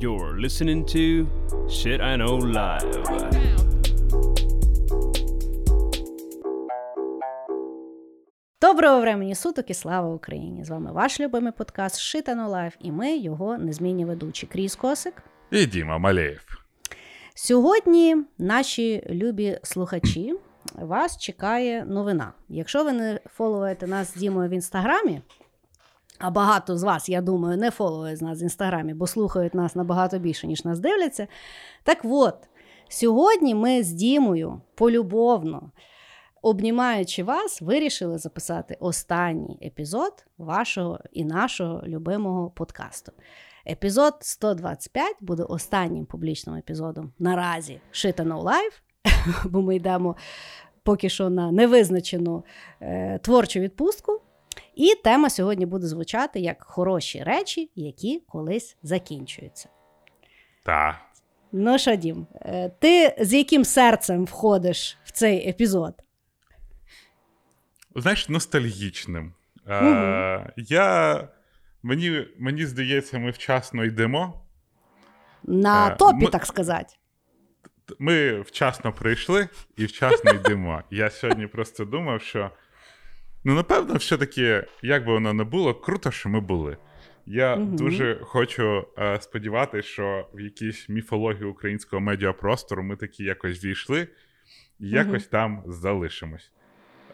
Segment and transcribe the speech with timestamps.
[0.00, 1.26] You're listening to
[1.68, 3.04] Shit I Know Live.
[8.60, 10.64] Доброго времени суток і слава Україні!
[10.64, 14.76] З вами ваш любимий подкаст Shit I Know Live і ми, його незмінні ведучі Кріс
[14.76, 15.22] Косик.
[15.50, 16.44] І Діма Малеєв.
[17.34, 20.34] Сьогодні наші любі слухачі
[20.74, 22.32] вас чекає новина.
[22.48, 25.20] Якщо ви не фоловуєте нас з Дімою в інстаграмі,
[26.20, 30.18] а багато з вас, я думаю, не фоловують нас в інстаграмі, бо слухають нас набагато
[30.18, 31.26] більше, ніж нас дивляться.
[31.82, 32.34] Так от,
[32.88, 35.70] сьогодні ми з Дімою полюбовно,
[36.42, 43.12] обнімаючи вас, вирішили записати останній епізод вашого і нашого любимого подкасту.
[43.66, 48.80] Епізод 125 буде останнім публічним епізодом наразі Шита No Life,
[49.50, 50.16] бо ми йдемо
[50.82, 52.44] поки що на невизначену
[52.80, 54.20] е, творчу відпустку.
[54.74, 59.68] І тема сьогодні буде звучати як хороші речі, які колись закінчуються.
[60.62, 60.94] Так.
[61.52, 65.94] Ну що, Дім, е, ти з яким серцем входиш в цей епізод?
[67.96, 69.34] Знаєш, ностальгічним.
[69.66, 69.74] Угу.
[69.74, 71.28] Е, я,
[71.82, 74.42] Мені мені здається, ми вчасно йдемо.
[75.42, 76.94] На е, топі, ми, так сказати.
[77.98, 80.82] Ми вчасно прийшли і вчасно йдемо.
[80.90, 82.50] Я сьогодні просто думав, що
[83.44, 86.76] ну, напевно, все-таки, як би воно не було, круто, що ми були.
[87.26, 87.76] Я угу.
[87.76, 94.08] дуже хочу е, сподіватися, що в якійсь міфології українського медіапростору ми такі якось війшли
[94.78, 95.30] і якось угу.
[95.30, 96.52] там залишимось.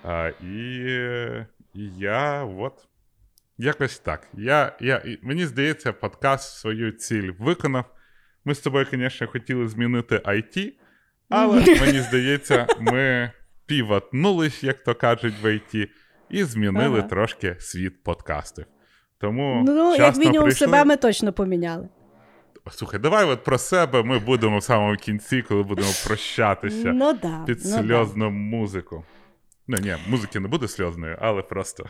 [0.03, 0.87] А, І
[1.75, 2.89] і я от
[3.59, 4.29] якось так.
[4.35, 7.85] Я, я, Мені здається, подкаст свою ціль виконав.
[8.45, 10.73] Ми з тобою, звісно, хотіли змінити IT,
[11.29, 13.31] але мені здається, ми
[13.67, 15.89] піватнулись, як то кажуть, в IT,
[16.31, 17.09] і змінили ага.
[17.09, 18.65] трошки світ подкастів.
[19.21, 20.67] Тому Ну, як мінімум, прийшли.
[20.67, 21.89] себе ми точно поміняли.
[22.71, 27.43] Слухай, давай от про себе ми будемо в самому кінці, коли будемо прощатися ну, да,
[27.47, 28.31] під ну, сльозну да.
[28.31, 29.05] музику.
[29.67, 31.87] Ну, ні, музики не буде сльозною, але просто.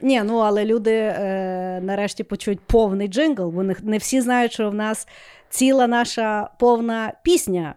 [0.00, 4.70] Ні, ну але люди е, нарешті почують повний джингл, бо не, не всі знають, що
[4.70, 5.08] в нас
[5.48, 7.74] ціла наша повна пісня.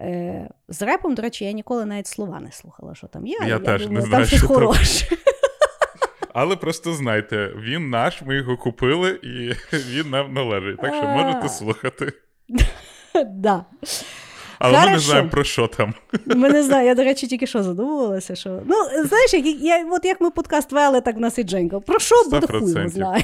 [0.00, 3.38] Е, З репом, до речі, я ніколи навіть слова не слухала, що там є.
[3.40, 5.06] Я, я теж думаю, не знаю, там що хороше.
[6.34, 10.76] Але просто знайте, він наш, ми його купили, і він нам належить.
[10.76, 12.12] Так що можете слухати.
[13.26, 13.64] Да.
[14.58, 14.88] Але Хорошо.
[14.90, 15.94] ми не знаємо, про що там.
[16.26, 18.34] Ми не знаємо, я, до речі, тільки що задумувалася.
[18.34, 18.62] що...
[18.66, 21.80] Ну, знаєш, як я, от як ми подкаст вели, так в нас і Дженко.
[21.80, 23.22] Про що буде хуй не знаю.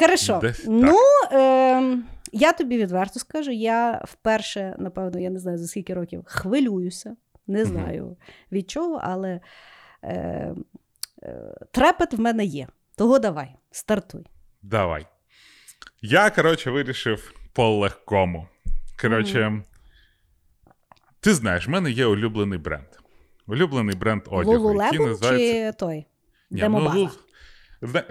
[0.00, 0.38] Хорошо.
[0.42, 0.98] Десь ну,
[1.32, 1.96] е,
[2.32, 7.16] я тобі відверто скажу, я вперше, напевно, я не знаю за скільки років, хвилююся.
[7.46, 8.16] Не знаю
[8.52, 9.40] від чого, але
[10.02, 10.54] е,
[11.22, 12.66] е, трепет в мене є.
[12.96, 14.26] Того давай, стартуй.
[14.62, 15.06] Давай.
[16.02, 18.48] Я, коротше, вирішив по легкому.
[19.00, 19.62] Коротше, mm-hmm.
[21.20, 22.86] ти знаєш, в мене є улюблений бренд.
[23.46, 24.82] Улюблений бренд одягу.
[24.82, 25.72] який називається...
[25.72, 26.06] чи той?
[26.50, 26.94] Ні, Демобаза?
[26.94, 27.10] Ну,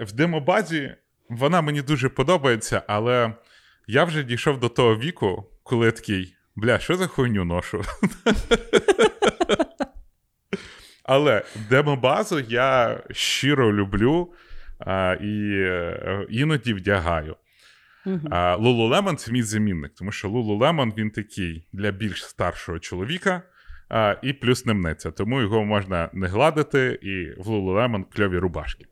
[0.00, 0.94] в демобазі
[1.28, 3.34] вона мені дуже подобається, але
[3.90, 7.82] я вже дійшов до того віку, коли я такий, бля, що за хуйню ношу?
[11.04, 14.32] Але демобазу я щиро люблю
[14.78, 17.36] а, і е, іноді вдягаю.
[18.58, 23.42] Лулулемон це мій замінник, тому що Лулулемон він такий для більш старшого чоловіка
[23.88, 25.10] а, і плюс не мнеться.
[25.10, 28.86] Тому його можна не гладити, і в Лулулемон кльові рубашки.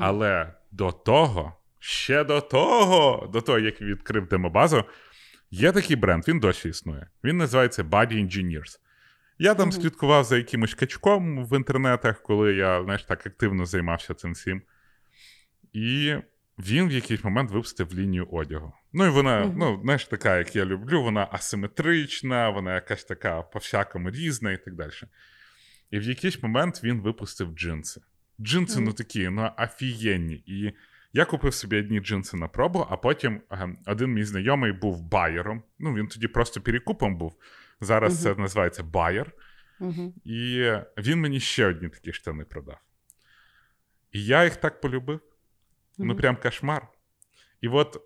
[0.00, 4.84] Але до того, ще до того, до того, як відкрив демобазу,
[5.50, 7.06] є такий бренд, він досі існує.
[7.24, 8.78] Він називається Body Engineers.
[9.38, 14.14] Я там uh слідкував за якимось качком в інтернетах, коли я знаєш, так активно займався
[14.14, 14.62] цим всім.
[15.72, 16.14] І
[16.58, 18.72] він в якийсь момент випустив лінію одягу.
[18.92, 19.54] Ну, і вона, uh-huh.
[19.56, 24.74] ну, знаєш, така, як я люблю, вона асиметрична, вона якась така по-всякому різна і так
[24.74, 24.90] далі.
[25.90, 28.00] І в якийсь момент він випустив джинси.
[28.40, 28.84] Джинси, uh-huh.
[28.84, 30.34] ну такі, ну, офігенні.
[30.46, 30.72] І
[31.12, 35.62] я купив собі одні джинси на пробу, а потім ага, один мій знайомий був байером.
[35.78, 37.36] Ну, він тоді просто перекупом був.
[37.80, 38.34] Зараз uh-huh.
[38.34, 39.32] це називається байер.
[40.24, 42.78] І він мені ще одні такі штани продав.
[44.12, 45.20] І я їх так полюбив.
[45.98, 46.88] Ну, прям кошмар.
[47.60, 48.00] І от,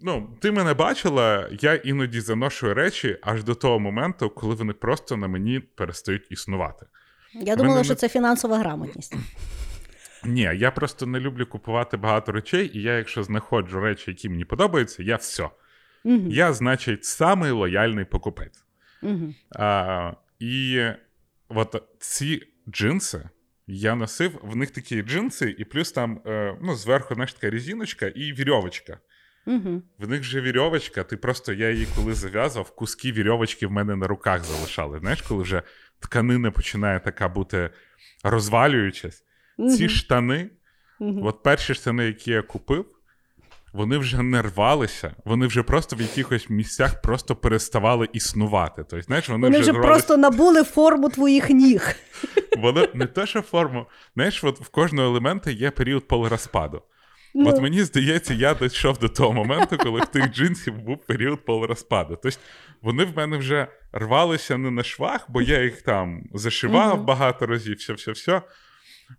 [0.00, 5.16] ну, ти мене бачила, я іноді заношую речі аж до того моменту, коли вони просто
[5.16, 6.86] на мені перестають існувати.
[7.34, 9.14] Я думала, що це фінансова грамотність.
[10.24, 14.44] Ні, я просто не люблю купувати багато речей, і я, якщо знаходжу речі, які мені
[14.44, 15.50] подобаються, я все.
[16.04, 16.28] Угу.
[16.30, 18.64] Я, значить, самий лояльний покупець.
[19.02, 19.34] Угу.
[19.58, 20.82] А, І
[21.48, 23.28] от ці джинси.
[23.66, 28.06] Я носив в них такі джинси, і плюс там е, ну, зверху знаєш, така резиночка
[28.06, 28.98] і вірьовочка.
[29.46, 29.82] Угу.
[29.98, 34.06] В них же вірьовочка, ти просто я її коли зав'язав, куски вірьовочки в мене на
[34.06, 34.98] руках залишали.
[34.98, 35.62] Знаєш, коли вже
[36.00, 37.70] тканина починає така бути
[38.24, 39.25] розвалюючись.
[39.58, 40.50] Ці штани,
[41.00, 42.86] от перші штани, які я купив,
[43.72, 48.84] вони вже не рвалися, вони вже просто в якихось місцях просто переставали існувати.
[48.90, 49.86] Тобто, знаєш, Вони, вони вже, рвались...
[49.86, 51.96] просто набули форму твоїх ніг.
[52.58, 53.86] Воно не те, що форму.
[54.14, 56.82] Знаєш, от в кожного елемента є період полурозпаду.
[57.34, 57.50] Ну.
[57.50, 62.18] От мені здається, я дійшов до того моменту, коли в тих джинсів був період полурозпаду.
[62.22, 62.38] Тобто
[62.82, 67.04] вони в мене вже рвалися не на швах, бо я їх там зашивав mm-hmm.
[67.04, 68.42] багато разів, все, все, все.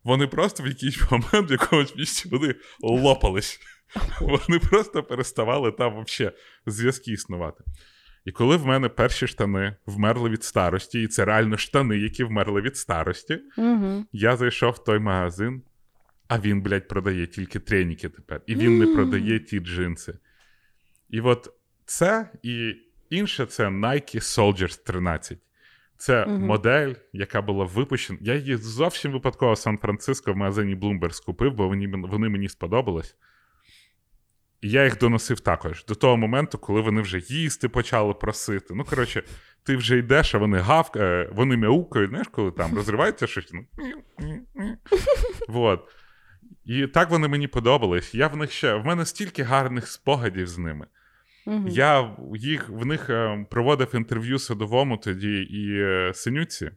[0.03, 3.59] Вони просто в якийсь момент в якомусь місці вони лопались.
[4.21, 6.35] Вони просто переставали там взагалі
[6.65, 7.63] зв'язки існувати.
[8.25, 12.61] І коли в мене перші штани вмерли від старості, і це реально штани, які вмерли
[12.61, 14.05] від старості, угу.
[14.11, 15.61] я зайшов в той магазин,
[16.27, 18.41] а він, блядь, продає тільки треніки тепер.
[18.47, 20.17] І він не продає ті джинси.
[21.09, 21.53] І от
[21.85, 22.75] це і
[23.09, 25.39] інше це Nike Soldiers 13.
[25.97, 28.19] Це uh модель, яка була випущена.
[28.21, 33.15] Я її зовсім випадково в Сан-Франциско в магазині Bloomberg скупив, бо вони, вони мені сподобались.
[34.61, 38.73] І я їх доносив також до того моменту, коли вони вже їсти почали просити.
[38.73, 39.23] Ну, коротше,
[39.63, 43.53] ти вже йдеш, а вони гавкають, вони мяукають, знаєш, коли там розривається щось.
[43.53, 43.65] Ну,
[45.47, 45.89] вот.
[46.65, 48.15] І так вони мені подобались.
[48.15, 50.87] Я в них ще в мене стільки гарних спогадів з ними.
[51.47, 51.69] Uh-huh.
[51.69, 56.71] Я їх в них е, проводив інтерв'ю садовому тоді і е, синюці.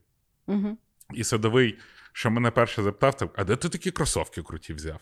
[0.48, 0.76] Uh-huh.
[1.14, 1.78] І садовий,
[2.12, 5.00] що мене перше запитав, а де ти такі кросовки круті взяв?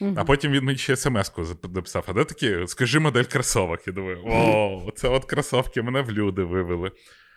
[0.00, 0.14] Uh-huh.
[0.16, 1.44] А потім він мені ще смс-ку
[1.74, 2.66] написав: а де такі?
[2.66, 3.86] Скажи модель кросовок.
[3.86, 6.92] Я думаю, о, це от кросовки мене в люди вивели.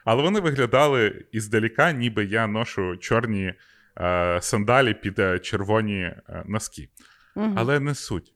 [0.05, 3.53] Але вони виглядали іздаліка, ніби я ношу чорні
[3.97, 6.89] е, сандалі під е, червоні е, носки.
[7.35, 7.53] Uh-huh.
[7.55, 8.33] Але не суть.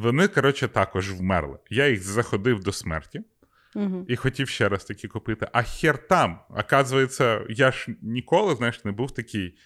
[0.00, 1.58] Вони, коротше, також вмерли.
[1.70, 3.22] Я їх заходив до смерті
[3.74, 4.04] uh-huh.
[4.08, 5.48] і хотів ще раз такі купити.
[5.52, 9.58] А хер там, оказується, я ж ніколи, знаєш, не був такий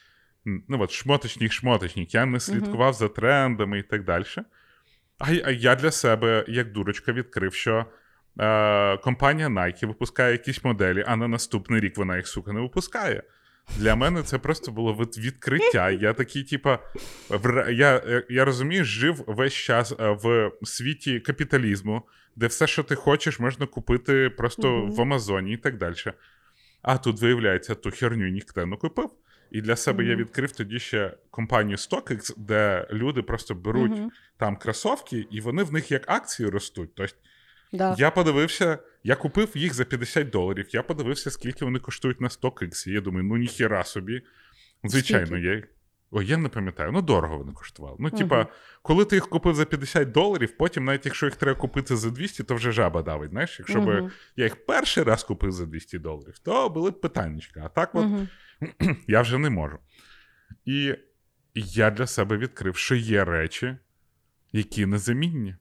[0.45, 2.99] ну от шмоточник-шмоточник, я не слідкував uh-huh.
[2.99, 4.25] за трендами і так далі.
[5.19, 7.87] А, а я для себе, як дурочка, відкрив, що
[8.41, 13.23] е, компанія Nike випускає якісь моделі, а на наступний рік вона їх сука не випускає.
[13.77, 15.91] Для мене це просто було відкриття.
[15.91, 16.79] Я такий, типа,
[17.71, 22.03] я я розумію, жив весь час е, в світі капіталізму,
[22.37, 24.91] де все, що ти хочеш, можна купити просто mm-hmm.
[24.91, 25.95] в Амазоні і так далі.
[26.83, 29.11] А тут, виявляється, ту херню ніхто не купив.
[29.51, 30.09] І для себе mm-hmm.
[30.09, 34.09] я відкрив тоді ще компанію StockX, де люди просто беруть mm-hmm.
[34.37, 36.95] там кросовки, і вони в них як акції ростуть.
[36.95, 37.15] Тобто
[37.73, 37.95] да.
[37.99, 40.67] я подивився, я купив їх за 50 доларів.
[40.71, 42.89] Я подивився, скільки вони коштують на StockX.
[42.89, 44.23] І я думаю, ну ніхіра собі.
[44.85, 45.63] Звичайно, я
[46.17, 47.97] Ой, я не пам'ятаю, ну дорого вони коштували.
[48.01, 48.47] Ну, типа, uh-huh.
[48.83, 52.43] коли ти їх купив за 50 доларів, потім, навіть якщо їх треба купити за 200,
[52.45, 53.31] то вже жаба давить.
[53.31, 54.07] Знаєш, якщо uh-huh.
[54.07, 57.43] б я їх перший раз купив за 200 доларів, то були б питання.
[57.57, 58.97] А так, от uh-huh.
[59.09, 59.79] я вже не можу.
[60.65, 60.95] І
[61.55, 63.77] я для себе відкрив, що є речі,
[64.53, 65.57] які незамінні,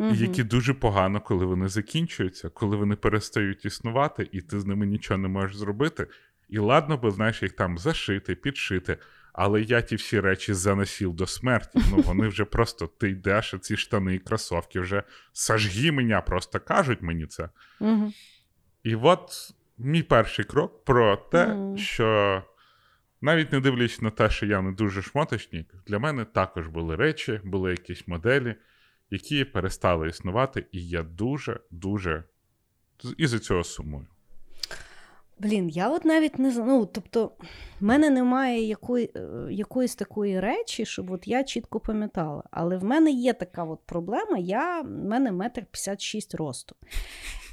[0.00, 4.86] і які дуже погано, коли вони закінчуються, коли вони перестають існувати, і ти з ними
[4.86, 6.06] нічого не можеш зробити.
[6.48, 8.96] І ладно, би, знаєш, їх там зашити, підшити.
[9.32, 11.78] Але я ті всі речі заносив до смерті.
[11.90, 15.02] Ну, вони вже просто ти йдеш, а ці штани і кросовки вже
[15.32, 17.48] сажгі мене, просто кажуть мені це.
[17.80, 18.12] Угу.
[18.82, 21.78] І от мій перший крок про те, угу.
[21.78, 22.42] що
[23.20, 27.40] навіть не дивлячись на те, що я не дуже шмоточник, для мене також були речі,
[27.44, 28.54] були якісь моделі,
[29.10, 32.24] які перестали існувати, і я дуже-дуже
[33.16, 34.06] із-за цього сумую.
[35.40, 36.54] Блін, я от навіть не.
[36.56, 37.32] Ну, тобто,
[37.80, 42.42] в мене немає якої, е, якоїсь такої речі, щоб от я чітко пам'ятала.
[42.50, 46.76] Але в мене є така от проблема, я, в мене метр 56 росту.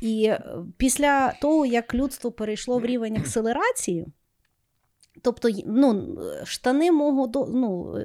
[0.01, 0.43] І е,
[0.77, 4.07] після того, як людство перейшло в рівень акселерації,
[5.21, 7.95] Тобто, ну, штани мого ну,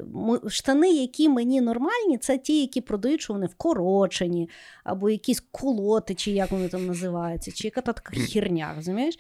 [0.49, 4.49] штани, які мені нормальні, це ті, які продають, що вони вкорочені,
[4.85, 9.19] або якісь колоти, чи як вони там називаються, чи яка така херня, розумієш?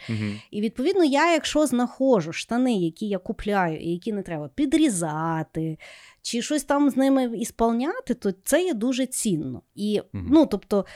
[0.50, 5.78] І відповідно, я, якщо знаходжу штани, які я купляю, і які не треба підрізати,
[6.22, 9.62] чи щось там з ними ісполняти, то це є дуже цінно.
[9.74, 10.86] І, ну, тобто,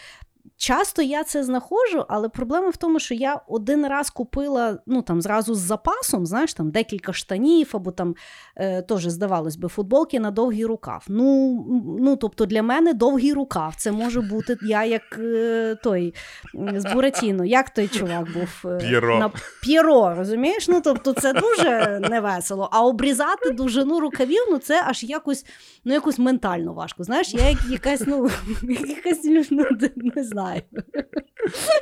[0.56, 5.22] Часто я це знаходжу, але проблема в тому, що я один раз купила ну там
[5.22, 8.14] зразу з запасом, знаєш, там декілька штанів, або там
[8.56, 11.04] е, теж здавалось би, футболки на довгий рукав.
[11.08, 11.64] Ну,
[12.00, 13.74] ну тобто для мене довгий рукав.
[13.76, 16.14] Це може бути я як е, той
[16.54, 19.18] з Буратіно, як той чувак був е, П'єро.
[19.18, 19.30] на
[19.62, 20.68] П'єро, розумієш?
[20.68, 22.68] Ну тобто це дуже невесело.
[22.72, 25.46] А обрізати довжину рукавів, ну це аж якось
[25.84, 27.04] ну якось ментально важко.
[27.04, 28.30] Знаєш, я як якась, ну
[28.86, 29.64] якась ну,
[29.96, 30.35] не знаю.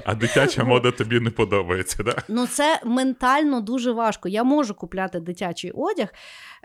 [0.04, 2.16] А дитяча мода тобі не подобається, да?
[2.28, 4.28] Ну, це ментально дуже важко.
[4.28, 6.08] Я можу купляти дитячий одяг.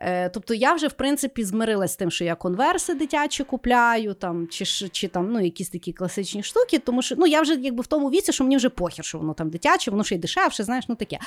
[0.02, 4.48] Е, тобто я вже в принципі змирилась з тим, що я конверси дитячі купляю, там,
[4.48, 7.88] чи чи там ну, якісь такі класичні штуки, тому що ну, я вже якби в
[7.88, 10.86] тому віці, що мені вже похер, що воно там дитяче, воно ще й дешевше, знаєш,
[10.88, 11.20] ну таке.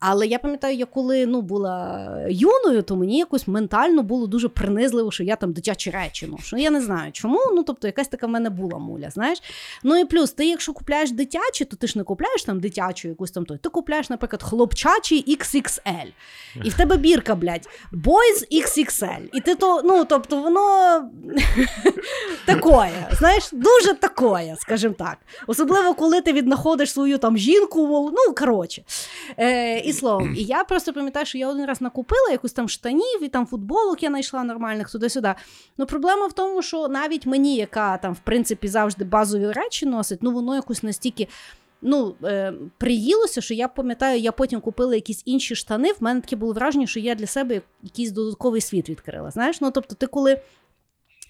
[0.00, 5.10] Але я пам'ятаю, я коли ну, була юною, то мені якось ментально було дуже принизливо,
[5.10, 6.56] що я там дитячі речі ношу.
[6.56, 7.40] Я не знаю чому.
[7.54, 9.10] Ну, тобто, якась така в мене була муля.
[9.10, 9.38] знаєш.
[9.82, 13.30] Ну і плюс, ти, якщо купляєш дитячі, то ти ж не купляєш там дитячу якусь
[13.30, 13.58] там той.
[13.58, 16.12] Ти купляєш, наприклад, хлопчачий XXL.
[16.64, 17.68] І в тебе бірка, блядь.
[18.04, 19.28] Boys XXL.
[19.32, 20.60] І ти то, ну, тобто, воно
[22.46, 25.18] такое, знаєш, дуже такое, скажімо так.
[25.46, 28.82] Особливо, коли ти віднаходиш свою там жінку, ну, коротше.
[29.38, 33.22] Е, І словом, і я просто пам'ятаю, що я один раз накупила якусь там штанів
[33.22, 35.34] і там футболок я знайшла нормальних туди-сюди.
[35.78, 40.18] Ну, проблема в тому, що навіть мені, яка там, в принципі, завжди базові речі носить,
[40.22, 41.28] ну, воно якось настільки
[41.82, 45.92] ну, е, приїлося, що я пам'ятаю, я потім купила якісь інші штани.
[45.92, 49.30] В мене таке було враження, що я для себе якийсь додатковий світ відкрила.
[49.30, 50.40] Знаєш, ну тобто, ти коли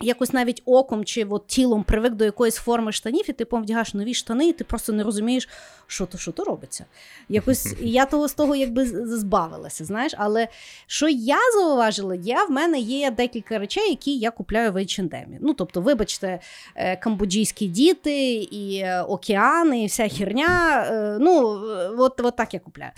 [0.00, 4.14] якось навіть оком чи от тілом привик до якоїсь форми штанів, і ти вдягаєш нові
[4.14, 5.48] штани, і ти просто не розумієш,
[5.86, 6.84] що то що то робиться.
[7.28, 10.14] Якось я того з того якби збавилася, знаєш.
[10.18, 10.48] Але
[10.86, 15.26] що я зауважила, я в мене є декілька речей, які я купляю в H&M.
[15.40, 16.40] Ну, тобто, вибачте,
[16.74, 20.84] е, камбоджійські діти, і е, океани, і вся херня.
[20.90, 21.60] Е, ну,
[21.98, 22.92] от, от так я купляю.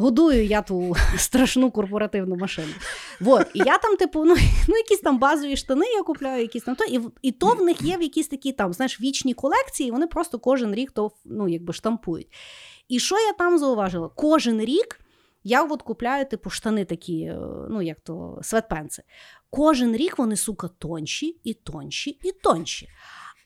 [0.00, 2.72] Годую я ту страшну корпоративну машину.
[3.20, 3.46] Вот.
[3.54, 4.36] І я там, типу, ну,
[4.68, 7.82] ну якісь там базові штани я купляю якісь там то, і і то в них
[7.82, 11.72] є в якісь такі там, знаєш, вічні колекції, вони просто кожен рік то ну, якби
[11.72, 12.28] штампують.
[12.88, 14.08] І що я там зауважила?
[14.08, 15.00] Кожен рік
[15.44, 17.38] я от купляю типу штани такі, е,
[17.70, 19.02] ну як то светпенси.
[19.50, 22.88] Кожен рік вони, сука, тонші і тонші і тонші.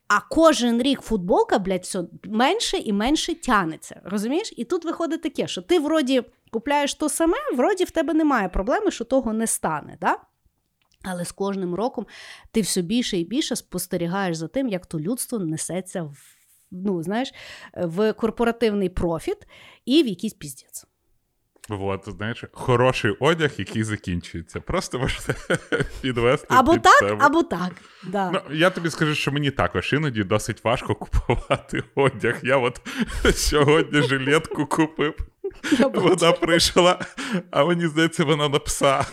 [0.08, 4.00] А кожен рік футболка, блядь, все менше і менше тянеться.
[4.04, 4.52] Розумієш?
[4.56, 8.90] І тут виходить таке, що ти вроді купляєш то саме, вроді в тебе немає проблеми,
[8.90, 9.96] що того не стане.
[10.00, 10.16] Да?
[11.02, 12.06] Але з кожним роком
[12.52, 16.16] ти все більше і більше спостерігаєш за тим, як то людство несеться в
[16.70, 17.32] ну, знаєш,
[17.74, 19.46] в корпоративний профіт
[19.84, 20.86] і в якийсь піздець.
[21.68, 24.60] От, знаєш, хороший одяг, який закінчується.
[24.60, 25.34] Просто можна
[26.02, 26.46] підвести.
[26.50, 27.24] Або під так, себе.
[27.24, 27.72] або так.
[28.08, 28.30] Да.
[28.30, 32.38] Ну, Я тобі скажу, що мені також іноді досить важко купувати одяг.
[32.42, 32.80] Я от
[33.34, 35.14] сьогодні жилетку купив,
[35.94, 36.98] вона прийшла,
[37.50, 39.06] а мені здається, вона на пса.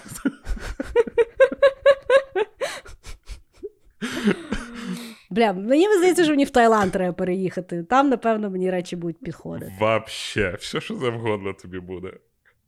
[5.30, 7.84] Бля, мені здається, що мені в Таїланд треба переїхати.
[7.84, 9.74] Там, напевно, мені речі будуть підходити.
[9.80, 12.14] Вообще, все, що завгодно тобі буде.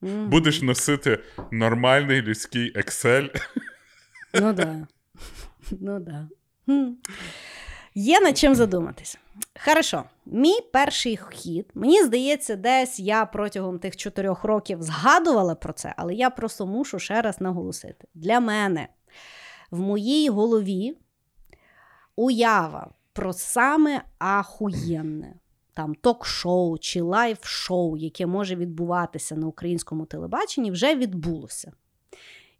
[0.02, 0.28] Mm-hmm.
[0.28, 1.20] Будеш носити
[1.52, 3.42] нормальний людський Excel.
[4.34, 4.88] Ну да.
[5.72, 6.28] Ну да.
[7.96, 9.18] Є над чим задуматись.
[9.66, 15.94] Хорошо, мій перший хід, мені здається, десь я протягом тих чотирьох років згадувала про це,
[15.98, 18.08] але я просто мушу ще раз наголосити.
[18.14, 18.88] Для мене
[19.72, 20.98] в моїй голові
[22.16, 25.34] уява про саме ахуєнне
[25.74, 31.72] там ток-шоу чи live-шоу, яке може відбуватися на українському телебаченні, вже відбулося.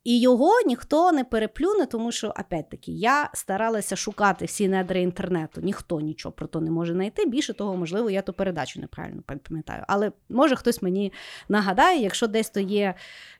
[0.04, 6.00] І його ніхто не переплюне, тому що, опять-таки, я старалася шукати всі недри інтернету, ніхто
[6.00, 7.26] нічого про то не може знайти.
[7.26, 9.84] Більше того, можливо, я ту передачу неправильно пам'ятаю.
[9.88, 11.14] Але може хтось мені
[11.50, 12.94] нагадає, якщо десь то є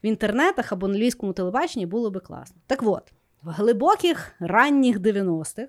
[0.04, 2.56] в інтернетах або на львівському телебаченні, було би класно.
[2.68, 3.04] Так от,
[3.44, 5.68] в глибоких ранніх 90-х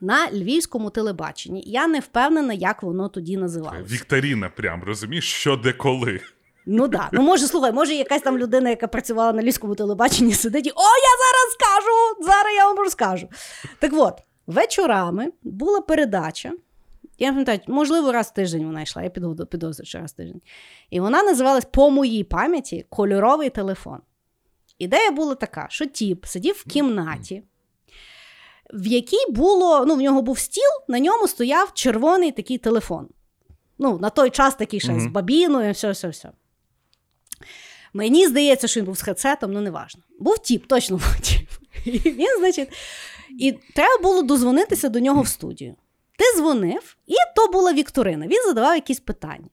[0.00, 1.62] на львівському телебаченні.
[1.66, 3.94] Я не впевнена, як воно тоді називалося.
[3.94, 6.20] Вікторіна, прям розумієш, що де коли.
[6.70, 7.08] Ну так.
[7.12, 10.82] Ну, може, слухай, може, якась там людина, яка працювала на львівському телебаченні, сидить і о,
[10.82, 12.30] я зараз скажу!
[12.30, 13.28] Зараз я вам розкажу.
[13.78, 16.52] Так от, вечорами була передача.
[17.18, 20.40] Я пам'ятаю, можливо, раз в тиждень вона йшла, я підозрюю, що раз в тиждень.
[20.90, 23.98] І вона називалась по моїй пам'яті кольоровий телефон.
[24.78, 27.42] Ідея була така, що тіп сидів в кімнаті
[28.74, 33.08] в якій було, ну, в нього був стіл, на ньому стояв червоний такий телефон.
[33.78, 35.00] Ну, На той час такий ще mm-hmm.
[35.00, 36.30] з бабіною, все, все, все.
[37.92, 40.02] Мені здається, що він був з хедсетом, ну неважно.
[40.18, 41.48] Був тіп, точно був тіп.
[41.84, 42.68] І він, значить,
[43.38, 45.74] і треба було дозвонитися до нього в студію.
[46.18, 48.26] Ти дзвонив, і то була Вікторина.
[48.26, 49.48] Він задавав якісь питання.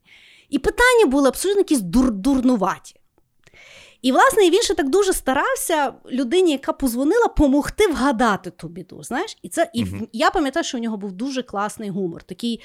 [0.49, 2.95] І питання були абсолютно якісь дур- дурнуваті.
[4.01, 9.03] І, власне, він ще так дуже старався людині, яка позвонила, помогти вгадати ту біду.
[9.03, 9.37] Знаєш?
[9.41, 10.07] І це і Мгм.
[10.13, 12.61] я пам'ятаю, що у нього був дуже класний гумор, такий,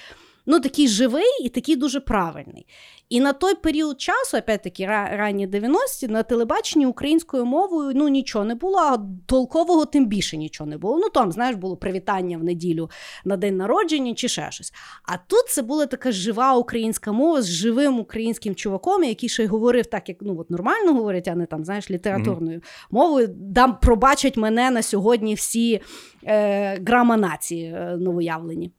[0.50, 2.66] ну, такий живий і такий дуже правильний.
[3.08, 8.54] І на той період часу, опять-таки, ранні 90-ті, на телебаченні українською мовою ну нічого не
[8.54, 10.98] було, а толкового тим більше нічого не було.
[10.98, 12.90] Ну там, знаєш, було привітання в неділю
[13.24, 14.72] на день народження чи ще щось.
[15.04, 19.46] А тут це була така жива українська мова з живим українським чуваком, який ще й
[19.46, 23.28] говорив так, як ну от нормально говорять, а не там, знаєш, літературною мовою.
[23.36, 25.80] Дам пробачать мене на сьогодні всі
[26.24, 28.72] е, грама нації е, новоявлені.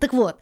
[0.00, 0.34] Так от,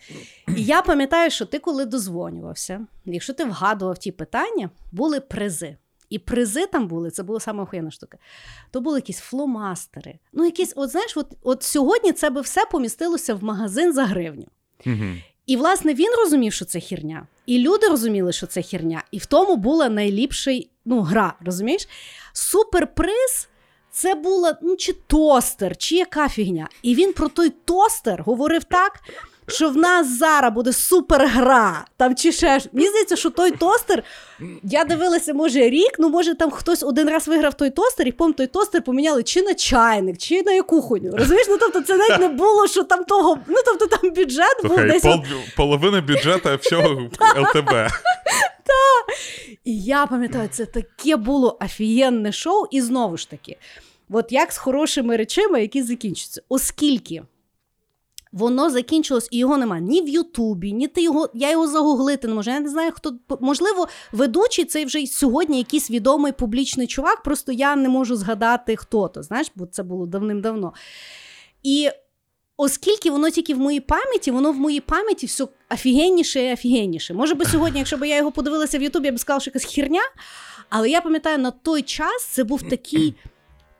[0.57, 5.77] і я пам'ятаю, що ти коли дозвонювався, якщо ти вгадував ті питання, були призи.
[6.11, 8.19] І призи там були, це була саме охуєнна штука.
[8.71, 10.19] То були якісь фломастери.
[10.33, 14.47] Ну, якісь, от знаєш, от, от сьогодні це би все помістилося в магазин за гривню.
[14.87, 15.05] Угу.
[15.47, 17.27] І, власне, він розумів, що це хірня.
[17.47, 19.05] І люди розуміли, що це хірня.
[19.11, 21.89] І в тому була найліпший ну, гра, розумієш?
[22.33, 23.49] Суперприз
[23.91, 26.69] це була ну, чи тостер, чи яка фігня.
[26.83, 29.01] І він про той тостер говорив так.
[29.49, 32.69] Що в нас зараз буде супергра, там чи ще ж.
[32.73, 34.03] Мені здається, що той тостер.
[34.63, 38.33] Я дивилася, може, рік, ну може там хтось один раз виграв той тостер, і потім
[38.35, 41.11] той тостер поміняли чи на чайник, чи на яку хуйню.
[41.17, 41.47] Розумієш?
[41.51, 43.39] Ну тобто це навіть не було, що там того.
[43.47, 45.03] Ну тобто там бюджет був Слухай, десь.
[45.03, 45.21] пол,
[45.57, 46.89] половина бюджету всього
[47.37, 47.71] ЛТБ.
[49.65, 53.57] І я пам'ятаю, це таке було офігенне шоу, і знову ж таки,
[54.11, 56.43] от як з хорошими речами, які закінчуються.
[56.49, 57.23] Оскільки
[58.37, 61.29] воно закінчилось, і його нема ні в Ютубі, ні ти його.
[61.35, 62.51] Я його загуглити не можу.
[62.51, 67.23] Я не знаю, хто можливо, ведучий цей вже сьогодні якийсь відомий публічний чувак.
[67.23, 69.23] Просто я не можу згадати, хто то.
[69.23, 70.73] Знаєш, бо це було давним-давно.
[71.63, 71.89] І
[72.57, 77.15] оскільки воно тільки в моїй пам'яті, воно в моїй пам'яті все офігенніше і офігенніше.
[77.15, 79.75] Може би сьогодні, якщо б я його подивилася в Ютубі, я б сказала, що якась
[79.75, 80.03] херня.
[80.69, 83.15] Але я пам'ятаю, на той час це був такий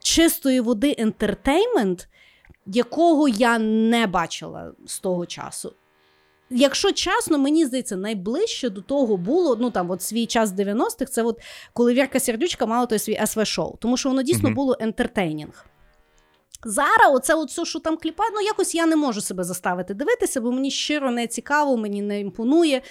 [0.03, 2.09] чистої води ентертеймент,
[2.67, 5.73] якого я не бачила з того часу.
[6.51, 11.23] Якщо чесно, мені здається, найближче до того було ну там от свій час 90-х, це
[11.23, 11.41] от
[11.73, 14.55] коли Вірка Сердючка мала той свій СВ-шоу, тому що воно дійсно Мгм.
[14.55, 15.67] було ентертейнінг.
[16.65, 20.41] Зараз, оце от все, що там кліпає, ну якось я не можу себе заставити дивитися,
[20.41, 22.83] бо мені щиро не цікаво, мені не імпонує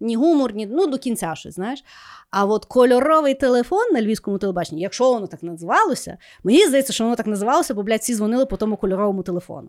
[0.00, 1.84] ні гумор, ні ну до кінця щось, знаєш.
[2.30, 7.16] А от кольоровий телефон на львівському телебаченні, якщо воно так називалося, мені здається, що воно
[7.16, 9.68] так називалося, бо блядь, всі дзвонили по тому кольоровому телефону.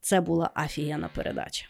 [0.00, 1.66] Це була офігенна передача.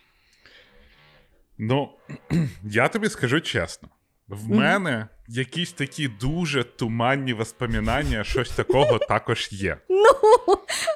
[1.59, 1.89] Ну,
[2.65, 3.89] я тобі скажу чесно.
[4.29, 4.59] В Мгм.
[4.59, 9.77] мене якісь такі дуже туманні воспоминання, щось такого також є.
[9.89, 10.05] Ну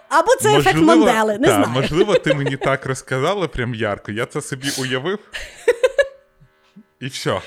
[0.09, 1.69] або це ефект Мандели, не та, знаю.
[1.69, 4.13] можливо, ти мені так розказала прям ярко.
[4.13, 5.19] Я це собі уявив.
[7.03, 7.41] І все.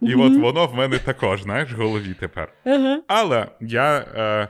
[0.00, 2.52] І от воно в мене також, знаєш, в голові тепер.
[2.64, 3.00] Ага.
[3.08, 3.98] Але я.
[4.14, 4.48] Е,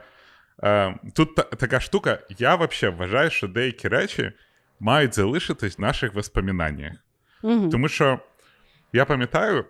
[0.68, 4.32] е, тут та, така штука, я взагалі вважаю, що деякі речі
[4.80, 6.92] мають залишитись в наших воспоминаннях.
[7.42, 7.70] Мгм.
[7.70, 8.20] Тому що
[8.92, 9.64] я пам'ятаю,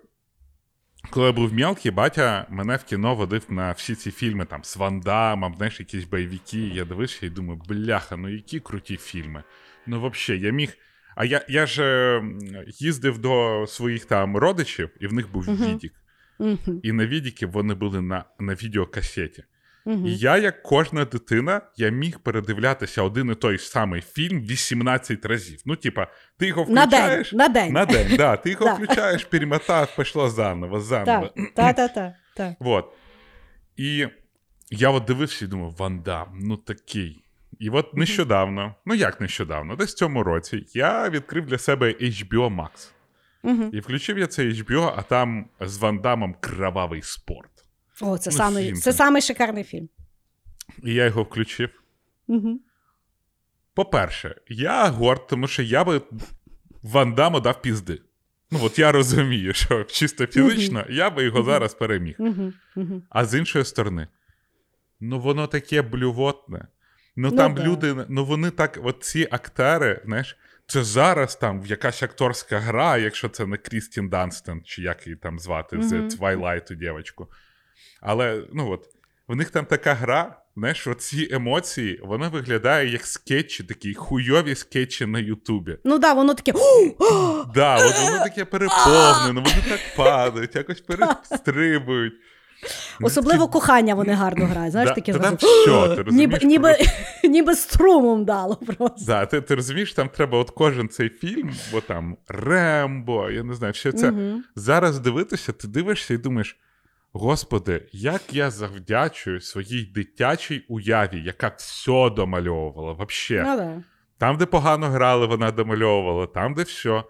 [1.11, 4.77] коли я був мелкий, батя мене в кіно водив на всі ці фільми там з
[4.77, 6.59] Ван Дамом, знаєш, якісь бойовики.
[6.59, 9.43] Я дивився і думаю, бляха, ну які круті фільми.
[9.87, 10.77] Ну, взагалі, я міг.
[11.17, 12.23] А я, я ж е,
[12.67, 15.75] їздив до своїх там родичів, і в них був Мгм.
[15.75, 15.93] відік.
[16.39, 16.81] Мгм.
[16.83, 19.45] І на відіки вони були на, на відеокасеті.
[19.87, 20.07] Мгм.
[20.07, 25.59] І я, як кожна дитина, я міг передивлятися один і той самий фільм 18 разів.
[25.67, 26.07] Ну, типа,
[26.39, 27.73] ти його На день, на день.
[27.73, 28.37] На день, да.
[28.37, 31.27] Ти його включаєш, перемотав, пішло заново, заново.
[31.27, 32.55] Так, так, так, так, так.
[32.61, 32.93] Вот.
[33.77, 34.07] І
[34.71, 37.23] я от дивився і думав, Ван Дам, ну такий.
[37.59, 42.55] І от нещодавно, ну як нещодавно, десь в цьому році, я відкрив для себе HBO
[42.57, 42.91] Max.
[43.43, 43.71] Мгм.
[43.73, 47.51] І включив я цей HBO, а там з Ван Дамом кровавий спорт.
[48.01, 49.89] О, це Ну, самий, це самий шикарний фільм.
[50.83, 51.83] І я його включив.
[52.29, 52.61] Мгм.
[53.75, 56.03] По-перше, я горд, тому що я би
[56.83, 58.03] Ван Даму дав пізди.
[58.51, 62.17] Ну, от я розумію, що чисто фізично я би його зараз переміг.
[62.19, 63.03] Мгм.
[63.11, 64.09] А з іншої сторони,
[65.01, 66.67] ну воно таке блювотне.
[67.17, 67.65] Ну, Ну, там да.
[67.65, 73.29] люди, ну вони так, от ці актери, знаєш, це зараз там якась акторська гра, якщо
[73.29, 76.11] це не Крістін Данстон, чи як її там звати, Мгм.
[76.11, 77.29] з Твайлайту дівчинку.
[78.01, 78.85] Але ну от,
[79.29, 85.07] в них там така гра, знаєш, ці емоції, воно виглядає як скетчі, такі хуйові скетчі
[85.07, 85.79] на Ютубі.
[85.85, 86.53] Ну да, воно таке.
[87.55, 90.81] Да, от воно таке переповнено, вони так падають, якось
[91.31, 92.15] перестрибують.
[93.01, 94.73] Особливо кохання вони гарно грають.
[94.73, 96.77] Знаєш, таке та там що, ти розумієш, ніби, ніби,
[97.25, 99.05] ніби струмом дало просто.
[99.07, 103.55] Да, ти, ти розумієш, там треба от кожен цей фільм, бо там Рембо, я не
[103.55, 104.13] знаю, що це.
[104.55, 106.57] Зараз дивитися, ти дивишся і думаєш:
[107.13, 113.45] Господи, як я завдячую своїй дитячій уяві, яка все домальовувала, вообще.
[113.47, 113.83] Ну, да.
[114.19, 117.03] Там, де погано грали, вона домальовувала, там, де все.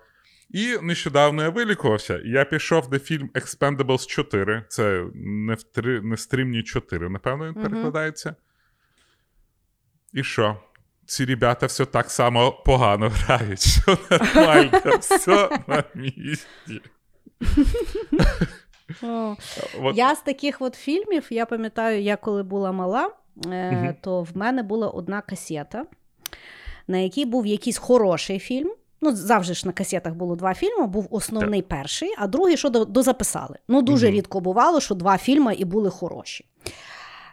[0.50, 4.64] І нещодавно я вилікувався, я пішов на фільм Expendables 4.
[4.68, 8.34] Це не, в три, не стримні 4, напевно, він перекладається.
[10.12, 10.56] І що?
[11.06, 16.80] Ці ребята все так само погано грають, все нормально, все на місці.
[19.94, 23.10] Я з таких от фільмів, я пам'ятаю, я коли була мала,
[23.46, 25.86] е, то в мене була одна касета,
[26.88, 28.74] на якій був якийсь хороший фільм.
[29.00, 30.86] Ну, завжди ж на касетах було два фільми.
[30.86, 33.58] Був основний перший, а другий, що дозаписали.
[33.68, 34.16] Ну, дуже Мгм.
[34.16, 36.46] рідко бувало, що два фільми і були хороші.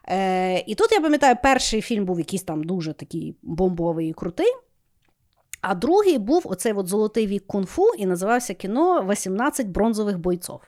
[0.10, 4.54] Е, і тут я пам'ятаю, перший фільм був якийсь там дуже такий бомбовий і крутий.
[5.62, 10.62] А другий був оцей от золотий вік кунг-фу, і називався кіно «18 бронзових бойцов.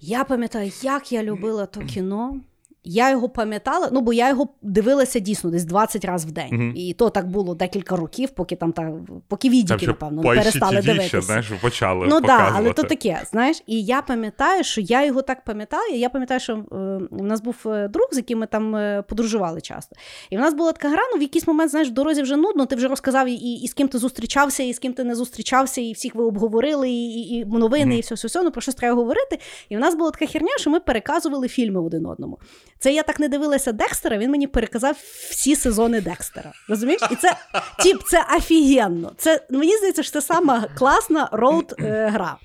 [0.00, 2.40] Я пам'ятаю, як я любила то кіно.
[2.84, 6.48] Я його пам'ятала, ну бо я його дивилася дійсно десь 20 разів в день.
[6.52, 6.72] Мгм.
[6.76, 8.92] І то так було декілька років, поки там та
[9.28, 11.20] поки відіки, напевно, перестали дивитися.
[11.20, 13.62] знаєш, почали Ну так, але то таке, знаєш.
[13.66, 15.98] І я пам'ятаю, що я його так пам'ятаю.
[15.98, 16.76] Я пам'ятаю, що е,
[17.10, 19.96] у нас був е, друг, з яким ми там е, подорожували часто.
[20.30, 22.66] І в нас була така гра, ну в якийсь момент, знаєш, в дорозі вже нудно,
[22.66, 25.80] ти вже розказав і, і, з ким ти зустрічався, і з ким ти не зустрічався,
[25.80, 27.98] і всіх ви обговорили, і, і, і новини, Мгм.
[27.98, 29.38] і все, все, все, ну про щось треба говорити.
[29.68, 32.38] І в нас була така херня, що ми переказували фільми один одному.
[32.82, 34.96] Це я так не дивилася Декстера, він мені переказав
[35.30, 36.52] всі сезони Декстера.
[36.68, 37.00] Розумієш?
[37.10, 37.36] І це
[37.82, 39.12] тіп, це офігенно.
[39.16, 42.36] Це мені здається, що це сама класна роуд е, гра.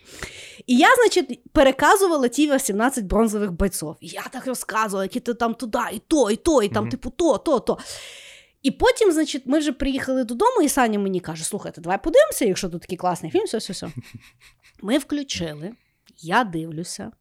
[0.68, 3.96] І я, значить, переказувала ті 18 бронзових бойців.
[4.00, 6.92] І я так розказувала, які ти там туди, і то, і то, і там, Мгм.
[6.92, 7.78] типу, то, то, то.
[8.64, 12.70] І потім, значить, ми вже приїхали додому, і Саня мені каже: слухайте, давай подивимося, якщо
[12.70, 13.88] тут такий класний фільм, все, все, все.
[14.82, 15.72] Ми включили,
[16.18, 17.12] я дивлюся.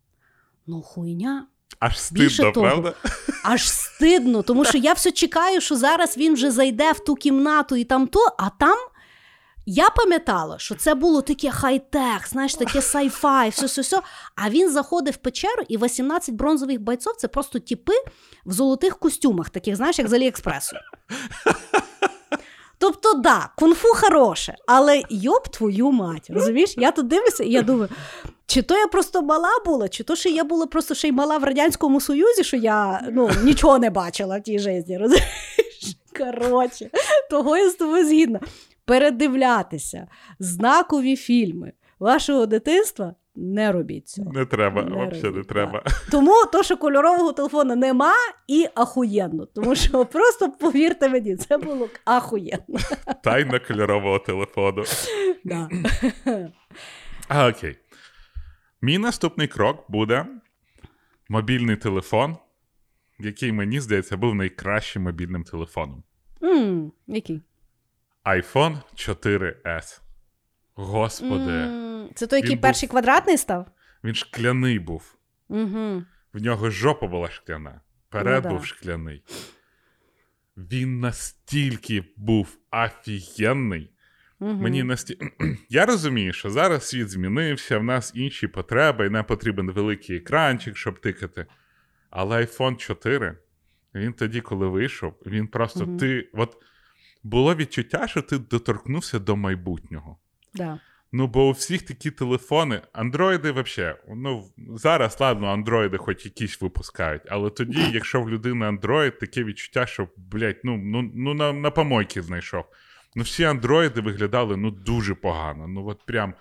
[0.66, 1.46] Ну, хуйня.
[1.80, 2.94] Аж Більше стидно, того, правда?
[3.42, 7.76] Аж стидно, тому що я все чекаю, що зараз він вже зайде в ту кімнату
[7.76, 8.78] і там то, а там.
[9.66, 14.00] Я пам'ятала, що це було таке хай-тек, знаєш, таке сай-фай, все, все, все.
[14.36, 17.92] А він заходив в печеру, і 18 бронзових бойців це просто тіпи
[18.46, 20.76] в золотих костюмах, таких, знаєш, як з Аліекспресу.
[22.78, 26.74] Тобто, да, кунг-фу хороше, але йоб твою мать, розумієш?
[26.76, 27.88] Я тут дивлюся, і я думаю,
[28.46, 31.38] чи то я просто мала була, чи то що я була просто ще й мала
[31.38, 35.96] в Радянському Союзі, що я ну, нічого не бачила в тій житті, розумієш?
[36.18, 36.90] Коротше,
[37.30, 38.40] того я з тобою згідна.
[38.84, 40.06] Передивлятися
[40.38, 44.32] знакові фільми вашого дитинства не робіть цього.
[44.32, 45.84] Не треба, Не взагалі не треба.
[46.10, 48.14] Тому то, що кольорового телефону нема,
[48.48, 49.46] і ахуєнно.
[49.46, 52.78] Тому що просто повірте мені, це було ахуєнно.
[53.22, 54.84] Тайна кольорового телефону.
[55.44, 55.68] Да.
[57.28, 57.76] А, окей.
[58.82, 60.26] Мій наступний крок буде
[61.28, 62.36] мобільний телефон,
[63.18, 66.02] який, мені здається, був найкращим мобільним телефоном.
[66.42, 67.42] М, Який?
[68.24, 70.00] iPhone 4S.
[70.74, 73.66] Господи, М, Це той, який був- перший квадратний став?
[74.04, 75.14] він шкляний був.
[75.48, 76.02] Угу.
[76.32, 77.80] В нього жопа була шкляна.
[78.08, 78.54] Перед Ну да.
[78.56, 79.22] був шкляний.
[80.56, 83.90] Він настільки був офігенний.
[84.40, 84.52] Угу.
[84.52, 85.18] Мені насті...
[85.68, 90.76] Я розумію, що зараз світ змінився, в нас інші потреби, і нам потрібен великий екранчик,
[90.76, 91.46] щоб тикати.
[92.10, 93.38] Але iPhone 4,
[93.94, 95.96] він тоді, коли вийшов, він просто Мгм.
[95.98, 96.30] ти.
[96.32, 96.56] От
[97.22, 100.18] було відчуття, що ти доторкнувся до майбутнього.
[100.54, 100.78] Да.
[101.16, 104.44] Ну, бо у всіх такі телефони, андроїди взагалі, ну
[104.76, 110.08] зараз, ладно, андроїди хоч якісь випускають, але тоді, якщо в людини андроїд, таке відчуття, що,
[110.16, 112.64] блядь, ну, ну, ну на, на помойки знайшов.
[113.14, 115.68] Ну, всі андроїди виглядали ну дуже погано.
[115.68, 116.34] Ну, от прям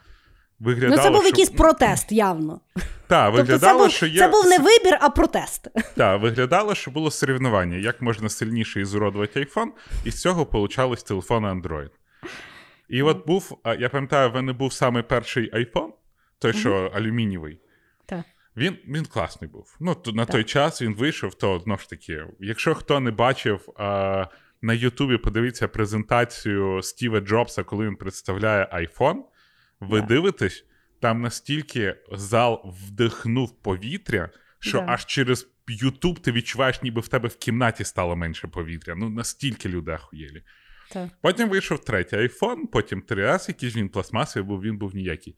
[0.60, 1.28] виглядало, Ну, це був що...
[1.28, 2.62] якийсь протест, явно.
[3.08, 4.20] Та, Тобто, це виглядало, був, є...
[4.20, 5.68] це був не вибір, а протест.
[5.96, 9.70] Та, виглядало, що було соревнування, як можна сильніше ізуродувати iPhone,
[10.06, 11.90] і з цього получались телефони Android.
[12.90, 15.92] І от був, я пам'ятаю, в мене був саме перший iPhone,
[16.40, 17.60] той, що алюмінієвий.
[18.06, 18.26] Так.
[18.58, 19.78] Він, він класний був.
[19.80, 20.32] Ну, то, на Так.
[20.32, 24.26] той час він вийшов, то знову ж таки, якщо хто не бачив, а,
[24.62, 29.18] на Ютубі подивіться презентацію Стіва Джобса, коли він представляє iPhone,
[29.80, 30.08] ви Да.
[30.08, 30.66] дивитесь,
[31.02, 34.86] там настільки зал вдихнув повітря, що Да.
[34.88, 38.96] аж через Ютуб ти відчуваєш, ніби в тебе в кімнаті стало менше повітря.
[38.98, 40.44] Ну, настільки люди ахуєлі.
[40.94, 41.10] Так.
[41.22, 45.36] Потім вийшов третій iPhone, потім 3S, якийсь він пластмасовий був, він був ніякий.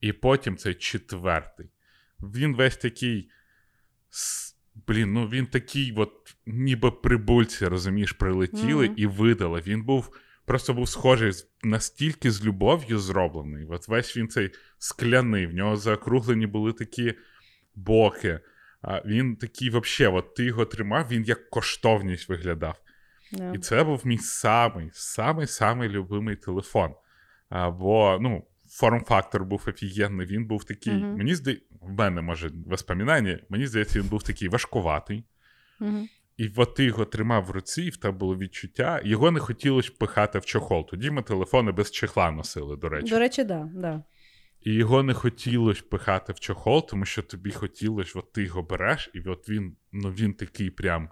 [0.00, 1.70] І потім цей четвертий.
[2.20, 3.30] Він весь такий
[4.86, 8.94] Блін, ну він такий, от, ніби прибульці, розумієш, прилетіли mm-hmm.
[8.96, 9.62] і видали.
[9.66, 11.32] Він був просто був схожий
[11.62, 13.66] настільки з любов'ю зроблений.
[13.70, 17.14] От весь він цей скляний, в нього заокруглені були такі
[17.74, 18.40] боки.
[18.82, 22.80] А Він такий, взагалі, от ти його тримав, він як коштовність виглядав.
[23.32, 23.54] Yeah.
[23.54, 26.94] І це був мій самий, самий самий любимий телефон.
[27.48, 30.92] А, Бо ну, форм-фактор був офігенний, він був такий.
[30.92, 31.16] Uh-huh.
[31.16, 35.24] Мені здається, в мене, може, воспоминання, мені здається, він був такий важкуватий.
[35.80, 36.08] Uh-huh.
[36.36, 39.00] І от ти його тримав в руці, і в тебе було відчуття.
[39.04, 40.88] Його не хотілося пихати в чохол.
[40.88, 43.10] Тоді ми телефони без чехла носили, до речі.
[43.10, 44.02] До речі, да, да.
[44.60, 49.10] І його не хотілося пихати в чохол, тому що тобі хотілося, от ти його береш,
[49.14, 51.08] і от він ну він такий прям.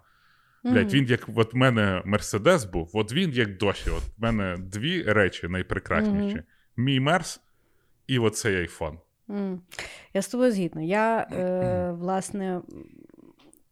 [0.72, 3.90] Блять, він як от мене Мерседес був, от він як досі.
[3.90, 6.42] От в мене дві речі найпрекрасніші: mm-hmm.
[6.76, 7.40] мій Мерс
[8.06, 8.98] і оцей айфон.
[9.28, 9.58] Mm.
[10.14, 10.82] Я з тобою згідна.
[10.82, 12.60] Я, е, власне,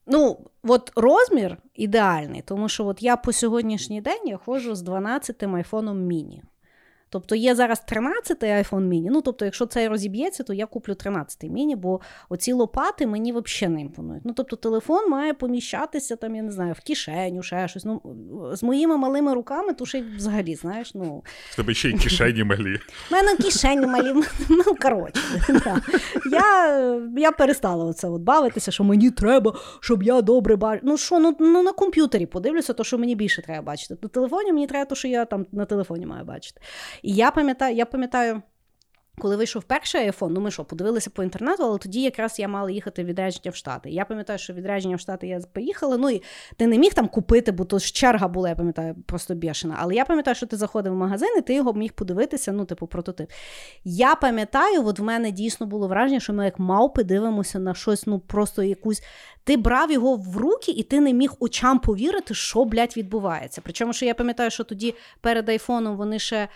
[0.07, 5.55] ну, от розмір ідеальний, тому що от я по сьогоднішній день я ходжу з 12-м
[5.55, 6.43] айфоном міні.
[7.15, 11.51] Тобто є зараз 13-й iPhone mini, Ну, тобто, якщо цей розіб'ється, то я куплю 13-й
[11.51, 14.23] міні, бо оці лопати мені взагалі не імпонують.
[14.25, 17.85] Ну, тобто, телефон має поміщатися там, я не знаю, в кишеню, ще щось.
[17.85, 18.03] Ну,
[18.53, 21.25] З моїми малими руками, то ще й взагалі, знаєш, ну.
[21.51, 22.81] В тебе ще й кишені малі.
[23.11, 24.15] У мене кишені малі.
[24.49, 25.23] Ну, коротше.
[26.33, 30.81] Я я перестала оце от бавитися, що мені треба, щоб я добре бачив.
[30.85, 33.97] Ну що, ну, ну на комп'ютері подивлюся, то що мені більше треба бачити.
[34.03, 36.61] На телефоні мені треба, то що я там на телефоні маю бачити.
[37.05, 38.43] І я пам'ятаю, я пам'ятаю.
[39.19, 42.71] Коли вийшов перший iPhone, ну ми що, подивилися по інтернету, але тоді якраз я мала
[42.71, 43.91] їхати в відрядження в Штати.
[43.91, 45.97] Я пам'ятаю, що відрядження в Штати я поїхала.
[45.97, 46.23] Ну і
[46.57, 49.77] ти не міг там купити, бо то ж черга була, я пам'ятаю, просто бішена.
[49.79, 52.87] Але я пам'ятаю, що ти заходив в магазин, і ти його міг подивитися, ну, типу,
[52.87, 53.31] прототип.
[53.85, 58.07] Я пам'ятаю, от в мене дійсно було враження, що ми як мавпи дивимося на щось,
[58.07, 59.03] ну просто якусь.
[59.45, 63.61] Ти брав його в руки, і ти не міг очам повірити, що, блядь, відбувається.
[63.65, 66.49] Причому, що я пам'ятаю, що тоді перед айфоном вони ще.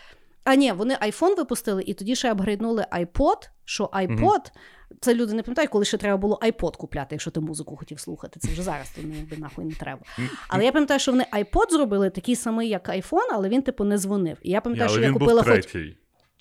[0.48, 4.96] А ні, вони iPhone випустили, і тоді ще апгрейднули iPod, що iPod, mm-hmm.
[5.00, 8.40] це люди не пам'ятають, коли ще треба було iPod купляти, якщо ти музику хотів слухати.
[8.40, 10.02] Це вже зараз то якби нахуй не треба.
[10.48, 13.98] Але я пам'ятаю, що вони iPod зробили такий самий, як iPhone, але він, типу, не
[13.98, 14.38] дзвонив.
[14.42, 15.96] І я пам'ятаю, yeah, що я купила був третій.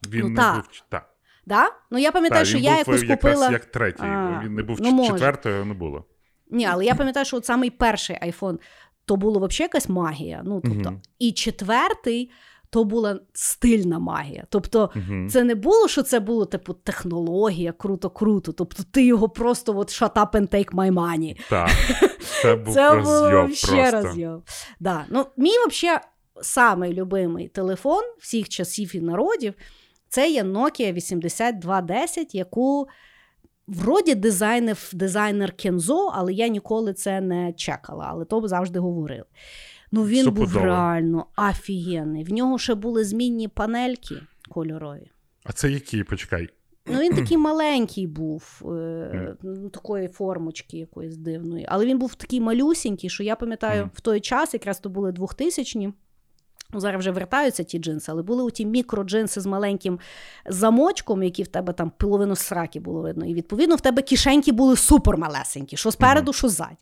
[0.09, 0.53] Він ну, не та.
[0.53, 1.09] був так.
[1.45, 1.71] Да?
[1.91, 3.49] Ну я пам'ятаю, та, що я якось купила.
[3.51, 4.03] як третій.
[4.03, 6.05] А, він не був ну, четвертою, не було.
[6.51, 8.59] Ні, але я пам'ятаю, що от самий перший iPhone
[9.05, 10.41] то було взагалі якась магія.
[10.45, 12.31] Ну, тобто, І четвертий
[12.69, 14.45] то була стильна магія.
[14.49, 18.51] Тобто, uh це не було, що це було типу технологія, круто-круто.
[18.51, 21.37] Тобто, ти його просто от shut up and take my money.
[21.49, 21.69] Так,
[22.41, 24.43] Це був це розйоб ще розйоб.
[24.79, 25.05] Да.
[25.09, 25.99] Ну, Мій взагалі
[26.41, 29.53] самий любимий телефон всіх часів і народів
[30.09, 32.87] це є Nokia 8210, яку.
[33.67, 39.25] Вроді дизайнер дизайнер Кензо, але я ніколи це не чекала, але то завжди говорили.
[39.91, 40.53] Ну він Супудово.
[40.53, 42.23] був реально офігенний.
[42.23, 44.15] В нього ще були змінні панельки
[44.49, 45.11] кольорові.
[45.43, 46.03] А це які?
[46.03, 46.49] Почекай.
[46.85, 51.65] Ну, він такий маленький був, е, ну, такої формочки якоїсь дивної.
[51.69, 53.89] Але він був такий малюсінький, що я пам'ятаю, mm.
[53.93, 55.93] в той час, якраз то були 2000-ні,
[56.73, 59.99] Ну, Зараз вже вертаються ті джинси, але були ті мікроджинси з маленьким
[60.45, 63.25] замочком, які в тебе там половину сраки було видно.
[63.25, 66.77] І відповідно в тебе кишеньки були супер малесенькі, що спереду, що ззаді.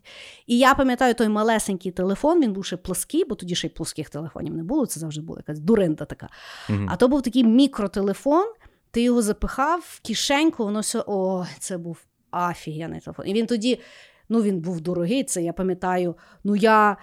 [0.47, 4.09] І я пам'ятаю той малесенький телефон, він був ще плоский, бо тоді ще й плоских
[4.09, 4.85] телефонів не було.
[4.85, 6.29] Це завжди була якась дуринда така.
[6.69, 6.87] Mm-hmm.
[6.89, 8.45] А то був такий мікротелефон,
[8.91, 11.03] ти його запихав в кишеньку, воно все.
[11.07, 11.97] О, це був
[12.31, 13.27] офігенний телефон.
[13.27, 13.79] І він тоді,
[14.29, 16.15] ну він був дорогий, це я пам'ятаю.
[16.43, 16.97] Ну я.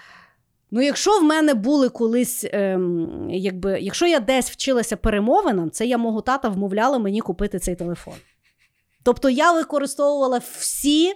[0.75, 5.99] Ну, якщо в мене були колись, ем, якби, якщо я десь вчилася перемовинам, це я
[5.99, 8.15] мого тата вмовляла мені купити цей телефон.
[9.03, 11.13] Тобто я використовувала всі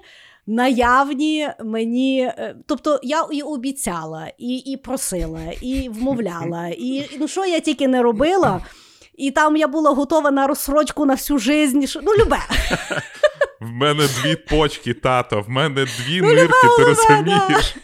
[0.46, 2.20] наявні мені.
[2.22, 7.88] Е, тобто я і обіцяла, і і просила, і вмовляла, і ну що я тільки
[7.88, 8.60] не робила,
[9.14, 12.00] і там я була готова на розсрочку на всю життя.
[12.02, 12.38] Ну, любе.
[13.60, 17.76] В мене дві почки, тато, в мене дві ну, нирки, ти розумієш?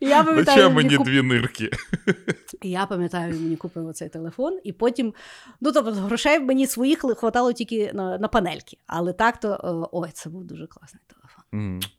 [0.00, 1.06] Я пам'ятаю, мені куп...
[1.06, 1.70] дві нирки.
[2.62, 5.14] Я пам'ятаю, він мені купив оцей телефон, і потім,
[5.60, 8.78] ну тобто, грошей мені своїх хватало тільки на на панельки.
[8.86, 11.44] Але так то е, ой, це був дуже класний телефон.
[11.52, 11.90] Mm.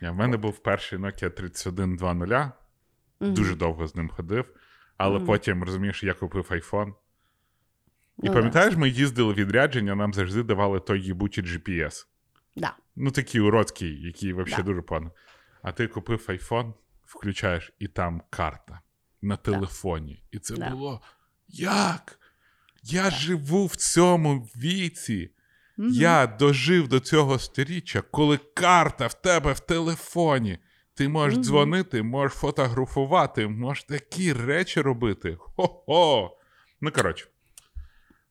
[0.00, 2.52] Я, в мене був перший Nokia 3120,
[3.20, 3.32] mm.
[3.32, 4.44] дуже довго з ним ходив,
[4.96, 5.26] але mm.
[5.26, 6.92] потім розумієш, я купив iPhone.
[8.22, 8.80] І ну, пам'ятаєш, да.
[8.80, 12.06] ми їздили відрядження, нам завжди давали той їбучий GPS.
[12.56, 12.76] Да.
[12.96, 14.62] Ну, такий уродський, який взагалі да.
[14.62, 15.10] дуже погано.
[15.62, 16.72] А ти купив iPhone,
[17.06, 18.80] включаєш, і там карта
[19.22, 20.22] на телефоні.
[20.30, 21.00] І це було
[21.48, 22.18] як?
[22.82, 25.30] Я живу в цьому віці.
[25.78, 30.58] Я дожив до цього сторіччя, коли карта в тебе в телефоні.
[30.94, 35.36] Ти можеш дзвонити, можеш фотографувати, можеш такі речі робити.
[35.38, 36.38] Хо-хо!
[36.80, 37.26] Ну, коротше.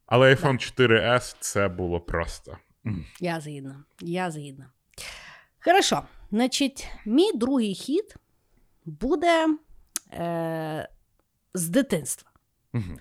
[0.06, 2.58] Але iPhone 4S це було просто.
[3.20, 3.84] Я згідна.
[4.02, 4.72] Я згідна.
[5.60, 6.04] Хорошо.
[6.32, 8.16] Значить, мій другий хід
[8.86, 9.58] буде
[10.14, 10.90] е,
[11.54, 12.30] з дитинства.
[12.74, 13.00] Мгм.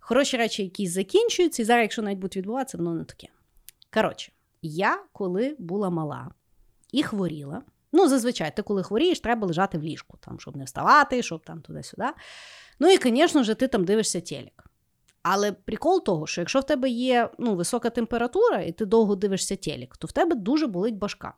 [0.00, 3.28] Хороші речі, які закінчуються, і зараз, якщо навіть будуть відбуватися, воно не таке.
[3.94, 6.30] Коротше, я коли була мала
[6.92, 7.62] і хворіла.
[7.92, 11.60] Ну, зазвичай, ти коли хворієш, треба лежати в ліжку, там, щоб не вставати, щоб там
[11.60, 12.06] туди-сюди.
[12.80, 14.64] Ну і, звісно ж, ти там дивишся телек.
[15.22, 19.56] Але прикол того, що якщо в тебе є ну, висока температура, і ти довго дивишся
[19.56, 21.34] телек, то в тебе дуже болить башка.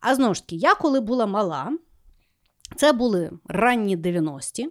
[0.00, 1.72] А знову ж таки, я коли була мала,
[2.76, 4.68] це були ранні 90-ті.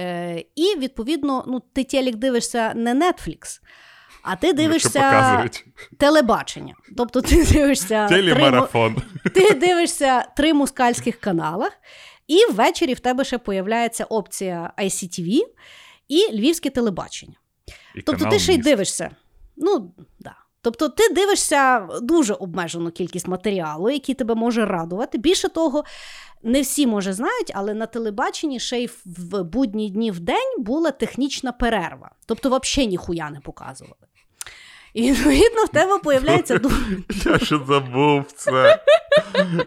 [0.00, 3.60] Е, і, відповідно, ну, ти телек дивишся не Netflix,
[4.22, 5.50] а ти Ну, дивишся
[5.98, 6.74] телебачення.
[6.96, 8.24] Тобто ти дивишся три,
[9.34, 11.72] ти дивишся три мускальських каналах,
[12.26, 15.40] і ввечері в тебе ще появляється опція ICTV
[16.08, 17.36] і львівське телебачення.
[17.94, 19.10] І Тобто ти ще й дивишся.
[19.56, 20.34] Ну, да.
[20.62, 25.18] Тобто ти дивишся дуже обмежену кількість матеріалу, який тебе може радувати.
[25.18, 25.84] Більше того,
[26.42, 30.90] не всі може знають, але на телебаченні ще й в- будні дні в день була
[30.90, 32.10] технічна перерва.
[32.26, 33.96] Тобто, взагалі ніхуя не показували.
[34.94, 36.76] І відповідно в тебе появляється дуже.
[37.30, 38.82] Я ще забув це.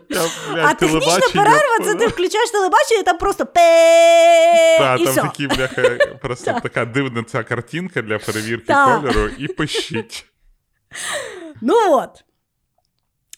[0.10, 0.22] Я,
[0.54, 5.14] блядь, А технічна перерва це ти включаєш телебачення, і там просто пе Та, і там
[5.14, 5.22] все.
[5.22, 5.82] такі, бляха,
[6.22, 10.26] просто така дивна ця картинка для перевірки кольору і пишіть.
[11.62, 12.24] Ну от.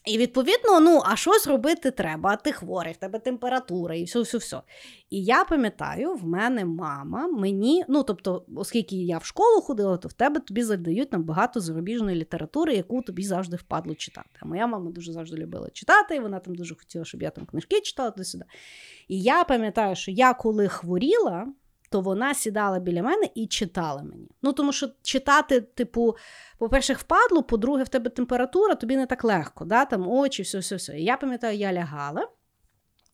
[0.06, 4.22] І відповідно, ну, а щось робити треба, а ти хворий, в тебе температура і все,
[4.22, 4.62] все, все.
[5.10, 10.08] І я пам'ятаю, в мене мама мені, ну тобто, оскільки я в школу ходила, то
[10.08, 14.30] в тебе тобі задають нам багато зарубіжної літератури, яку тобі завжди впадло читати.
[14.40, 17.46] А моя мама дуже завжди любила читати, і вона там дуже хотіла, щоб я там
[17.46, 18.46] книжки читала до сюди.
[19.08, 21.48] І я пам'ятаю, що я коли хворіла,
[21.96, 24.30] то вона сідала біля мене і читала мені.
[24.42, 26.16] Ну тому що читати, типу,
[26.58, 29.86] по-перше, впадло, по-друге, в тебе температура, тобі не так легко, да?
[29.86, 31.00] там очі, все, все, все.
[31.00, 32.28] Я пам'ятаю, я лягала.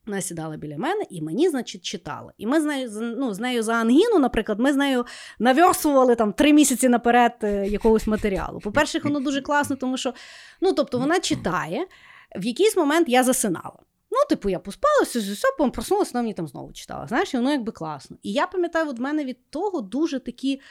[0.06, 2.34] Вона сідала біля мене і мені, значить, читала.
[2.38, 5.06] І ми з нею, ну, з нею за ангіну, наприклад, ми з нею
[5.40, 8.60] наверстували там три місяці наперед е, якогось матеріалу.
[8.60, 10.14] По-перше, воно дуже класно, тому що
[10.62, 11.88] ну, тобто, вона читає,
[12.36, 13.80] в якийсь момент я засинала.
[14.12, 17.08] Ну, типу, я поспалася з все, проснулася, вона мені там знову читала.
[17.08, 18.18] Знаєш, і воно якби класно.
[18.24, 20.62] І я пам'ятаю, от мене від того дуже такі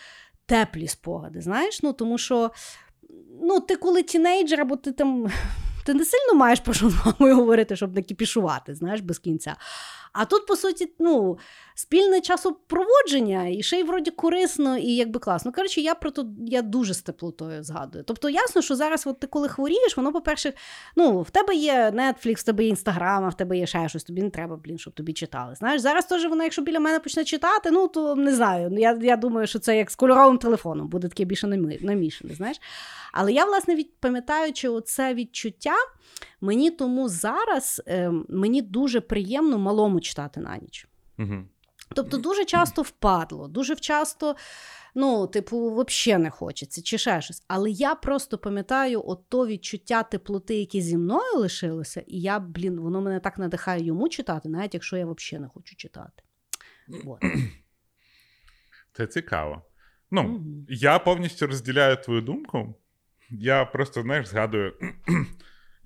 [0.46, 1.40] теплі спогади.
[1.40, 2.50] Знаєш, ну тому що
[3.42, 5.26] ну, ти коли тінейджер, або ти там.
[5.87, 9.57] Ти не сильно маєш про що з мамою говорити, щоб не кіпішувати, знаєш, без кінця.
[10.12, 11.38] А тут, по суті, ну,
[11.75, 15.53] спільне часопроводження, і ще й вроді корисно, і якби класно.
[15.53, 18.05] Коротше, я про то я дуже з теплотою згадую.
[18.07, 20.53] Тобто, ясно, що зараз, от ти коли хворієш, воно, по-перше,
[20.96, 24.05] ну, в тебе є Netflix, в тебе є Instagram, а в тебе є ще щось,
[24.05, 25.55] тобі не треба, блін, щоб тобі читали.
[25.55, 28.70] Знаєш, зараз теж вона, якщо біля мене почне читати, ну то не знаю.
[28.79, 32.61] Я, я думаю, що це як з кольоровим телефоном, буде таке більше намі- намішане, знаєш.
[33.12, 35.75] Але я, власне, від, пам'ятаючи оце відчуття,
[36.40, 40.87] мені тому зараз е, мені дуже приємно малому читати на ніч.
[41.18, 41.44] Угу.
[41.94, 44.37] Тобто дуже часто впадло, дуже часто,
[44.94, 47.44] ну, типу, взагалі не хочеться, чи ще щось.
[47.49, 52.81] Але я просто пам'ятаю от то відчуття теплоти, яке зі мною лишилося, і я, блін,
[52.81, 56.23] воно мене так надихає йому читати, навіть якщо я взагалі не хочу читати.
[57.07, 57.18] От.
[58.92, 59.62] Це цікаво.
[60.11, 60.66] Ну, Мгм.
[60.68, 62.75] я повністю розділяю твою думку.
[63.31, 64.75] Я просто, знаєш, згадую,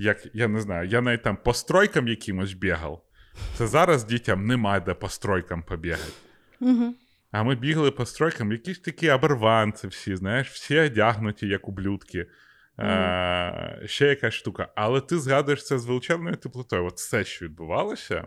[0.04, 3.04] як я не знаю, я навіть там по стройкам якимось бігав.
[3.54, 6.12] Це зараз дітям немає де по стройкам побігати.
[6.60, 6.94] Угу.
[7.30, 12.26] А ми бігли по стройкам, якісь такі оборванці всі, знаєш, всі одягнуті, як ублюдки.
[12.78, 14.68] Е, ще якась штука.
[14.74, 16.86] Але ти згадуєш це з величезною теплотою.
[16.86, 18.26] От все, що відбувалося,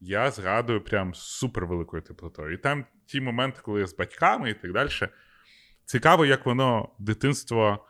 [0.00, 2.52] я згадую прям з супервеликою теплотою.
[2.52, 4.90] І там ті моменти, коли я з батьками і так далі.
[5.84, 7.86] Цікаво, як воно дитинство,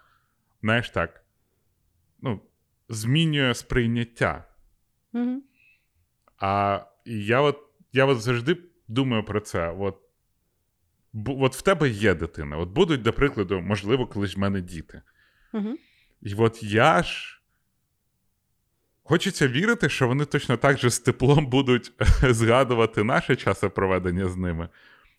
[0.63, 1.25] знаєш так,
[2.23, 2.41] ну,
[2.91, 4.45] змінює сприйняття.
[5.13, 5.43] Угу.
[6.39, 7.59] А я от,
[7.93, 8.57] я от завжди
[8.89, 9.75] думаю про це.
[9.79, 9.99] От,
[11.27, 12.57] от в тебе є дитина.
[12.57, 15.03] От будуть, до прикладу, можливо, колись в мене діти.
[15.53, 15.77] Угу.
[16.23, 17.37] І от я ж.
[19.03, 21.93] Хочеться вірити, що вони точно так же з теплом будуть
[22.31, 24.69] згадувати наше часопроведення з ними.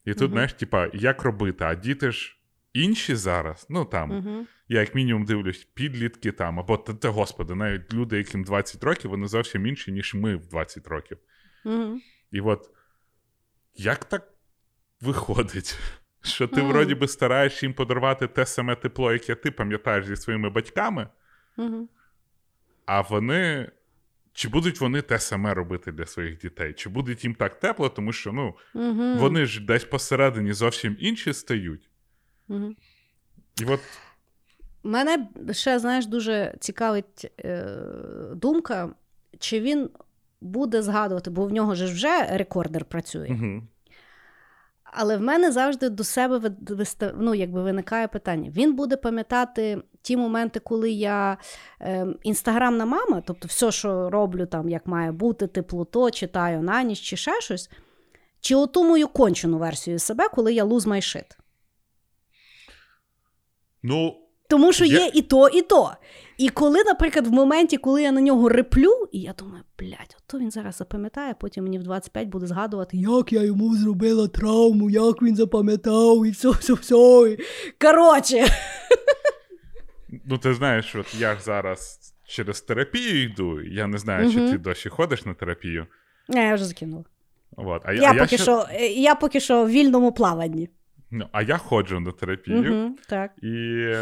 [0.05, 0.31] І тут, Мгм.
[0.31, 1.63] знаєш, типа, як робити?
[1.63, 2.37] А діти ж
[2.73, 3.65] інші зараз.
[3.69, 4.45] Ну там, Угу.
[4.67, 9.11] я як мінімум дивлюсь, підлітки там, або та, та господи, навіть люди, яким 20 років,
[9.11, 11.17] вони зовсім інші, ніж ми в 20 років.
[11.65, 11.99] Угу.
[12.31, 12.69] І от
[13.75, 14.33] як так
[15.01, 15.79] виходить?
[16.23, 16.69] Що ти, Мгм.
[16.71, 21.07] вроді би, стараєш їм подарувати те саме тепло, яке ти пам'ятаєш зі своїми батьками,
[21.57, 21.89] Мгм.
[22.85, 23.71] а вони.
[24.33, 26.73] Чи будуть вони те саме робити для своїх дітей?
[26.73, 29.17] Чи будуть їм так тепло, тому що ну, Мгм.
[29.17, 31.89] вони ж десь посередині зовсім інші стають.
[32.51, 32.75] Мгм.
[33.61, 33.79] І от
[34.83, 37.65] Мене ще, знаєш, дуже цікавить е,
[38.35, 38.89] думка,
[39.39, 39.89] чи він
[40.41, 43.27] буде згадувати, бо в нього ж вже рекордер працює.
[43.29, 43.61] угу.
[44.83, 46.51] Але в мене завжди до себе
[47.15, 48.49] ну, якби виникає питання.
[48.49, 51.37] Він буде пам'ятати ті моменти, коли я
[51.81, 56.99] е, інстаграмна мама, тобто все, що роблю там, як має бути, теплото, читаю на ніч
[56.99, 57.69] чи ще щось,
[58.39, 61.40] чи оту мою кончену версію себе, коли я lose my shit.
[63.83, 64.17] Ну,
[64.49, 65.91] Тому що Я- є і то, і то.
[66.37, 70.39] І коли, наприклад, в моменті, коли я на нього реплю, і я думаю, блядь, ото
[70.39, 75.21] він зараз запам'ятає, потім мені в 25 буде згадувати, як я йому зробила травму, як
[75.21, 76.95] він запам'ятав, і все, все, все.
[77.31, 77.37] І...
[77.81, 78.45] Коротше.
[80.25, 83.61] ну ти знаєш, от я ж зараз через терапію йду.
[83.61, 85.87] Я не знаю, чи ти досі ходиш на терапію.
[86.29, 87.03] Не, я вже закинула.
[87.57, 87.81] От.
[87.85, 90.69] А, Я, а поки ще- що, е, я поки що в вільному плаванні.
[91.13, 92.85] Ну, а я ходжу на терапію.
[92.85, 93.31] Угу, так.
[93.43, 93.49] І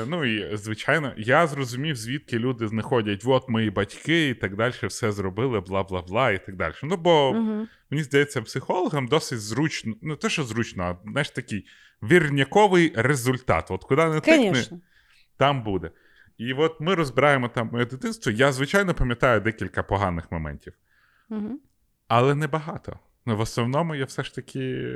[0.08, 5.12] ну і звичайно, я зрозумів, звідки люди знаходять, от мої батьки і так далі, все
[5.12, 6.74] зробили, бла бла бла, і так далі.
[6.84, 7.68] Ну бо Угу.
[7.90, 11.66] мені здається, психологам досить зручно, ну те, що зручно, а знаєш такий
[12.04, 13.72] вірняковий результат.
[13.72, 14.80] От куди не Звісно.
[15.38, 15.92] там буде.
[16.38, 18.32] І от ми розбираємо там моє дитинство.
[18.32, 20.74] Я, звичайно, пам'ятаю декілька поганих моментів,
[21.30, 21.60] Угу.
[22.08, 23.00] але не багато.
[23.26, 24.88] Ну, в основному я все ж таки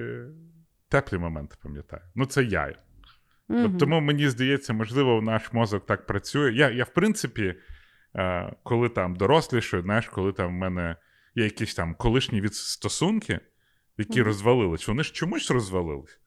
[0.93, 2.01] теплі моменти пам'ятаю.
[2.15, 2.75] Ну, це я.
[3.49, 6.51] От тому мені здається, можливо, наш мозок так працює.
[6.51, 7.55] Я, я в принципі,
[8.15, 10.95] е, коли там дорослішою, знаєш, коли там в мене
[11.35, 13.39] є якісь там колишні від стосунки,
[13.97, 14.27] які Мгм.
[14.27, 16.19] розвалились, вони ж чомусь розвалились.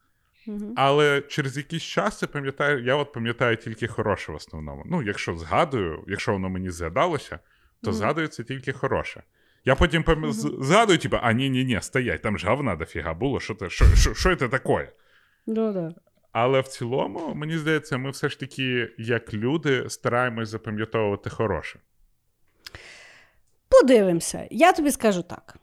[0.76, 4.82] Але через якийсь час я пам'ятаю, я от пам'ятаю тільки хороше в основному.
[4.86, 7.38] Ну, якщо згадую, якщо воно мені згадалося,
[7.82, 9.22] то згадується тільки хороше.
[9.66, 10.32] Я потім пом...
[10.32, 13.84] Згадую, типу, а ні, ні, ні, стоять, там ж говна дофіга було, що це, що,
[13.84, 14.92] що, що це таке?
[15.46, 15.94] Да, да.
[16.32, 21.78] Але в цілому, мені здається, ми все ж таки, як люди, стараємось запам'ятовувати хороше.
[23.68, 24.48] Подивимося.
[24.50, 25.56] Я тобі скажу так.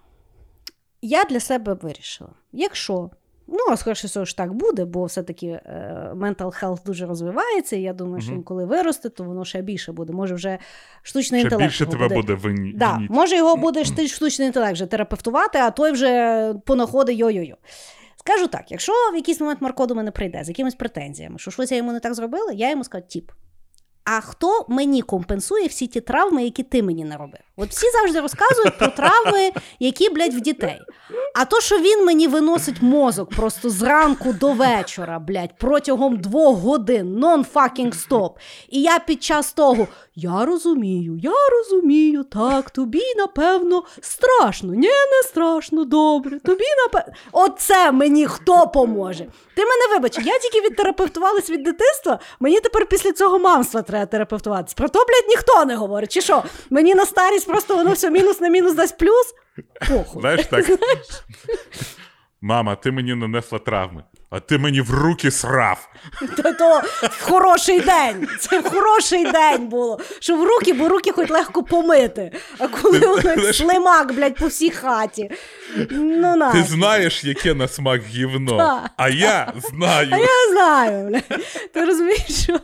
[1.02, 3.10] Я для себе вирішила, якщо,
[3.48, 7.82] ну, а скоріше всього ж так буде, бо все-таки е, mental health дуже розвивається, і
[7.82, 10.14] я думаю, що він коли виросте, то воно ще більше буде.
[10.14, 10.58] Може, вже
[11.02, 11.70] штучний Ще інтелект.
[11.70, 12.74] більше тебе буде вині...
[12.76, 17.56] Да, може, його буде штучний інтелект вже терапевтувати, а той вже понаходить йо-йо-йо.
[18.18, 21.72] Скажу так: якщо в якийсь момент Марко до мене прийде з якимись претензіями, що щось
[21.72, 23.32] я йому не так зробила, я йому скажу, тіп.
[24.06, 27.42] А хто мені компенсує всі ті травми, які ти мені наробив?
[27.56, 30.80] От всі завжди розказують про травми, які, блядь, в дітей.
[31.34, 37.26] А то, що він мені виносить мозок просто зранку до вечора, блядь, протягом двох годин,
[37.26, 38.30] non-fucking stop.
[38.70, 44.74] І я під час того, я розумію, я розумію, так, тобі, напевно, страшно.
[44.74, 46.40] Ні, не страшно, добре.
[46.40, 47.14] Тобі, напевно.
[47.32, 49.26] Оце мені хто поможе?
[49.56, 54.74] Ти мене вибач, я тільки відтерапевтувалась від дитинства, мені тепер після цього мамства треба терапевтуватись.
[54.74, 56.12] Про то, блядь, ніхто не говорить.
[56.12, 56.44] Чи що?
[56.70, 59.34] Мені на старість просто воно все мінус на мінус дасть плюс?
[59.90, 60.22] Похуй.
[60.22, 60.66] Знаєш так.
[62.42, 65.90] Мама, ти мені нанесла травми, а ти мені в руки срав.
[66.38, 66.82] То, то
[67.22, 68.28] хороший день.
[68.40, 70.00] Це хороший день було.
[70.20, 72.32] Що в руки, бо руки хоч легко помити.
[72.60, 75.32] А коли як знаєш- слимак, блядь, по всій хаті.
[75.92, 76.52] Ну, на.
[76.52, 78.92] Ти знаєш, яке на смак гівно, Так.
[78.98, 80.10] а я знаю.
[80.12, 81.22] А я знаю, бля.
[81.74, 82.60] Ти розумієш, що.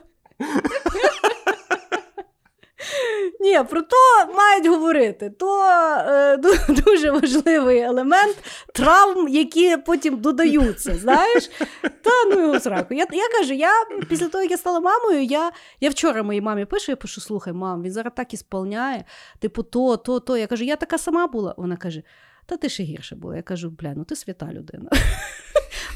[3.42, 3.96] Ні, про то
[4.36, 5.30] мають говорити.
[5.30, 6.38] То е,
[6.86, 8.38] дуже важливий елемент
[8.74, 10.98] травм, які потім додаються.
[10.98, 11.50] Знаєш?
[11.82, 12.94] Та ну його сраку.
[12.94, 13.72] Я, я кажу, я
[14.10, 17.54] після того, як я стала мамою, я, я вчора моїй мамі пишу, я пишу: слухай,
[17.54, 19.04] мам, він зараз так ісполняє,
[19.40, 20.38] типу, то, то, то.
[20.38, 21.56] Я кажу, я така сама була.
[21.58, 22.04] Вона каже:
[22.46, 23.36] Та ти ще гірше була.
[23.36, 24.90] Я кажу, бля, ну ти свята людина.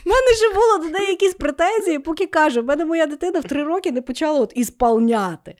[0.05, 3.43] У мене ще було до неї якісь претензії, поки кажу, в мене моя дитина в
[3.43, 5.55] три роки не почала от ісполняти.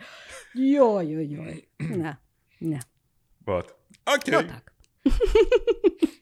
[0.56, 1.68] Йой-йой-йой.
[1.80, 2.18] Не,
[2.62, 2.80] не.
[3.46, 3.76] От.
[4.06, 4.36] Окей.
[4.36, 4.74] Отак.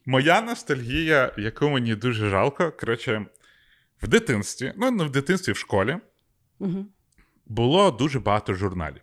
[0.05, 3.25] Моя ностальгія, яку мені дуже жалко, коротше,
[4.01, 5.97] в дитинстві, ну не в дитинстві, в школі,
[6.59, 6.85] Угу.
[7.45, 9.01] було дуже багато журналів.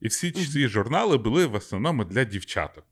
[0.00, 2.84] І всі ці журнали були в основному для дівчаток.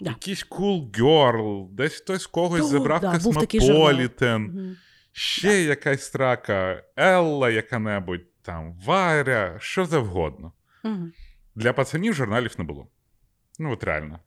[0.00, 0.10] Да.
[0.10, 3.12] Якийсь Cool Girl, десь хтось когось Да, забрав да.
[3.12, 4.76] Космополітен,
[5.12, 10.52] ще якась трака, Елла яка-небудь, там, Варя, що завгодно.
[10.84, 11.10] Угу.
[11.54, 12.88] Для пацанів журналів не було.
[13.58, 14.20] Ну, от реально.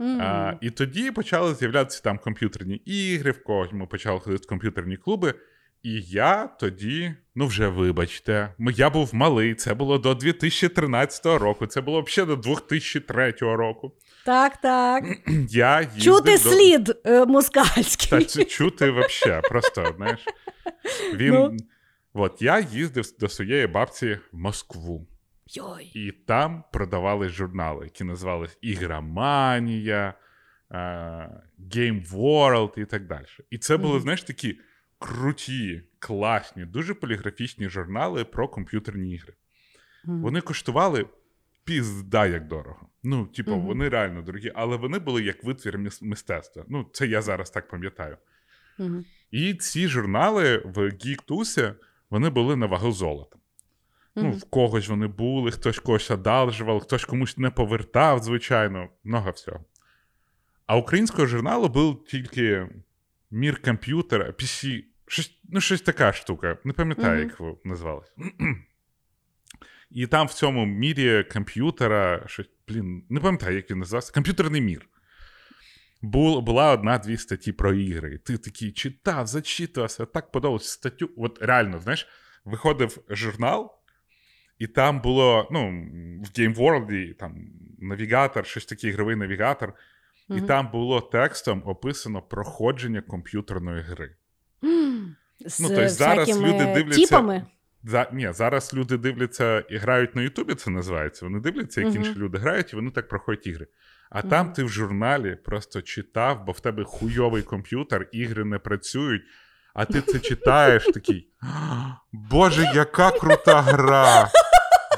[0.00, 4.96] А, і тоді почали з'являтися там комп'ютерні ігри, в когось ми почали ходити в комп'ютерні
[4.96, 5.34] клуби.
[5.82, 11.80] І я тоді, ну вже вибачте, я був малий, це було до 2013 року, це
[11.80, 13.92] було взагалі до 2003 року.
[14.24, 15.04] Так, так.
[15.48, 16.38] Я їздив Чути до...
[16.38, 18.18] слід е, москальський.
[18.18, 20.20] Та це чути взагалі, просто, знаєш.
[21.14, 21.34] Він...
[21.34, 21.56] Ну.
[22.12, 25.06] От я їздив до своєї бабці в Москву.
[25.48, 25.90] Йой.
[25.94, 30.14] І там продавали журнали, які називались Ігроманія,
[30.70, 30.76] е,
[31.74, 33.24] Game World і так далі.
[33.50, 34.02] І це були, Мгм.
[34.02, 34.58] знаєш, такі
[34.98, 39.34] круті, класні, дуже поліграфічні журнали про комп'ютерні ігри.
[40.04, 40.22] Мгм.
[40.22, 41.06] Вони коштували
[41.64, 42.88] пізда як дорого.
[43.02, 43.66] Ну, типу, Мгм.
[43.66, 46.64] вони реально дорогі, але вони були як витвір мистецтва.
[46.68, 48.16] Ну, це я зараз так пам'ятаю.
[49.30, 51.72] І ці журнали в Гіктусі
[52.10, 53.37] вони були на вагу золота.
[54.22, 59.64] Ну, в когось вони були, хтось когось одалжував, хтось комусь не повертав, звичайно, много всього.
[60.66, 62.68] А українського журналу був тільки
[63.30, 66.58] мір комп'ютера, PC, щось, ну, щось така штука.
[66.64, 68.12] Не пам'ятаю, як його називалось.
[69.90, 74.88] І там в цьому мірі комп'ютера, щось, блін, не пам'ятаю, як він називався, комп'ютерний мір.
[76.02, 78.14] Бул, була одна-дві статті про ігри.
[78.14, 81.10] І ти такий читав, зачитувався, так подобалось статтю.
[81.16, 82.08] От реально, знаєш,
[82.44, 83.77] виходив журнал,
[84.58, 85.68] і там було, ну,
[86.24, 87.34] в Game World, там
[87.78, 89.72] навігатор, щось такий ігровий навігатор,
[90.30, 94.14] і там було текстом описано проходження комп'ютерної гри.
[95.46, 97.46] З Ну, тобто зараз люди дивляться- тіпами.
[97.84, 101.24] За, ні, зараз люди дивляться і грають на Ютубі, це називається.
[101.26, 101.98] Вони дивляться, як Мгм.
[101.98, 103.66] інші люди грають, і вони так проходять ігри.
[104.10, 109.22] А там ти в журналі просто читав, бо в тебе хуйовий комп'ютер, ігри не працюють,
[109.74, 111.28] а ти це читаєш такий.
[112.12, 114.28] Боже, яка крута гра!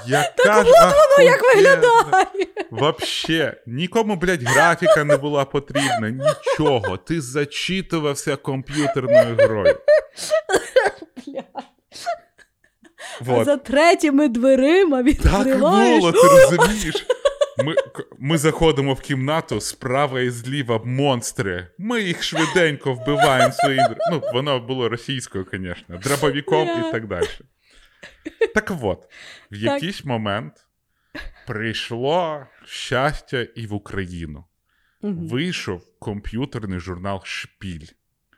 [0.07, 0.70] Яка ж
[1.18, 2.26] Ну, як виглядає?
[2.70, 6.96] Вообще, нікому, блядь, графіка не була потрібна, нічого.
[6.96, 9.78] Ти зачитувався комп'ютерною грою.
[11.26, 11.42] Бля.
[13.28, 17.07] А за третіми дверима Так було, ти розумієш?
[17.64, 17.74] Ми,
[18.18, 21.66] ми заходимо в кімнату справа і зліва монстри.
[21.78, 23.86] Ми їх швиденько вбиваємо своїм.
[24.12, 27.26] Ну, воно було російською, звісно, дробовиком і так далі.
[28.55, 29.09] Так от,
[29.51, 30.66] в якийсь момент
[31.46, 34.44] прийшло щастя і в Україну.
[35.03, 35.28] Мгм.
[35.28, 37.86] Вийшов комп'ютерний журнал Шпіль.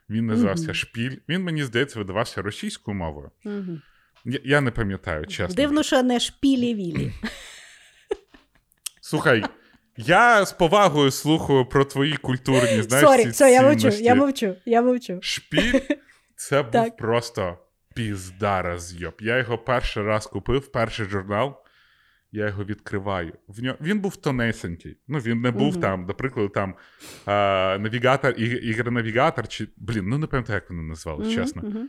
[0.09, 0.73] Він називався Мгм.
[0.73, 1.17] Шпіль.
[1.29, 3.31] Він, мені здається, видавався російською мовою.
[3.43, 3.81] Мгм.
[4.25, 5.55] Я, я не пам'ятаю, чесно.
[5.55, 7.11] Дивно, що не шпілі-вілі.
[9.01, 9.43] Слухай,
[9.97, 14.55] я з повагою слухаю про твої культурні, знаєш, Sorry, ці все, я мовчу, я мовчу,
[14.65, 15.19] я мовчу.
[15.21, 15.79] Шпіль
[16.35, 16.97] це був Так.
[16.97, 17.57] просто
[17.93, 19.13] пізда розйоб.
[19.19, 21.59] Я його перший раз купив, перший журнал.
[22.31, 23.33] Я його відкриваю.
[23.47, 24.97] В нього він був тонесенький.
[25.07, 25.81] Ну він не був Мгм.
[25.81, 26.75] там, до прикладу, там
[27.25, 31.87] а, навігатор, ігронавігатор, чи блін, ну не пам'ятаю, як вони назвали, Мгм, чесно.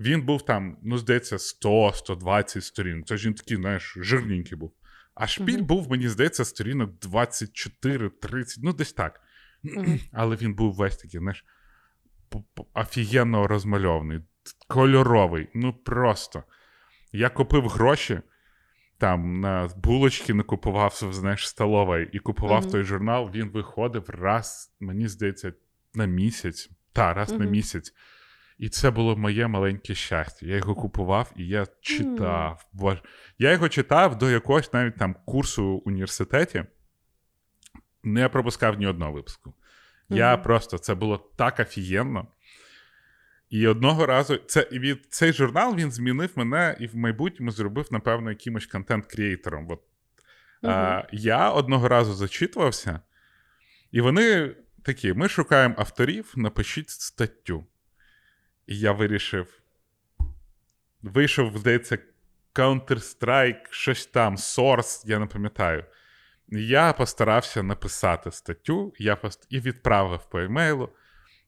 [0.00, 3.06] Він був там, ну, здається, 100-120 сторінок.
[3.06, 4.72] Це ж він такий, знаєш, жирненький був.
[5.14, 9.20] А шпіль був, мені здається, сторінок 24-30, ну десь так.
[10.12, 11.44] Але він був весь такий, знаєш,
[12.74, 14.20] офігенно розмальований,
[14.68, 15.48] кольоровий.
[15.54, 16.42] Ну просто.
[17.12, 18.20] Я купив гроші,
[18.98, 22.70] там на булочки не купував, знаєш, столової, і купував Мгм.
[22.70, 23.30] той журнал.
[23.34, 25.52] Він виходив раз, мені здається,
[25.94, 26.70] на місяць.
[26.92, 27.94] Та, раз на місяць.
[28.58, 30.46] І це було моє маленьке щастя.
[30.46, 32.66] Я його купував і я читав.
[32.72, 33.02] Боже.
[33.38, 36.64] Я його читав до якогось навіть там курсу в університеті.
[38.02, 39.54] Не пропускав ні одного випуску.
[40.08, 42.26] Я просто це було так офігенно.
[43.52, 48.30] І одного разу це від цей журнал він змінив мене і в майбутньому зробив, напевно,
[48.30, 49.70] якимось контент-крієйтором.
[49.70, 49.82] От,
[50.62, 53.00] а, я одного разу зачитувався,
[53.90, 57.66] і вони такі: ми шукаємо авторів, напишіть статтю.
[58.66, 59.60] І я вирішив.
[61.02, 61.98] Вийшов, здається,
[62.54, 65.84] Counter-Strike, щось там, Source, я не пам'ятаю.
[66.48, 69.46] Я постарався написати статтю, я пост...
[69.48, 70.88] і відправив по емейлу.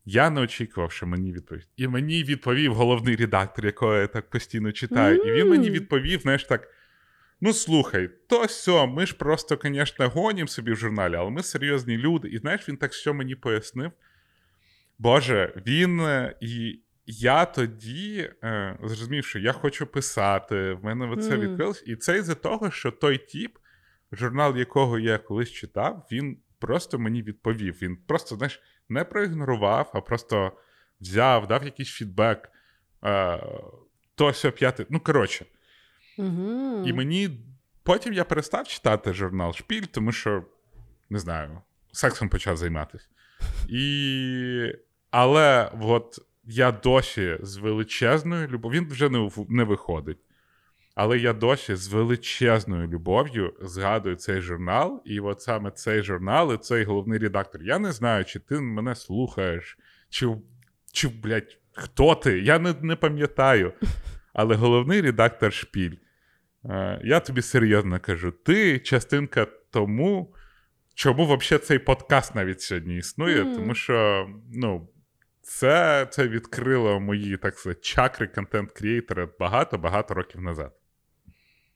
[0.04, 1.68] Я не очікував, що мені відповість.
[1.76, 5.16] І мені відповів головний редактор, якого я так постійно читаю.
[5.16, 6.68] І він мені відповів, знаєш, так.
[7.40, 11.98] Ну, слухай, то сьо, ми ж просто, звісно, гонім собі в журналі, але ми серйозні
[11.98, 12.28] люди.
[12.28, 13.92] І знаєш, він так що мені пояснив.
[14.98, 21.36] Боже, він е, і я тоді е, зрозумів, що я хочу писати, в мене оце
[21.36, 21.40] Мгм.
[21.40, 21.84] відкрилось.
[21.86, 23.58] І це із-за того, що той тіп,
[24.12, 27.78] журнал якого я колись читав, він просто мені відповів.
[27.82, 30.52] Він просто, знаєш, не проігнорував, а просто
[31.00, 32.50] взяв, дав якийсь фідбек.
[33.04, 33.42] Е,
[34.14, 34.86] то сьо п'яте.
[34.90, 35.46] Ну, коротше.
[36.18, 36.84] Мгм.
[36.86, 37.30] І мені
[37.82, 40.44] потім я перестав читати журнал Шпіль, тому що,
[41.10, 41.62] не знаю,
[41.92, 43.08] сексом почав займатися.
[43.68, 44.72] І...
[45.16, 50.18] Але от я досі з величезною любов'ю, він вже не, не виходить.
[50.94, 56.56] Але я досі з величезною любов'ю згадую цей журнал, і от саме цей журнал, і
[56.56, 57.62] цей головний редактор.
[57.62, 59.78] Я не знаю, чи ти мене слухаєш,
[60.08, 60.28] чи,
[60.92, 62.40] чи блядь, хто ти?
[62.40, 63.72] Я не, не пам'ятаю.
[64.32, 65.96] Але головний редактор шпіль.
[66.64, 70.34] Е, я тобі серйозно кажу: ти частинка тому,
[70.94, 73.54] чому взагалі цей подкаст навіть сьогодні існує, mm.
[73.54, 74.88] тому що ну,
[75.42, 80.72] це це відкрило мої так сказати, чакри контент-крієйтера багато-багато років назад.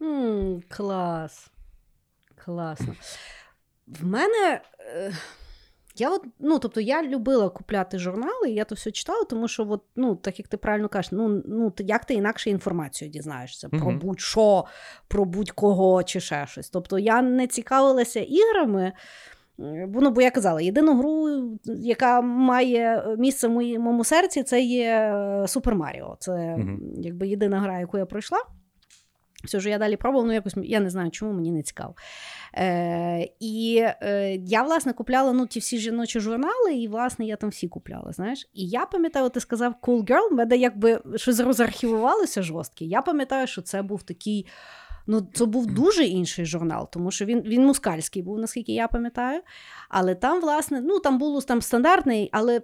[0.00, 1.50] Mm, клас.
[2.44, 2.94] Класно.
[3.86, 4.60] В мене.
[4.80, 5.12] Е,
[6.00, 9.82] я от, ну, тобто я любила купляти журнали, я то все читала, тому що, от,
[9.96, 14.64] ну, так як ти правильно кажеш, ну, ну як ти інакше інформацію дізнаєшся про будь-що,
[15.08, 16.70] про будь-кого чи ще щось.
[16.70, 18.92] Тобто я не цікавилася іграми.
[19.88, 25.14] Ну, бо я казала, єдину гру, яка має місце в моєму серці, це є
[25.46, 26.16] Супер Маріо.
[26.20, 26.78] Це uh-huh.
[26.96, 28.38] якби єдина гра, яку я пройшла.
[29.44, 31.94] Все ж я далі пробувала, ну якось я не знаю, чому мені не цікаво.
[32.54, 37.50] Е, І е, я, власне, купляла ну, ті всі жіночі журнали, і, власне, я там
[37.50, 38.12] всі купляла.
[38.12, 38.48] знаєш.
[38.54, 42.84] І я пам'ятаю, ти сказав Cool Girl, мене якби щось розархівувалося жорстке.
[42.84, 44.46] Я пам'ятаю, що це був такий.
[45.10, 49.40] Ну, це був дуже інший журнал, тому що він він мускальський був, наскільки я пам'ятаю.
[49.88, 52.62] Але там, власне, ну там було там стандартний, але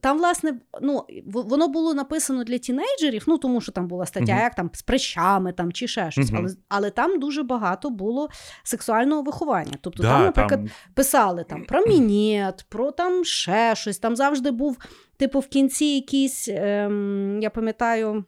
[0.00, 4.42] там, власне, ну, воно було написано для тінейджерів, ну тому що там була стаття, uh-huh.
[4.42, 6.30] як там з прищами там, чи ще щось.
[6.30, 6.38] Uh-huh.
[6.38, 8.28] Але але там дуже багато було
[8.62, 9.74] сексуального виховання.
[9.80, 10.70] Тобто, да, там, наприклад, там...
[10.94, 13.98] писали там про мінет, про там ще щось.
[13.98, 14.78] Там завжди був,
[15.16, 18.24] типу, в кінці якийсь, ем, я пам'ятаю.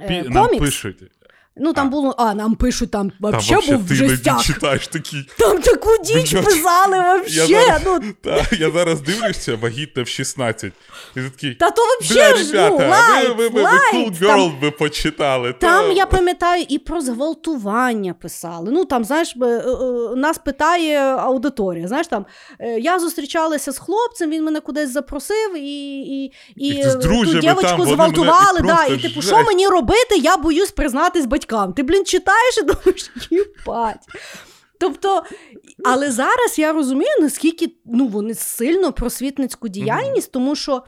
[0.00, 1.02] Е, Нам пишуть
[1.56, 1.90] Ну там а.
[1.90, 4.44] було, а нам пишуть, там вообще там був в жестях.
[4.44, 5.16] читаєш такі.
[5.38, 7.46] Там таку діч писали вообще.
[7.46, 8.00] Я зараз, ну...
[8.20, 10.72] та, я зараз дивлюся, вагітна в 16.
[11.16, 14.26] І такий, Та то вообще ж, ну, light, ви, ви, ви, light, ви Cool Girl
[14.26, 15.52] там, ви почитали.
[15.52, 15.92] Там, то...
[15.92, 18.70] я пам'ятаю, і про зґвалтування писали.
[18.70, 19.64] Ну, там, знаєш, е, е,
[20.16, 21.88] нас питає аудиторія.
[21.88, 22.26] Знаєш, там,
[22.58, 27.86] е, я зустрічалася з хлопцем, він мене кудись запросив, і і, і, і ту дівчинку
[27.86, 28.60] зґвалтували.
[28.60, 31.72] Да, і типу, що мені робити, я боюсь признатись батькам батькам.
[31.72, 34.06] Ти, блін, читаєш і думаєш, їбать.
[34.80, 35.22] Тобто,
[35.84, 40.82] але зараз я розумію, наскільки ну, вони сильно просвітницьку діяльність, тому що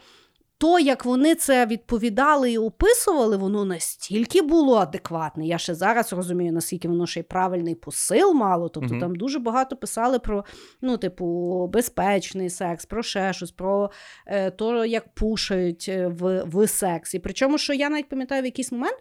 [0.59, 5.46] то, як вони це відповідали і описували, воно настільки було адекватне.
[5.46, 8.68] Я ще зараз розумію, наскільки воно ще й правильний посил мало.
[8.68, 10.44] Тобто там дуже багато писали про
[10.80, 13.90] ну, типу, безпечний секс, про ще щось, про
[14.26, 17.14] е, то, як пушають е, в в секс.
[17.14, 18.98] І причому, що я навіть пам'ятаю в якийсь момент.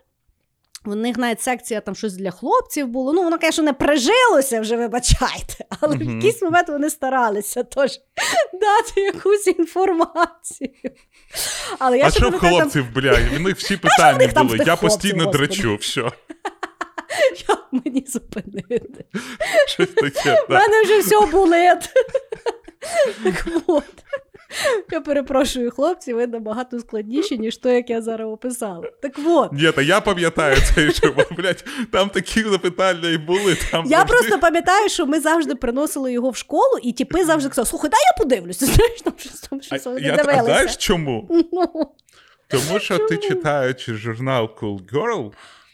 [0.86, 3.13] У них навіть секція там щось для хлопців було.
[3.13, 6.07] Ну, воно, звісно, не прижилося вже, вибачайте, але uh-huh.
[6.07, 7.91] в якийсь момент вони старалися тож
[8.53, 10.69] дати якусь інформацію.
[11.79, 13.03] Але я А що в хлопців, там...
[13.03, 13.33] блядь?
[13.33, 14.59] Вони всі питання були.
[14.65, 16.11] Я постійно драчу, все.
[17.49, 19.05] Як мені зупинити?
[19.67, 21.89] Щось таке, У мене вже все болить.
[23.23, 23.83] Так от.
[24.91, 28.83] Я перепрошую, хлопці, ви набагато складніші, ніж то, як я зараз описала.
[29.01, 29.53] Так от.
[29.53, 33.57] Ні, та я пам'ятаю цей, що блядь, там такі запитання і були.
[33.71, 37.65] Там Я просто пам'ятаю, що ми завжди приносили його в школу, і типи завжди казали,
[37.65, 38.65] слухай, дай я подивлюся.
[38.75, 40.39] Знаєш, там щось там щось вони дивилися.
[40.39, 41.45] А знаєш чому?
[41.51, 41.91] Ну.
[42.47, 45.31] Тому що ти читаючи журнал Cool Girl,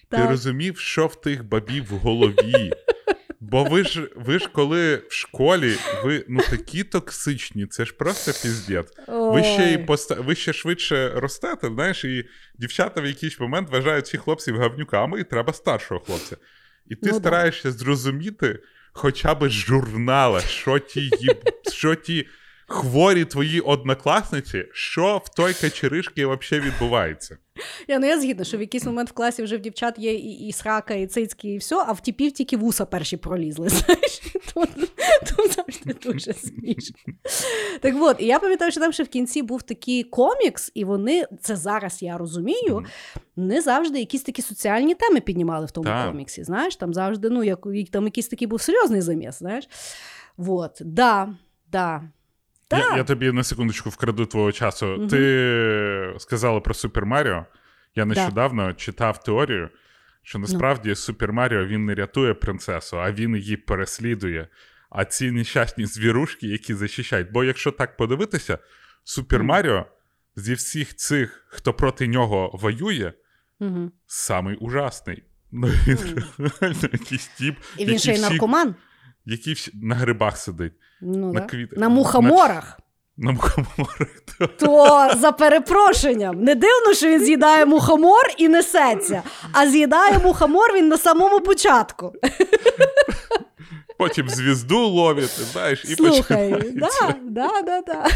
[0.09, 0.19] так.
[0.19, 2.71] ти розумів, що в тих бабів в голові.
[3.41, 8.31] Бо ви ж ви ж коли в школі, ви ну такі токсичні, це ж просто
[8.31, 8.87] піздєт.
[9.07, 10.15] Ви ще й поста...
[10.15, 12.25] ви ще швидше ростете, знаєш, і
[12.59, 16.37] дівчата в якийсь момент вважають всіх хлопців гавнюками, і треба старшого хлопця.
[16.87, 17.77] І ти ну, стараєшся да.
[17.77, 18.59] зрозуміти
[18.93, 21.09] хоча б з журнала, що ті,
[21.71, 22.27] що ті
[22.71, 27.37] хворі твої однокласниці, що в той качеришки взагалі відбувається.
[27.87, 30.47] Я ну я згідна, що в якийсь момент в класі вже в дівчат є і,
[30.47, 33.69] і срака, і цицьки, і все, а в тіпів тільки вуса перші пролізли.
[33.69, 34.21] знаєш.
[34.53, 34.69] Тут,
[35.37, 37.13] тут завжди дуже смішно.
[37.81, 41.25] Так от, і я пам'ятаю, що там ще в кінці був такий комікс, і вони,
[41.41, 42.85] це зараз я розумію,
[43.35, 46.11] не завжди якісь такі соціальні теми піднімали в тому так.
[46.11, 46.43] коміксі.
[46.43, 49.69] Знаєш, там завжди, ну, як, там якийсь такий був серйозний заміс, знаєш.
[50.37, 51.33] Вот, да,
[51.71, 52.01] да.
[52.71, 54.87] Я я тобі на секундочку вкраду твого часу.
[54.87, 55.07] Угу.
[55.07, 57.45] Ти сказала про Супер Маріо.
[57.95, 58.73] Я нещодавно да.
[58.73, 59.69] читав теорію,
[60.23, 60.41] що ну.
[60.41, 60.95] насправді ну.
[60.95, 64.47] Супер Маріо він не рятує принцесу, а він її переслідує.
[64.89, 67.31] А ці нещасні звірушки, які захищають.
[67.31, 68.57] Бо якщо так подивитися,
[69.03, 69.85] Супер Маріо
[70.35, 73.13] зі всіх цих, хто проти нього воює,
[73.59, 73.91] угу.
[74.07, 75.23] самий ужасний.
[75.51, 76.25] Ну, він
[76.93, 77.55] якийсь тіп.
[77.77, 78.75] І він ще й наркоман.
[79.25, 81.77] Який на грибах сидить ну, на, квіт...
[81.77, 82.79] на мухоморах.
[83.17, 84.07] На мухоморах.
[84.59, 90.87] То за перепрошенням, не дивно, що він з'їдає мухомор і несеться, а з'їдає мухомор він
[90.87, 92.13] на самому початку.
[93.97, 97.15] Потім звізду ловить, знаєш, і Слухай, починається.
[97.21, 98.07] да, да, да, да.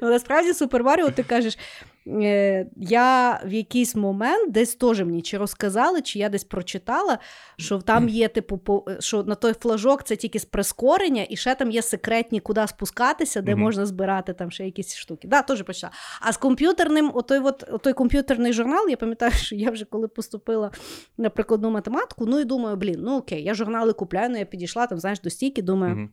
[0.00, 1.58] Ну, насправді Супер Маріо, ти кажеш,
[2.06, 7.18] е, я в якийсь момент десь теж мені чи розказали, чи я десь прочитала,
[7.58, 11.54] що там є, типу, по, що на той флажок це тільки з прискорення, і ще
[11.54, 13.60] там є секретні, куди спускатися, де Мгм.
[13.60, 15.28] можна збирати там ще якісь штуки.
[15.28, 15.92] Да, теж почитала.
[16.20, 20.70] А з комп'ютерним, отой, от, отой комп'ютерний журнал, я пам'ятаю, що я вже коли поступила
[21.18, 24.86] на прикладну математику, ну і думаю, блін, ну окей, я журнали купляю, ну я підійшла
[24.86, 25.94] там, знаєш, до стійки, думаю.
[25.94, 26.10] Мгм.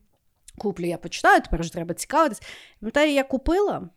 [0.57, 2.41] Куплю, я почитаю, тепер вже треба цікавитись.
[2.79, 3.89] Пам'ятаю, я купила,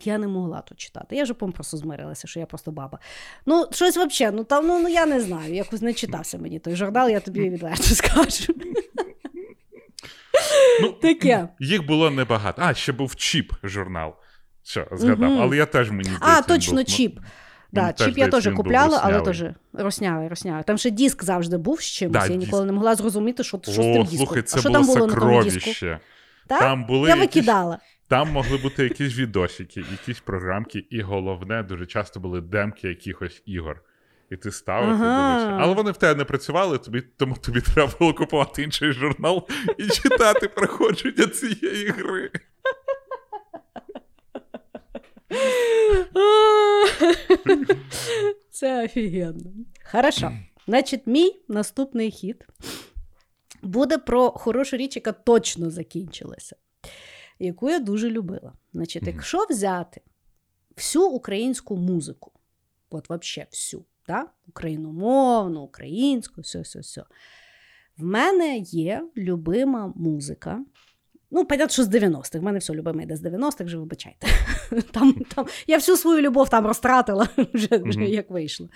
[0.00, 1.16] я не могла то читати.
[1.16, 2.98] Я вже по просто змирилася, що я просто баба.
[3.46, 6.76] Ну, щось взагалі, ну там, ну, ну я не знаю, якось не читався мені той
[6.76, 8.54] журнал, я тобі відверто скажу.
[10.82, 11.48] Ну, Таке.
[11.60, 12.62] Їх було небагато.
[12.64, 14.14] А, ще був чіп журнал.
[14.62, 15.42] Що, згадав, Мгм.
[15.42, 17.20] але я теж мені здається, А, точно, був, чіп.
[17.74, 20.62] Мені Да, чіп я теж купляла, але теж роснявий, роснявий.
[20.64, 22.12] Там ще диск завжди був з чимось.
[22.12, 22.40] Да, я диск.
[22.40, 24.16] ніколи не могла зрозуміти, що, що з тим диском.
[24.18, 25.70] слухай, а це що було там було на тому диску?
[26.46, 26.58] Так?
[26.60, 27.78] Там були Я якісь- викидала.
[28.08, 33.80] Там могли бути якісь відосики, якісь програмки, і головне, дуже часто були демки якихось ігор.
[34.30, 35.40] І ти ставив Ага.
[35.40, 35.62] і.
[35.62, 39.48] Але вони в тебе не працювали, тобі, тому тобі треба було купувати інший журнал
[39.78, 42.30] і читати проходження цієї гри.
[48.50, 49.52] Це офігенно.
[49.92, 50.32] Хорошо.
[50.66, 52.46] Значить, мій наступний хід
[53.62, 56.56] буде про хорошу річ, яка точно закінчилася,
[57.38, 58.52] яку я дуже любила.
[58.72, 60.00] Значить, якщо взяти
[60.76, 62.32] всю українську музику,
[62.90, 64.26] от взагалі всю, да?
[64.48, 67.04] україномовну, українську, все, все, все.
[67.96, 70.64] В мене є любима музика.
[71.30, 72.38] Ну, понятно, що з 90-х.
[72.38, 74.26] В мене все любиме йде з 90-х, вже вибачайте.
[74.92, 78.08] Там, там, я всю свою любов там розтратила, вже, вже Мгм.
[78.08, 78.68] як вийшло.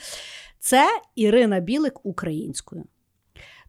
[0.58, 2.84] Це Ірина Білик українською.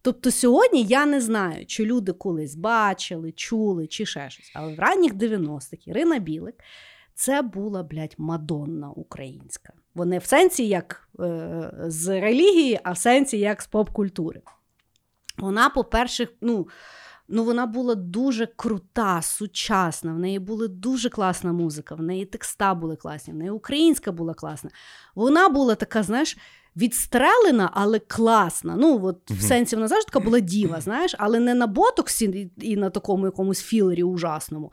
[0.02, 4.52] Тобто сьогодні я не знаю, чи люди колись бачили, чули, чи ще щось.
[4.54, 6.54] Але в ранніх 90-х Ірина Білик
[7.14, 9.72] це була, блядь, Мадонна українська.
[9.94, 14.42] Вони в сенсі як е, з релігії, а в сенсі як з поп-культури.
[15.38, 16.68] Вона, по-перше, ну.
[17.32, 20.12] Ну, вона була дуже крута, сучасна.
[20.12, 24.34] В неї була дуже класна музика, в неї текста були класні, в неї українська була
[24.34, 24.70] класна.
[25.14, 26.36] Вона була така, знаєш,
[26.76, 28.76] відстрелена, але класна.
[28.78, 32.70] Ну, от в сенсі вона завжди така була діва, знаєш, але не на ботоксі і-
[32.72, 34.72] і на такому якомусь філері ужасному.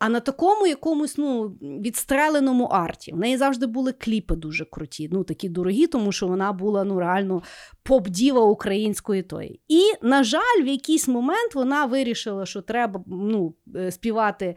[0.00, 3.12] А на такому якомусь ну, відстреленому арті.
[3.12, 7.00] В неї завжди були кліпи дуже круті, ну такі дорогі, тому що вона була ну
[7.00, 7.42] реально
[7.84, 9.60] поп-діва української тої.
[9.68, 14.56] І, на жаль, в якийсь момент вона вирішила, що треба ну, е, співати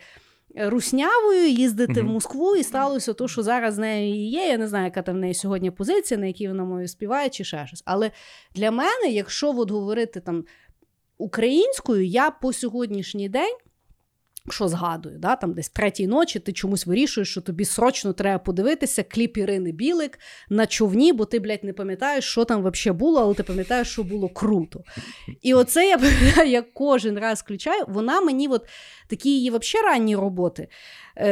[0.55, 4.47] руснявою, їздити в Москву, і сталося то, що зараз з нею і є.
[4.47, 7.43] Я не знаю, яка там в неї сьогодні позиція, на якій вона мові співає, чи
[7.43, 7.83] ще щось.
[7.85, 8.11] Але
[8.55, 10.45] для мене, якщо от говорити там
[11.17, 13.55] українською, я по сьогоднішній день.
[14.49, 19.03] Що згадую, да, там десь третій ночі ти чомусь вирішуєш, що тобі срочно треба подивитися
[19.03, 20.19] кліп Ірини Білик
[20.49, 24.03] на човні, бо ти, блядь, не пам'ятаєш, що там взагалі було, але ти пам'ятаєш, що
[24.03, 24.83] було круто.
[25.41, 25.99] І оце я
[26.45, 27.85] я кожен раз включаю.
[27.87, 28.65] Вона мені, от
[29.07, 30.67] такі її взагалі ранні роботи,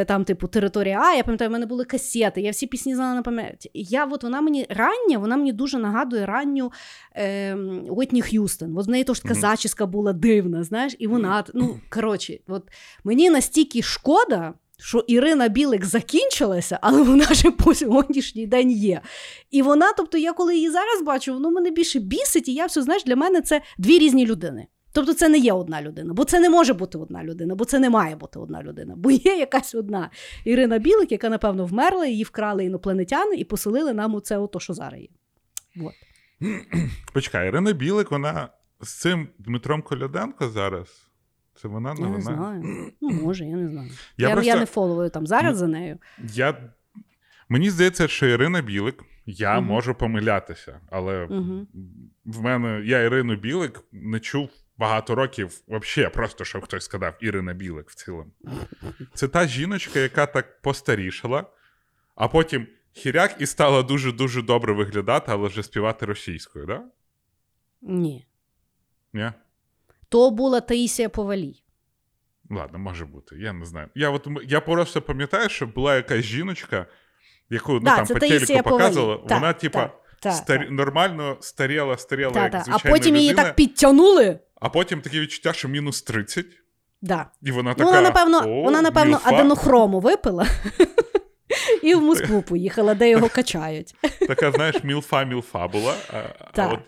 [0.07, 3.21] там, типу, територія А, я пам'ятаю, в мене були касети, я всі пісні знала на
[3.21, 3.71] пам'яті.
[3.73, 6.71] І Я от вона мені рання, вона мені дуже нагадує ранню
[7.15, 7.55] е,
[7.89, 8.77] Уітні Х'юстон.
[8.77, 9.41] От в неї теж така Мгм.
[9.41, 12.63] зачіска була дивна, знаєш, і вона, ну, коротше, от
[13.03, 14.53] мені настільки шкода.
[14.83, 19.01] Що Ірина Білик закінчилася, але вона ще по сьогоднішній день є.
[19.51, 22.81] І вона, тобто, я коли її зараз бачу, воно мене більше бісить, і я все
[22.81, 24.67] знаєш, для мене це дві різні людини.
[24.93, 27.79] Тобто це не є одна людина, бо це не може бути одна людина, бо це
[27.79, 28.93] не має бути одна людина.
[28.97, 30.09] Бо є якась одна
[30.45, 34.73] Ірина Білик, яка, напевно, вмерла, її вкрали інопланетяни і поселили нам у це, ото, що
[34.73, 35.07] зараз є.
[35.85, 35.93] От.
[37.13, 38.49] Почекай, Ірина Білик, вона
[38.81, 41.07] з цим Дмитром Коляденко зараз.
[41.55, 42.21] Це вона не Я не вона.
[42.21, 42.91] знаю.
[43.01, 43.89] Ну, може, я не знаю.
[44.17, 45.97] Я Я, я, не фоловую там зараз за нею.
[46.33, 46.73] Я...
[47.49, 49.65] Мені здається, що Ірина Білик, я Мгм.
[49.67, 51.67] можу помилятися, але Угу.
[52.25, 57.53] в мене я Ірину Білик не чув багато років, взагалі, просто щоб хтось сказав Ірина
[57.53, 58.31] Білик в цілому.
[59.13, 61.45] Це та жіночка, яка так постарішала,
[62.15, 66.83] а потім хіряк і стала дуже-дуже добре виглядати, але вже співати російською, да?
[67.81, 68.27] Ні.
[69.13, 69.31] Ні?
[70.09, 71.63] То була Таїсія Повалій.
[72.49, 73.87] Ладно, може бути, я не знаю.
[73.95, 76.85] Я от я просто пам'ятаю, що була якась жіночка,
[77.49, 79.89] яку ну, Да, там по телеку показувала, вона, типа,
[80.21, 80.69] так, так, старі...
[80.69, 82.57] нормально старіла, старіла, Та, як та.
[82.57, 84.39] А звичайна потім її так підтягнули.
[84.61, 86.45] а потім таке відчуття, що мінус 30.
[87.01, 87.25] Да.
[87.41, 89.29] І вона Ну, вона, напевно, «О, вона, напевно, мілфа».
[89.29, 90.47] аденохрому випила
[91.83, 93.95] і в Москву поїхала, де його качають.
[94.27, 95.95] Така, знаєш, мілфа мілфа була.
[96.57, 96.79] А, от,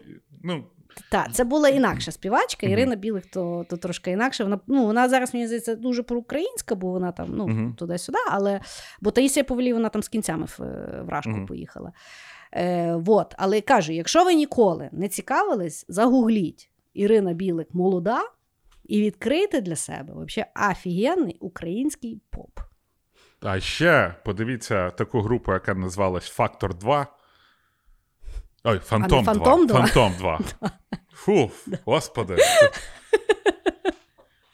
[0.44, 0.64] ну,
[1.12, 2.68] Так, це була інакша співачка.
[2.68, 4.44] Ірина Білик, то, то трошки інакше.
[4.44, 8.60] Вона, ну, вона зараз, мені здається, дуже проукраїнська, бо вона там ну, туди-сюди, але
[9.02, 10.60] бо Таїсія Повелій, вона там з кінцями в,
[11.04, 11.92] в Рашку поїхала.
[12.56, 13.36] Е, вот.
[13.38, 18.22] Але кажу, якщо ви ніколи не цікавились, загугліть Ірина Білик молода
[18.86, 22.60] і відкрийте для себе взагалі офігенний український поп.
[23.42, 27.08] А ще подивіться таку групу, яка називалась Фактор 2.
[28.64, 29.34] Ой, Фантом 2.
[29.34, 29.86] Фантом 2?
[29.86, 30.40] Фантом 2.
[31.14, 31.52] Фу,
[31.86, 32.38] господи.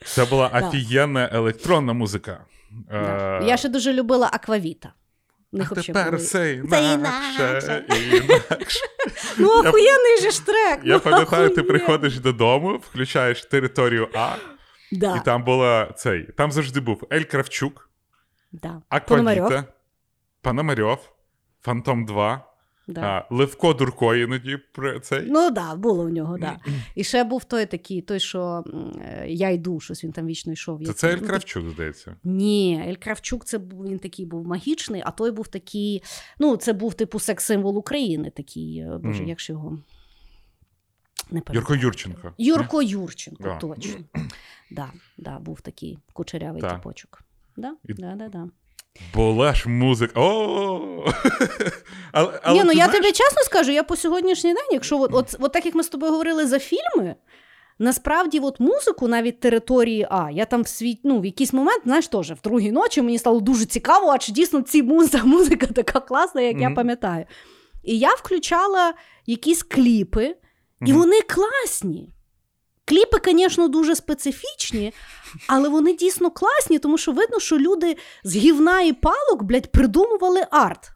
[0.06, 2.45] Це була офігенна електронна музика.
[2.91, 4.93] Е, Я ще дуже любила Аквавіта.
[5.52, 7.86] Них а тепер все Це інакше.
[9.38, 10.80] Ну, охуєнний же ж трек.
[10.84, 14.36] Я ну, пам'ятаю, ти приходиш додому, включаєш територію А,
[14.91, 16.24] і там була цей.
[16.24, 17.89] Там завжди був Ель Кравчук,
[18.89, 19.64] Акваніта, Аквавіта.
[20.41, 21.10] Пономарьов,
[21.62, 22.49] Фантом 2,
[22.90, 23.02] Да.
[23.02, 25.26] а, Левко Дурко іноді про цей.
[25.30, 26.60] Ну так, да, було в нього, да.
[26.96, 28.64] І ще був той такий, той, що
[29.02, 30.86] е, я йду, щось він там вічно йшов.
[30.86, 32.16] Це це Ель Кравчук, здається.
[32.24, 36.04] Ні, Ель Кравчук, це був він такий був магічний, а той був такий.
[36.40, 38.78] Ну, це був типу секс-символ України, такий.
[38.78, 39.30] е, Боже, Мгм.
[39.30, 39.80] як ж його.
[41.32, 41.76] Не Юрко.
[41.76, 42.34] Юрченко.
[42.38, 43.56] Юрко Юрченко, Да.
[43.56, 43.96] точно.
[44.72, 47.24] Да, да, був такий кучерявий типочок.
[47.58, 48.48] Да, І- да, да, да.
[49.14, 50.20] Була ж музика.
[50.22, 51.06] О!
[52.12, 55.10] Але, але Ні, ну я знаєш- тобі чесно скажу, я по сьогоднішній день, якщо от,
[55.14, 57.16] от, от так як ми з тобою говорили за фільми,
[57.80, 62.08] насправді от музику навіть території А, я там в свій, ну, в якийсь момент, знаєш,
[62.08, 66.00] теж в другій ночі мені стало дуже цікаво, а чи дійсно ці музика, музика така
[66.00, 67.26] класна, як я пам'ятаю.
[67.84, 68.94] І я включала
[69.26, 70.36] якісь кліпи,
[70.86, 71.00] і Мгм.
[71.00, 72.10] вони класні.
[72.90, 74.94] Кліпи, звісно, дуже специфічні,
[75.48, 80.46] але вони дійсно класні, тому що видно, що люди з гівна і палок, блядь, придумували
[80.52, 80.92] арт.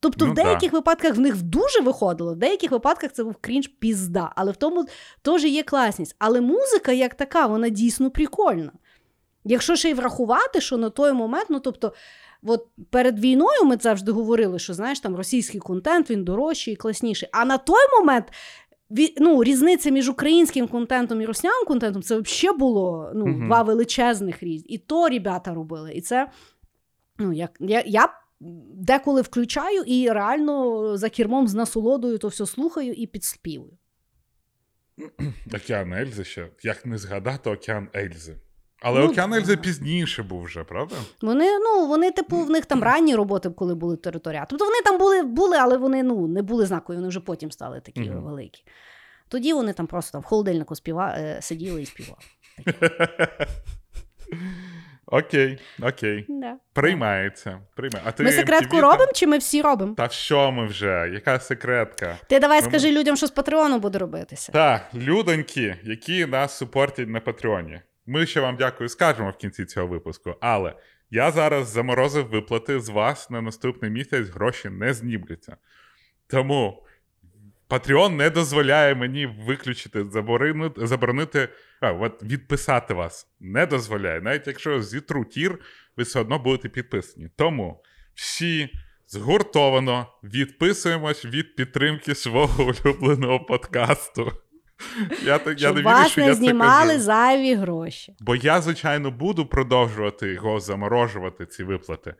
[0.00, 0.44] Тобто, Ну в да.
[0.44, 4.56] деяких випадках в них дуже виходило, в деяких випадках це був крінж пізда, але в
[4.56, 4.86] тому
[5.22, 6.16] теж є класність.
[6.18, 8.72] Але музика, як така, вона дійсно прикольна.
[9.44, 11.92] Якщо ще й врахувати, що на той момент, ну тобто,
[12.42, 17.28] от перед війною ми завжди говорили, що знаєш, там російський контент він дорожчий і класніший.
[17.32, 18.26] А на той момент
[19.16, 23.46] ну, різниця між українським контентом і росіянським контентом це взагалі було ну, Мгм.
[23.46, 24.68] два величезних різні.
[24.68, 25.92] І то ребята робили.
[25.94, 26.30] І це
[27.18, 28.08] ну, як, я, я
[28.74, 33.72] деколи включаю і реально за кермом з насолодою то все слухаю і підспівую.
[35.54, 36.48] Океан Ельзи ще.
[36.62, 38.36] Як не згадати Океан Ельзи.
[38.82, 39.34] Але Ну, Океан.
[39.34, 40.96] Ельзи пізніше був вже, правда?
[41.22, 44.46] Вони, ну, вони, типу, в них там ранні роботи, коли були територіа.
[44.50, 47.80] Тобто вони там були, були, але вони ну, не були знакові, вони вже потім стали
[47.80, 48.22] такі Мгм.
[48.22, 48.62] великі.
[49.28, 51.14] Тоді вони там просто там в холодильнику співа...
[51.18, 52.18] е, сиділи і співали.
[55.08, 56.24] Окей, окей.
[56.28, 56.56] Да.
[56.72, 57.58] Приймається.
[57.76, 58.04] Приймає.
[58.06, 59.94] А ти Ми секретку робимо чи ми всі робимо?
[59.94, 61.10] Та що ми вже?
[61.12, 62.16] Яка секретка?
[62.28, 64.52] Ти давай Ми- скажи людям, що з Патреону буде робитися.
[64.52, 67.80] Так, людоньки, які нас супортять на Патреоні.
[68.06, 70.34] Ми ще вам дякую скажемо в кінці цього випуску.
[70.40, 70.74] Але
[71.10, 75.56] я зараз заморозив виплати з вас на наступний місяць гроші не знімляться.
[76.26, 76.86] Тому
[77.68, 81.48] Patreon не дозволяє мені виключити, заборонити, заборонити,
[81.80, 83.28] а, от відписати вас.
[83.40, 84.20] Не дозволяє.
[84.20, 85.58] Навіть якщо зітру tier,
[85.96, 87.30] ви все одно будете підписані.
[87.36, 87.82] Тому
[88.14, 88.68] всі
[89.08, 94.32] згуртовано відписуємось від підтримки свого улюбленого подкасту.
[95.22, 98.16] Я, я Щоб не вірю, вас що не я знімали зайві гроші.
[98.20, 102.14] Бо я, звичайно, буду продовжувати його заморожувати, ці виплати.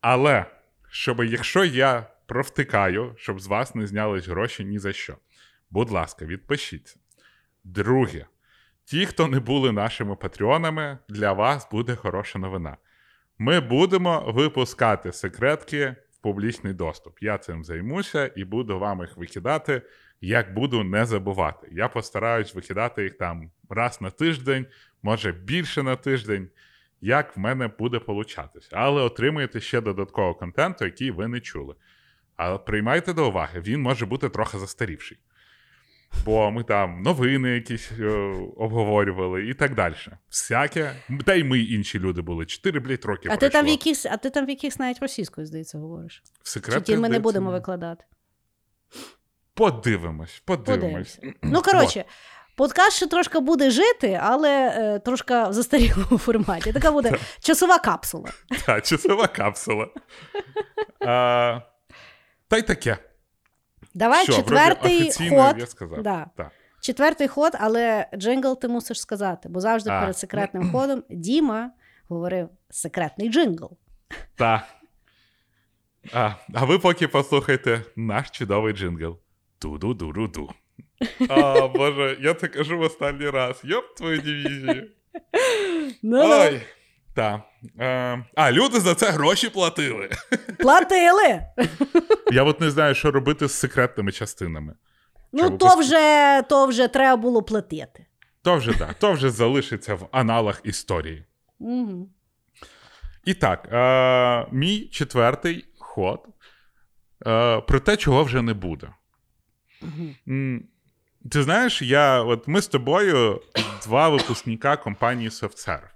[0.00, 0.44] Але
[0.90, 5.16] щоб якщо я провтикаю, щоб з вас не знялись гроші ні за що.
[5.70, 6.96] Будь ласка, відпишіться.
[7.64, 8.26] Друге,
[8.84, 12.76] ті, хто не були нашими патреонами, для вас буде хороша новина.
[13.38, 15.96] Ми будемо випускати секретки
[16.26, 17.22] публічний доступ.
[17.22, 19.82] Я цим займуся і буду вам їх викидати,
[20.20, 21.68] як буду не забувати.
[21.72, 24.66] Я постараюсь викидати їх там раз на тиждень,
[25.02, 26.48] може більше на тиждень,
[27.00, 28.68] як в мене буде получатися.
[28.72, 31.74] Але отримуєте ще додаткового контенту, який ви не чули.
[32.36, 35.18] Але приймайте до уваги, він може бути трохи застарівший.
[36.24, 38.06] Бо ми там новини якісь е,
[38.56, 39.94] обговорювали і так далі.
[40.30, 40.92] Всяке.
[41.26, 42.46] Та й ми інші люди були.
[42.46, 43.28] Чотири, блядь, роки.
[43.32, 46.22] А ти, там в якихось, а ти там в якихось навіть російською, здається, говориш.
[46.42, 48.04] В Чи секретках, ті ми не будемо викладати?
[49.54, 51.14] Подивимось, подивимось.
[51.16, 51.38] Подивимося.
[51.42, 52.04] Ну, коротше,
[52.56, 56.72] подкаст ще трошки буде жити, але е, трошки в застарілому форматі.
[56.72, 58.30] Така буде часова капсула.
[58.66, 59.88] Та, часова капсула.
[62.48, 62.98] Та й таке.
[63.96, 65.54] Давай Що, четвертий ход.
[65.58, 66.02] я сказав.
[66.02, 66.26] Да.
[66.36, 66.50] Так.
[66.80, 70.00] Четвертий ход, але джингл ти мусиш сказати, бо завжди А.
[70.00, 71.70] перед секретним ходом Діма
[72.08, 73.70] говорив секретний джингл.
[74.36, 74.62] Так.
[76.12, 79.18] А, а ви поки послухайте наш чудовий джингл.
[79.62, 80.50] Ду-ду-ду-ду-ду.
[81.28, 83.60] А, Боже, я це кажу в останній раз.
[83.64, 84.90] Йоп, твою дивізію.
[86.02, 86.62] Ну, Ой.
[87.14, 87.40] Так.
[87.80, 90.10] Е, а, люди за це гроші платили.
[90.58, 91.42] Платили.
[92.32, 94.74] Я от не знаю, що робити з секретними частинами.
[95.32, 98.06] Ну, Треба то пос- вже, то вже треба було платити.
[98.42, 101.24] То вже так, то вже залишиться в аналах історії.
[101.58, 102.08] Угу.
[103.24, 106.20] І так, е, мій четвертий ход
[107.26, 108.88] е, про те, чого вже не буде.
[110.28, 110.64] М,
[111.30, 113.40] Ти знаєш, я, от ми з тобою
[113.84, 115.88] два випускника компанії SoftServe.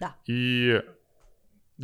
[0.00, 0.14] Да.
[0.26, 0.72] І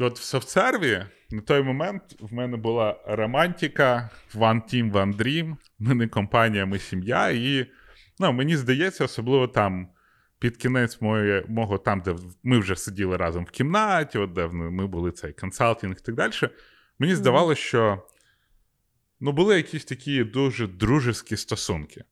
[0.00, 5.56] от в SoftServe на той момент в мене була романтика One Team, One Dream.
[5.78, 7.30] Ми не компанія, ми сім'я.
[7.30, 7.66] І
[8.18, 9.88] ну, мені здається, особливо там
[10.38, 14.86] під кінець моє, мого, там, де ми вже сиділи разом в кімнаті, от де ми
[14.86, 16.32] були цей консалтинг і так далі.
[16.98, 18.02] Мені здавалося, що
[19.20, 22.04] ну, були якісь такі дуже дружеські стосунки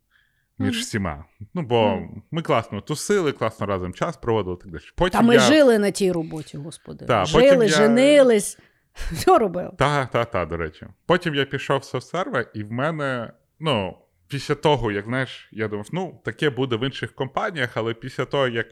[0.61, 1.25] між всіма.
[1.55, 4.83] Ну, бо ми класно тусили, класно разом час проводили так далі.
[4.97, 5.41] Потім Та ми я...
[5.41, 7.05] жили на тій роботі, господи.
[7.05, 8.59] Та, жили, я- женились.
[9.13, 9.71] Все робили.
[9.79, 10.87] Та, та, та, до речі.
[11.07, 13.99] Потім я пішов в софтсерве, і в мене, ну,
[14.29, 18.49] після того, як знаєш, я думав, ну, таке буде в інших компаніях, але після того,
[18.49, 18.67] як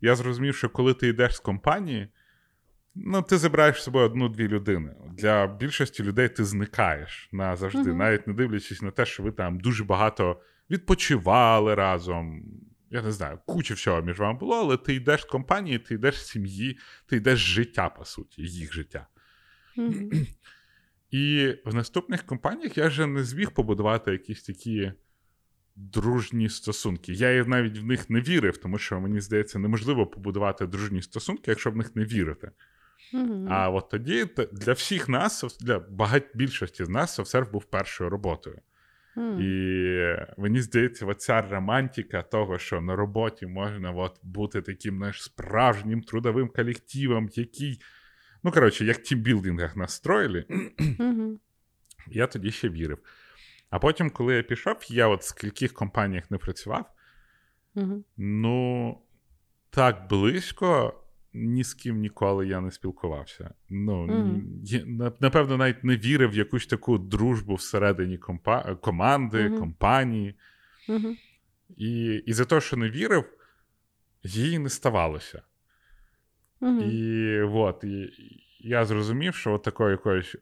[0.00, 2.08] я зрозумів, що коли ти йдеш з компанії,
[2.94, 4.94] ну, ти забираєш з собою одну-дві людини.
[5.12, 7.96] Для більшості людей ти зникаєш назавжди, Мгм.
[7.98, 12.42] навіть не дивлячись на те, що ви там дуже багато відпочивали разом.
[12.90, 16.22] Я не знаю, куча всього між вами було, але ти йдеш з компанії, ти йдеш
[16.22, 19.06] з сім'ї, ти йдеш з життя, по суті, їх життя.
[19.76, 20.10] Мгм.
[21.10, 24.92] І в наступних компаніях я вже не зміг побудувати якісь такі
[25.76, 27.12] дружні стосунки.
[27.12, 31.70] Я навіть в них не вірив, тому що мені здається, неможливо побудувати дружні стосунки, якщо
[31.70, 32.50] в них не вірити.
[33.12, 33.46] Мгм.
[33.50, 38.60] А от тоді для всіх нас, для багать більшості з нас, софтсерв був першою роботою.
[39.40, 46.02] І мені здається, оця романтика того, що на роботі можна от бути таким знаєш, справжнім
[46.02, 47.80] трудовим колективом, який.
[48.42, 50.44] Ну, коротше, як в тімбілдингах настроїли,
[52.06, 52.98] я тоді ще вірив.
[53.70, 56.94] А потім, коли я пішов, я от в скільких компаніях не працював,
[58.16, 58.98] ну
[59.70, 60.99] так близько
[61.32, 63.54] ні з ким ніколи я не спілкувався.
[63.70, 64.42] Ну, Мгм.
[64.64, 64.84] я,
[65.20, 69.58] напевно, навіть не вірив в якусь таку дружбу всередині компа- команди, Мгм.
[69.58, 70.34] компанії.
[70.88, 71.16] Мгм.
[71.76, 73.24] І, і за те, що не вірив,
[74.22, 75.42] її не ставалося.
[76.90, 78.12] І от, і
[78.60, 80.34] я зрозумів, що от такої якоїсь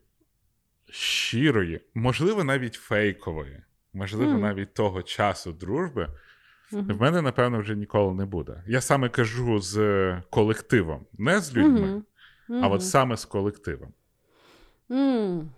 [0.90, 3.62] щирої, можливо, навіть фейкової,
[3.92, 6.08] можливо, навіть того часу дружби,
[6.72, 6.92] Мгм.
[6.96, 8.62] в мене, напевно, вже ніколи не буде.
[8.66, 9.76] Я саме кажу з
[10.30, 12.02] колективом, не з людьми,
[12.48, 12.64] Мгм.
[12.64, 13.88] а от саме з колективом.
[14.90, 15.50] М.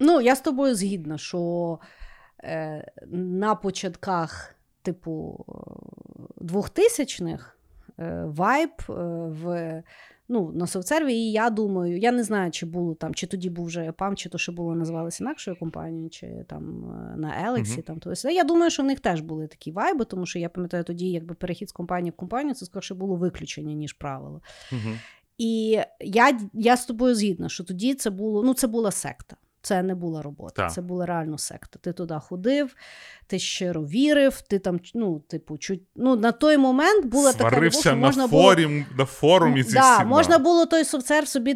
[0.00, 1.78] Ну, я з тобою згідна, що
[2.44, 5.44] е, на початках, типу,
[6.40, 7.52] 2000-х
[7.98, 8.92] е, вайб е,
[9.28, 9.82] в.
[10.32, 13.66] Ну, на Софтсерві, і я думаю, я не знаю, чи було там, чи тоді був
[13.66, 17.82] вже ЕПАМ, чи то ще було називалося інакшою компанією, чи там е, на Елексі.
[17.82, 20.84] Там, то я думаю, що в них теж були такі вайби, тому що я пам'ятаю
[20.84, 24.40] тоді, якби перехід з компанії в компанію, це скоріше було виключення, ніж правило.
[24.72, 24.94] Угу.
[25.38, 29.36] І я, я з тобою згідна, що тоді це було ну, це була секта.
[29.62, 30.72] Це не була робота, Так.
[30.72, 31.78] це була реально секта.
[31.82, 32.76] Ти туди ходив,
[33.26, 37.52] ти щиро вірив, ти там, ну, типу, чуть, ну, на той момент була така любов,
[37.52, 38.54] Сварився що на, можна було.
[38.98, 40.10] на форумі зі да, всіма.
[40.10, 41.54] можна було той софтсерв собі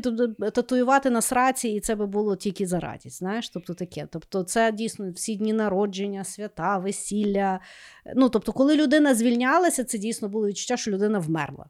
[0.55, 3.19] татуювати на сраці, і це би було тільки за радість.
[3.19, 4.09] Знаєш, тобто таке.
[4.11, 7.61] Тобто, це дійсно всі дні народження, свята, весілля.
[8.17, 11.67] Ну, тобто, коли людина звільнялася, це дійсно було відчуття, що людина вмерла.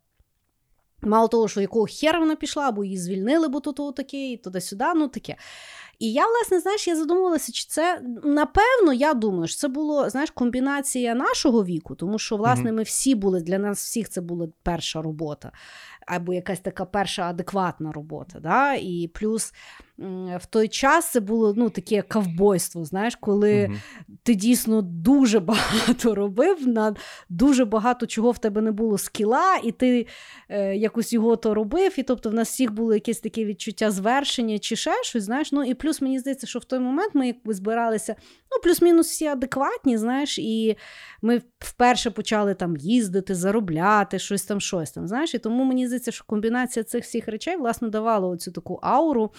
[1.03, 4.85] Мало того, що якого хера вона пішла, або її звільнили, бо тут таке, і туди-сюди,
[4.97, 5.37] ну таке.
[6.05, 10.31] І я, власне, знаєш, я задумувалася, чи це напевно, я думаю, що це було знаєш,
[10.31, 15.03] комбінація нашого віку, тому що, власне, ми всі були для нас всіх це була перша
[15.03, 15.53] робота,
[16.07, 18.41] або якась така перша адекватна робота.
[18.41, 18.75] Да?
[18.75, 19.53] І плюс
[20.39, 23.81] в той час це було ну, таке ковбойство, знаєш, коли Мгм.
[24.23, 26.95] ти дійсно дуже багато робив, на
[27.29, 30.07] дуже багато чого в тебе не було скіла, і ти
[30.49, 31.93] е, якось його то робив.
[31.97, 35.25] І тобто в нас всіх було якесь таке відчуття звершення чи ще щось.
[35.25, 38.17] Знаєш, ну і плюс мені здається, що в той момент ми якби збиралися,
[38.55, 40.77] ну плюс-мінус всі адекватні, знаєш, і
[41.23, 45.09] ми вперше почали там їздити, заробляти, щось там, щось там.
[45.09, 49.33] Знаєш, і тому мені здається, що комбінація цих всіх речей власне давала оцю таку ауру.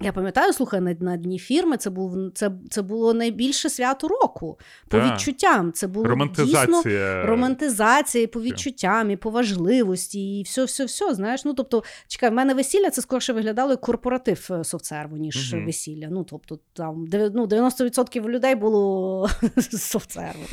[0.00, 4.58] Я пам'ятаю, слухай, на, на дні фірми це був це, це було найбільше свято року
[4.88, 5.12] по Так.
[5.12, 5.72] відчуттям.
[5.72, 7.26] Це було дійсно Романтизація.
[7.26, 11.14] романтизація і по відчуттям, і по важливості, і все, все, все.
[11.14, 15.54] Знаєш, ну тобто, чекай, в мене весілля це скорше виглядало як корпоратив е, софтсерву, ніж
[15.54, 15.66] Мгм.
[15.66, 16.08] весілля.
[16.10, 19.28] Ну тобто, там ну, 90% людей було
[19.70, 20.44] софтсерву.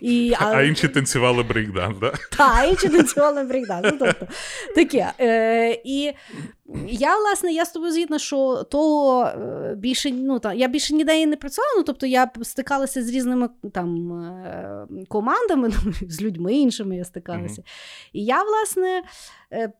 [0.00, 2.12] І, А інші танцювали брейкданс, да?
[2.36, 3.86] та, інші танцювали брейкданс.
[3.92, 4.26] Ну, тобто,
[4.74, 5.12] таке.
[5.20, 6.12] Е, і
[6.88, 11.26] я, власне, я з тобою згідна, що того е, більше, ну, та, я більше ніде
[11.26, 16.96] не працювала, ну, тобто я стикалася з різними там е, командами, ну, з людьми іншими
[16.96, 17.62] я стикалася.
[18.12, 19.02] І я, власне,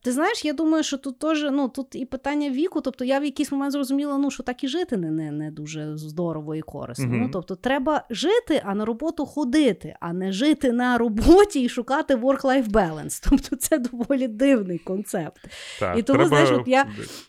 [0.02, 3.24] ти знаєш, я думаю, що тут теж, ну, тут і питання віку, тобто я в
[3.24, 7.06] якийсь момент зрозуміла, ну, що так і жити не, не, не дуже здорово і корисно.
[7.06, 7.20] Мгм.
[7.20, 12.14] Ну, тобто треба жити, а на роботу ходити, а не жити на роботі і шукати
[12.16, 13.26] work-life balance.
[13.30, 15.48] Тобто це доволі дивний концепт.
[15.80, 16.86] Так, І тому, треба, знаєш, от я-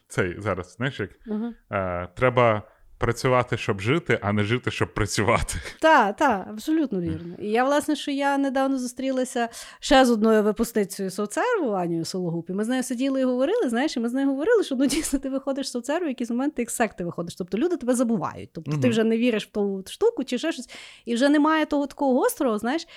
[0.08, 1.54] Цей, зараз, знаєш, як Угу.
[1.72, 2.62] е, треба
[2.98, 5.54] працювати, щоб жити, а не жити, щоб працювати.
[5.82, 7.36] Так, так, абсолютно вірно.
[7.40, 12.54] І я, власне, що я недавно зустрілася ще з одною випускницею соцерву Анією Сологуб, і
[12.54, 15.20] ми з нею сиділи і говорили, знаєш, і ми з нею говорили, що ну дійсно
[15.20, 17.36] ти виходиш з соцерву, в якийсь момент ти як секти виходиш.
[17.36, 18.50] Тобто люди тебе забувають.
[18.54, 20.70] Тобто ти вже не віриш в ту штуку чи ще щось,
[21.06, 22.88] і вже немає того такого гострого, знаєш.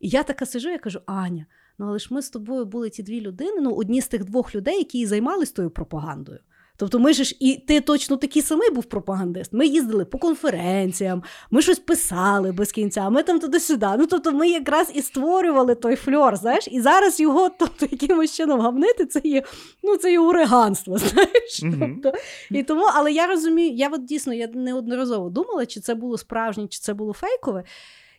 [0.00, 1.46] І я така сижу, я кажу: Аня,
[1.78, 4.54] ну але ж ми з тобою були ті дві людини, ну одні з тих двох
[4.54, 6.38] людей, які і займалися тою пропагандою.
[6.76, 9.52] Тобто, ми ж і ти точно такий самий був пропагандист.
[9.52, 13.86] Ми їздили по конференціям, ми щось писали без кінця, ми там туди-сюди.
[13.98, 18.60] Ну тобто, ми якраз і створювали той фльор, знаєш, і зараз його тобто, якимось чином
[18.60, 19.42] гавнити, це є
[19.82, 21.62] ну це є уриганство, знаєш.
[21.62, 22.00] Мгм.
[22.02, 22.18] Тобто,
[22.50, 26.66] і тому, але я розумію, я от дійсно я неодноразово думала, чи це було справжнє,
[26.68, 27.64] чи це було фейкове.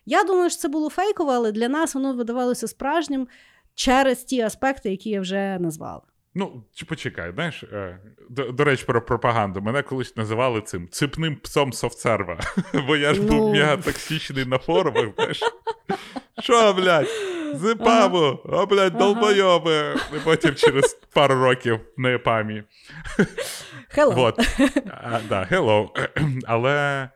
[0.06, 3.28] Я думаю, що це було фейкове, але для нас воно видавалося справжнім
[3.74, 6.02] через ті аспекти, які я вже назвала.
[6.38, 7.98] Ну, почекай, знаєш, е,
[8.30, 9.60] до, до речі, про пропаганду.
[9.60, 12.40] Мене колись називали цим ципним псом софтсерва.
[12.86, 13.26] Бо я ж Ну.
[13.28, 15.40] був мега токсичний на форумах, знаєш.
[16.42, 17.08] Що, блядь,
[17.54, 19.94] зипаву, о, блядь, долбойоби.
[20.16, 22.62] І потім через пару років на ЕПАМі.
[23.96, 24.14] Hello.
[24.14, 24.38] Вот.
[25.02, 25.88] А, да, hello.
[26.46, 27.08] Але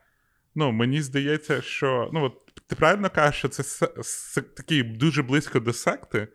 [0.55, 2.33] ну, мені здається, що ну, от,
[2.67, 6.29] ти правильно кажеш, що це се- се- такий дуже близько до секти.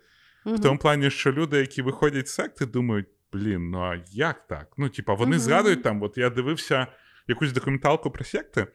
[0.55, 4.67] В тому плані, що люди, які виходять з секти, думають: блін, ну а як так?
[4.77, 5.39] Ну, типа, вони Мгм.
[5.39, 6.87] згадують там, от я дивився
[7.27, 8.67] якусь документалку про секти,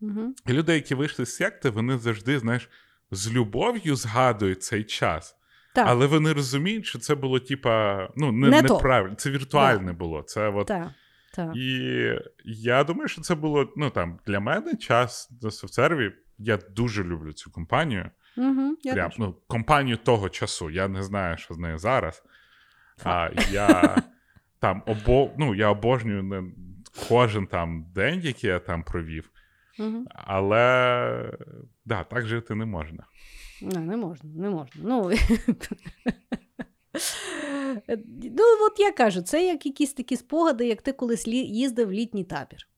[0.00, 0.34] Мгм.
[0.46, 2.68] і люди, які вийшли з секти, вони завжди, знаєш,
[3.10, 5.36] з любов'ю згадують цей час.
[5.74, 8.74] Так, Але вони розуміють, що це було, типа, ну, не, Не то.
[8.74, 10.22] неправильно, це віртуальне було.
[10.22, 10.88] Це от так,
[11.34, 11.56] так.
[11.56, 11.80] і
[12.44, 16.12] я думаю, що це було ну там для мене час на софтсерві.
[16.40, 18.10] Я дуже люблю цю компанію.
[18.36, 20.70] Угу, я Прям ну, компанію того часу.
[20.70, 22.22] Я не знаю, що з нею зараз.
[23.04, 23.96] А я
[24.58, 25.30] там обо...
[25.38, 26.42] ну, я обожнюю не...
[27.08, 29.30] кожен там день, який я там провів.
[29.78, 30.06] Мгм.
[30.14, 31.38] Але
[31.84, 33.04] да, так жити не можна.
[33.62, 34.82] Не, не можна, не можна.
[34.84, 35.02] Ну,
[38.22, 42.24] ну, от я кажу, це як якісь такі спогади, як ти колись їздив в літній
[42.24, 42.69] табір.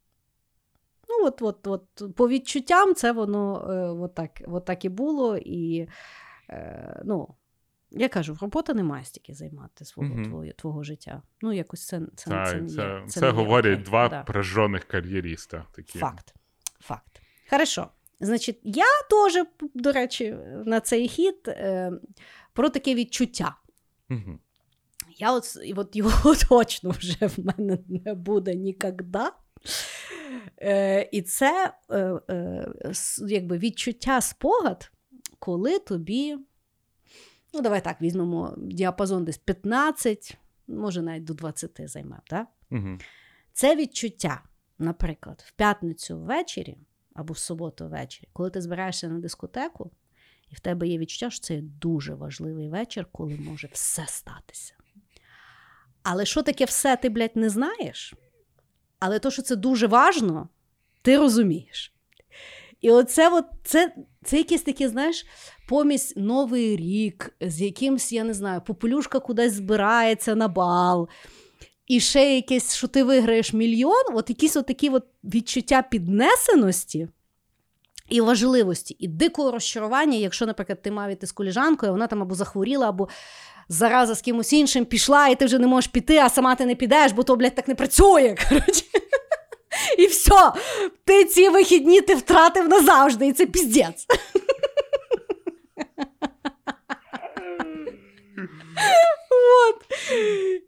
[1.21, 5.37] Ну, от, от, от, по відчуттям це воно е, от так, от так і було.
[5.37, 5.89] І,
[6.51, 7.35] е, ну,
[7.91, 10.25] я кажу, робота не має стільки займати свого Мгм.
[10.25, 11.23] твого, твого життя.
[11.43, 13.85] Ну, якось це, це, Це, це, це, це, говорять окей.
[13.85, 14.23] два Да.
[14.23, 15.65] прожжених кар'єріста.
[15.73, 15.99] Такі.
[15.99, 16.35] Факт.
[16.81, 17.21] Факт.
[17.51, 17.89] Хорошо.
[18.21, 19.45] Значить, я теж,
[19.75, 21.93] до речі, на цей хід е,
[22.53, 23.57] про таке відчуття.
[24.11, 24.39] Угу.
[25.17, 29.31] Я от, і от його точно вже в мене не буде ніколи.
[30.63, 31.97] Е, і це е,
[32.31, 32.67] е,
[33.29, 34.93] якби відчуття спогад,
[35.39, 36.37] коли тобі,
[37.55, 40.37] ну давай так, візьмемо діапазон десь 15,
[40.69, 42.21] може навіть до 20 займе.
[42.27, 42.49] Так?
[42.71, 42.99] Угу.
[43.53, 44.43] Це відчуття,
[44.79, 46.79] наприклад, в п'ятницю ввечері
[47.15, 49.91] або в суботу ввечері, коли ти збираєшся на дискотеку,
[50.51, 54.75] і в тебе є відчуття, що це дуже важливий вечір, коли може все статися.
[56.03, 58.15] Але що таке все, ти, блядь, не знаєш?
[59.05, 60.48] Але то, що це дуже важно,
[61.03, 61.92] ти розумієш.
[62.80, 63.94] І оце от, це,
[64.24, 65.26] це якийсь такий, знаєш,
[65.68, 71.08] помість Новий рік, з якимсь, я не знаю, попелюшка кудись збирається на бал,
[71.87, 77.08] і ще якесь, що ти виграєш мільйон, от якісь от такі от відчуття піднесеності
[78.08, 82.34] і важливості, і дикого розчарування, якщо, наприклад, ти мав іти з коліжанкою, вона там або
[82.34, 83.08] захворіла, або
[83.72, 86.74] зараза з кимось іншим пішла, і ти вже не можеш піти, а сама ти не
[86.74, 88.36] підеш, бо то, блядь, так не працює.
[88.49, 88.84] Коротше.
[89.99, 90.53] І все,
[91.04, 94.07] ти ці вихідні ти втратив назавжди, і це піздець.
[99.68, 99.84] От.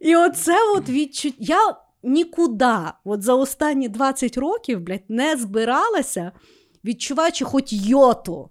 [0.01, 1.35] І оце от відчуття.
[1.39, 6.31] Я, нікуди от за останні 20 років блядь, не збиралася,
[6.85, 8.49] відчуваючи хоч йоту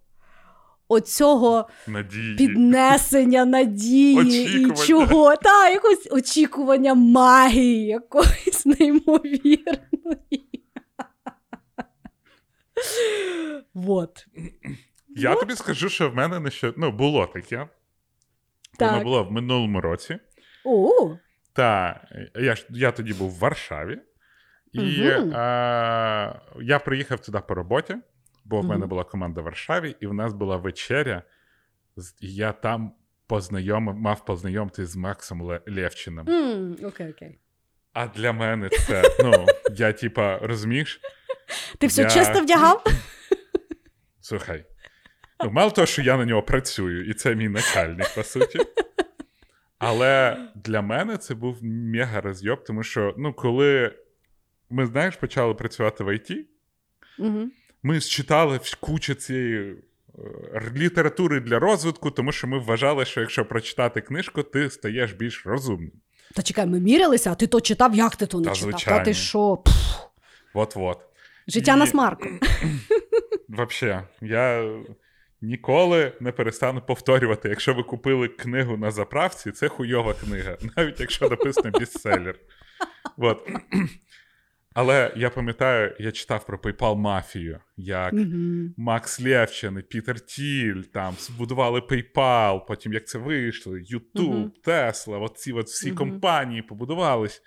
[0.88, 2.36] оцього Надії.
[2.36, 4.74] піднесення надії Очікування.
[4.74, 5.36] і чого.
[5.36, 10.64] Та, якось очікування магії якоїсь неймовірної.
[13.74, 14.26] Вот.
[15.16, 17.68] Я тобі скажу, що в мене не ще ну, було таке.
[18.80, 20.18] Воно було в минулому році.
[20.64, 21.16] О,
[21.52, 22.00] Та
[22.34, 23.98] я я тоді був в Варшаві,
[24.72, 25.32] і Мгм.
[25.32, 27.96] е, я приїхав туди по роботі,
[28.44, 31.22] бо в мене була команда в Варшаві, і в нас була вечеря.
[32.20, 32.92] І я там
[33.26, 36.28] познайомив, мав познайомитись з Максом Ле- Лєвчиним.
[36.28, 37.38] м, окей, окей.
[37.92, 39.46] А для мене це, ну,
[39.76, 41.00] я типа, розумієш?
[41.78, 42.84] Ти все Я- чисто вдягав?
[44.20, 44.64] Слухай.
[45.44, 48.58] Ну, мало того, що я на нього працюю, і це мій начальник, по суті.
[49.78, 53.94] Але для мене це був мега розйоб, тому що, ну, коли
[54.70, 56.30] ми, знаєш, почали працювати в ІТ,
[57.18, 57.48] Угу.
[57.86, 59.74] Ми считали всь- кучу цієї
[60.54, 65.46] е, літератури для розвитку, тому що ми вважали, що якщо прочитати книжку, ти стаєш більш
[65.46, 65.92] розумним.
[66.34, 68.80] Та чекай, ми мірялися, а ти то читав, як ти то не Та, читав?
[68.84, 69.62] Та ти що?
[70.54, 70.98] От-от.
[71.48, 72.28] Життя І- на смарку.
[73.48, 74.74] Вообще, я
[75.42, 81.28] ніколи не перестану повторювати, якщо ви купили книгу на заправці, це хуйова книга, навіть якщо
[81.28, 82.34] написано бестселер.
[83.16, 83.48] От.
[84.74, 88.74] Але я пам'ятаю, я читав про PayPal мафію, як Мгм.
[88.76, 94.52] Макс Лєвчин і Пітер Тіль там збудували PayPal, потім як це вийшло, YouTube, Мгм.
[94.66, 95.96] Tesla, от ці от всі Мгм.
[95.96, 97.42] компанії побудувались.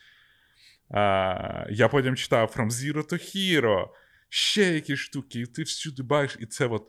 [0.90, 3.88] А, я потім читав From Zero to Hero,
[4.30, 6.84] ще якісь штуки, і ти всюди бачиш, і це от.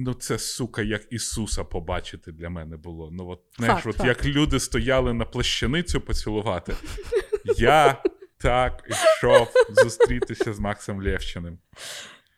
[0.00, 3.10] Ну, це сука, як Ісуса побачити для мене було.
[3.12, 4.08] Ну, от, знаєш, Факт, от факт.
[4.08, 6.74] як люди стояли на плащаницю поцілувати,
[7.58, 8.02] я
[8.40, 11.58] так йшов зустрітися з Максом Лєвчиним.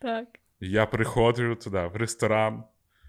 [0.02, 0.26] Так,
[0.60, 2.64] Я приходжу туди, в ресторан,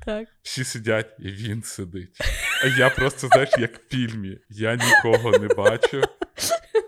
[0.06, 0.28] так.
[0.42, 2.18] всі сидять, і він сидить.
[2.64, 4.38] А я просто, знаєш, як в фільмі.
[4.50, 6.02] Я нікого не бачу,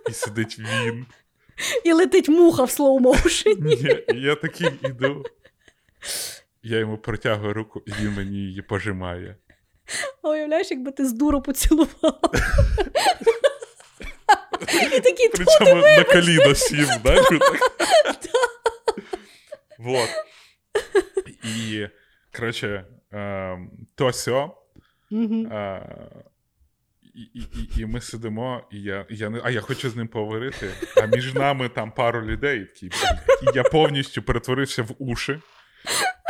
[0.09, 1.05] і сидить він.
[1.83, 3.61] І летить муха в слоу-моушені.
[4.13, 5.25] Ні, я такий іду.
[6.63, 9.35] Я йому протягую руку, і він мені її пожимає.
[10.21, 12.19] А Уявляєш, якби ти з дуру поцілував.
[14.65, 17.25] Такий «Тьфу, Причому на коліно сів, знаєш.
[19.79, 20.09] Вот.
[21.43, 21.87] І,
[22.35, 22.85] коротше,
[23.95, 24.57] то сьо.
[27.15, 29.95] І, і, і, і ми сидимо, і я, і я не, а я хочу з
[29.95, 30.71] ним поговорити.
[30.97, 32.67] А між нами там пару людей.
[32.81, 32.89] і
[33.55, 35.39] я повністю перетворився в уші.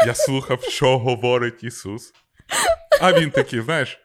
[0.08, 2.14] Я слухав, що говорить Ісус.
[3.02, 4.00] А він такий, знаєш.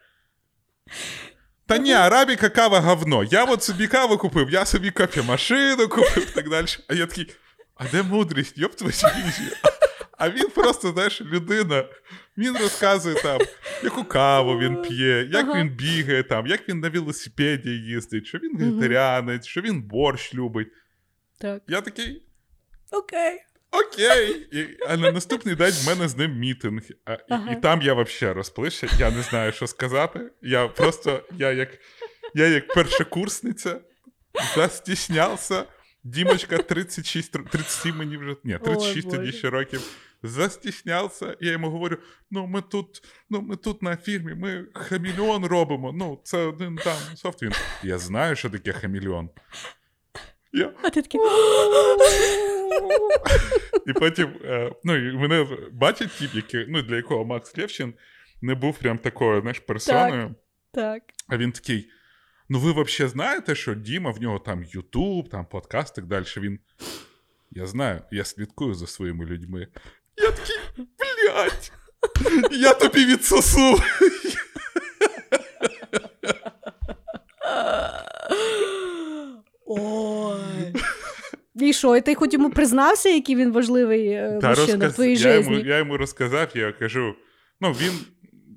[1.69, 3.23] Та ні, арабіка кава говно.
[3.23, 6.65] Я от собі каву купив, я собі кофемашину купив і так далі.
[6.87, 7.35] А я такий,
[7.75, 8.57] а де мудрість?
[8.57, 8.93] Йоп твою.
[10.17, 11.85] А він просто, знаєш, людина.
[12.37, 13.41] Він розказує там,
[13.83, 15.59] яку каву він п'є, як Ага.
[15.59, 20.67] він бігає, там, як він на велосипеді їздить, що він вегетаріанець, що він борщ любить.
[21.39, 21.63] Так.
[21.67, 22.23] Я такий.
[22.91, 23.39] Окей.
[23.71, 24.47] Окей.
[24.51, 26.81] І, а на наступний день в мене з ним мітинг.
[27.05, 27.51] А, і, Ага.
[27.51, 30.31] і там я взагалі розплився, я не знаю, що сказати.
[30.41, 31.69] Я просто, я як,
[32.35, 33.79] я як першокурсниця
[34.55, 35.63] застіснявся.
[36.03, 38.35] Дімочка 36, 37 мені вже.
[38.43, 39.81] Ні, 36 Ой, тоді ще років.
[40.23, 41.97] Застіснявся, я йому говорю:
[42.31, 45.91] ну ми тут, ну ми тут на фірмі, ми хамільон робимо.
[45.93, 47.41] Ну, це один там софт.
[47.43, 47.51] Він.
[47.83, 49.29] Я знаю, що таке хамільон.
[50.53, 51.21] Я, А ти такий.
[53.87, 57.93] І потім, е, ну, і мене бачить тип, який, ну, для якого Макс Лєвчин
[58.41, 60.35] не був прям такою, знаєш, персоною.
[60.73, 61.03] Так.
[61.27, 61.89] А він такий:
[62.49, 66.25] ну ви взагалі знаєте, що Діма, в нього там Ютуб, там подкаст і так далі.
[66.37, 66.59] Він.
[67.51, 69.67] Я знаю, я слідкую за своїми людьми.
[70.17, 71.71] Я такий, блядь,
[72.51, 73.79] я тобі відсосу.
[79.65, 80.18] Ой.
[81.61, 84.91] І що, і ти хоч йому признався, який він важливий е, Та мужчина розказ...
[84.91, 87.15] в твоїй я, йому, я йому розказав, я кажу:
[87.61, 87.91] ну, він,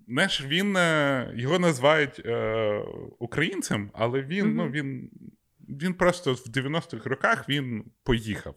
[0.08, 2.82] знаєш, він е, його називають е,
[3.18, 4.56] українцем, але він, Мгм.
[4.56, 5.10] ну, він,
[5.80, 8.54] він просто в 90-х роках він поїхав.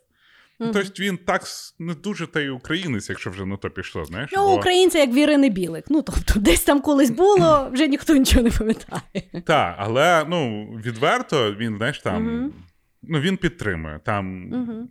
[0.60, 0.72] Мгм.
[0.74, 1.42] Тобто він так
[1.80, 4.30] не дуже та й українець, якщо вже на то пішло, знаєш.
[4.34, 5.86] Ну, українці, як Вірини Білик.
[5.90, 9.02] Ну, тобто, десь там колись було, вже ніхто нічого не пам'ятає.
[9.46, 12.24] Так, але ну, відверто він, знаєш, там.
[12.24, 12.54] Мгм.
[13.10, 14.00] Ну, він підтримує.
[14.06, 14.90] Там Мгм.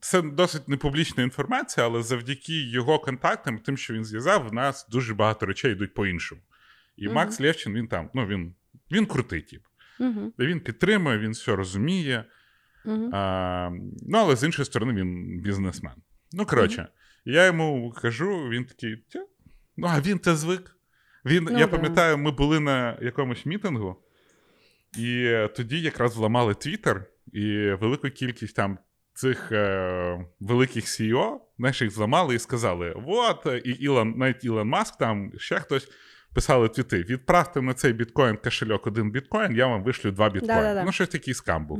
[0.00, 5.14] це досить непублічна інформація, але завдяки його контактам, тим, що він зв'язав, в нас дуже
[5.14, 6.40] багато речей йдуть по-іншому.
[6.96, 7.14] І Мгм.
[7.14, 8.54] Макс Лєвчин, він там, ну він,
[8.92, 9.62] він крутий тип.
[10.00, 10.32] Мгм.
[10.38, 12.24] Він підтримує, він все розуміє.
[12.84, 13.10] Мгм.
[13.14, 13.70] А,
[14.08, 15.94] ну, але з іншої сторони, він бізнесмен.
[16.32, 16.88] Ну, коротше,
[17.24, 19.26] я йому кажу, він такий, «Тя,
[19.76, 20.76] ну, а він те звик.
[21.24, 21.76] Він, Ну, я да.
[21.76, 23.96] пам'ятаю, ми були на якомусь мітингу,
[24.98, 27.04] і тоді якраз вламали Твіттер,
[27.34, 28.78] і велику кількість там
[29.14, 34.68] цих е, великих CEO, знаєш, їх зламали і сказали: от, е, і Ілон, навіть Ілон
[34.68, 35.88] Маск, там ще хтось.
[36.34, 40.62] Писали твіти, відправте на цей біткоін кошельок один біткоін, я вам вишлю два біткоїни.
[40.62, 40.84] Да-да-да.
[40.84, 41.78] Ну, щось такий скам був.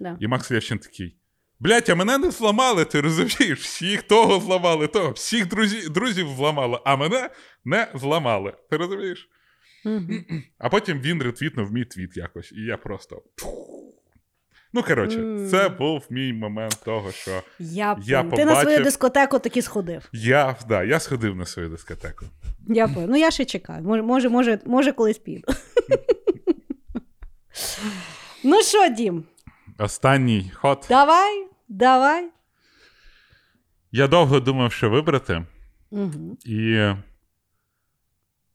[0.00, 0.16] Да.
[0.20, 1.16] І Макс Лєвчин такий.
[1.58, 3.58] Блять, а мене не зламали, ти розумієш?
[3.58, 7.30] Всіх того зламали, того, всіх друзів, друзів зламали, а мене
[7.64, 8.54] не зламали.
[8.70, 9.28] Ти розумієш?
[9.84, 10.24] Мгм.
[10.58, 13.22] А потім він ретвітнув мій твіт якось, і я просто.
[14.72, 15.48] Ну, коротше, Мгм.
[15.48, 18.36] це був мій момент того, що Я, Я поняла.
[18.36, 20.08] Ти на свою дискотеку таки сходив.
[20.12, 22.24] я, да, я сходив на свою дискотеку.
[22.68, 22.86] Я.
[22.86, 23.82] Ну я ще чекаю.
[23.82, 25.48] Може, може, може, може колись піду.
[28.44, 29.24] ну що, Дім,
[29.78, 30.86] Останній ход.
[30.88, 32.30] давай, давай.
[33.92, 35.46] Я довго думав, що вибрати.
[35.90, 36.36] Угу.
[36.44, 36.88] І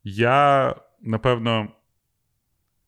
[0.03, 1.67] я, напевно,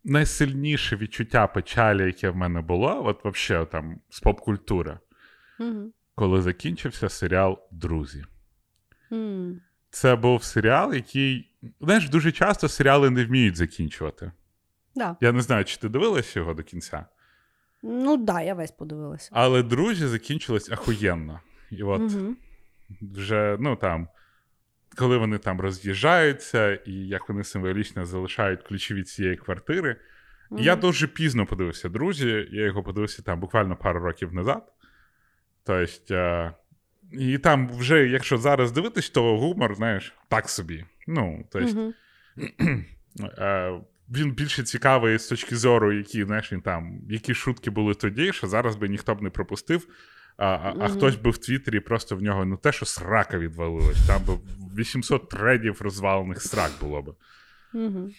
[0.07, 4.99] найсильніше відчуття печалі, яке в мене було, от взагалі там з поп-культури,
[5.59, 5.91] Угу.
[6.15, 8.25] коли закінчився серіал Друзі.
[9.89, 11.51] Це був серіал, який.
[11.81, 14.31] Знаєш, дуже часто серіали не вміють закінчувати.
[14.95, 15.15] Да.
[15.21, 17.05] Я не знаю, чи ти дивилась його до кінця.
[17.83, 19.29] Ну так, да, я весь подивилася.
[19.33, 21.39] Але друзі закінчились ахуєнно.
[21.71, 22.35] І от Угу.
[23.01, 24.07] вже, ну там,
[24.97, 29.95] коли вони там роз'їжджаються, і як вони символічно залишають ключі від цієї квартири.
[30.57, 32.47] І Я дуже пізно подивився, друзі.
[32.51, 34.73] Я його подивився там буквально пару років назад.
[35.63, 36.53] Тобто, е,
[37.11, 40.85] і там вже, якщо зараз дивитись, то гумор, знаєш, так собі.
[41.07, 41.93] Ну, тобто,
[43.37, 48.33] е, він більше цікавий з точки зору, які, знаєш, він там, які шутки були тоді,
[48.33, 49.87] що зараз би ніхто б не пропустив.
[50.37, 54.07] А, а, а хтось би в Твіттері просто в нього не те, що срака відвалилась,
[54.07, 54.33] там би
[54.77, 57.13] 800 тредів розвалених срак було би.
[57.73, 58.09] Угу.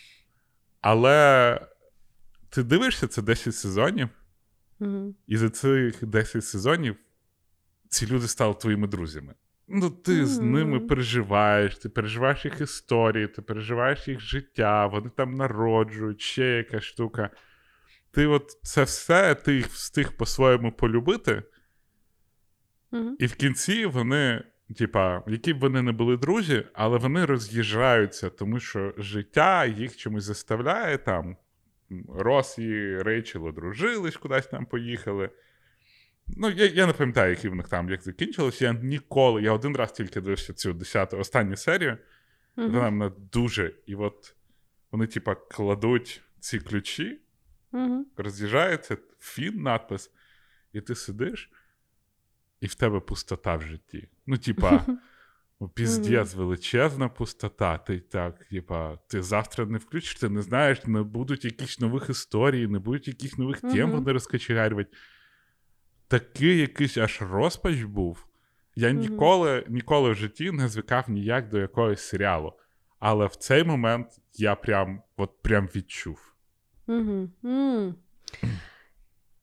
[0.80, 1.60] Але
[2.50, 4.08] ти дивишся це 10 сезонів,
[4.80, 5.14] Угу.
[5.26, 6.96] і за цих 10 сезонів
[7.88, 9.34] ці люди стали твоїми друзями.
[9.68, 15.34] Ну, ти з ними переживаєш, ти переживаєш їх історії, ти переживаєш їх життя, вони там
[15.34, 17.30] народжують, ще якась штука.
[18.10, 21.42] Ти от це все ти їх встиг по-своєму полюбити,
[22.92, 23.16] Угу.
[23.18, 24.44] і в кінці вони,
[24.76, 30.24] типа, які б вони не були друзі, але вони роз'їжджаються, тому що життя їх чомусь
[30.24, 31.36] заставляє там.
[32.08, 35.30] Рос і Рейчел одружились, кудись там поїхали.
[36.36, 38.62] Ну, я, я не пам'ятаю, які в них там як закінчилось.
[38.62, 41.98] Я ніколи, я один раз тільки дивився цю 10 останню серію.
[42.56, 43.72] Вона мене дуже.
[43.86, 44.34] І от
[44.90, 47.20] вони, типа, кладуть ці ключі,
[47.72, 48.06] Угу.
[48.16, 50.10] роз'їжджається, фін надпис,
[50.72, 51.50] і ти сидиш,
[52.60, 54.08] і в тебе пустота в житті.
[54.26, 54.86] Ну, типа,
[55.74, 57.78] піздець, величезна пустота.
[57.78, 62.66] Ти так, типа, ти завтра не включиш, ти не знаєш, не будуть якісь нових історій,
[62.66, 64.90] не будуть якихось нових тем вони розкочегарювати.
[66.08, 68.24] Такий якийсь аж розпач був.
[68.76, 72.52] Я ніколи, ніколи в житті не звикав ніяк до якогось серіалу.
[72.98, 76.34] Але в цей момент я прям, от прям відчув.
[76.86, 77.28] Угу.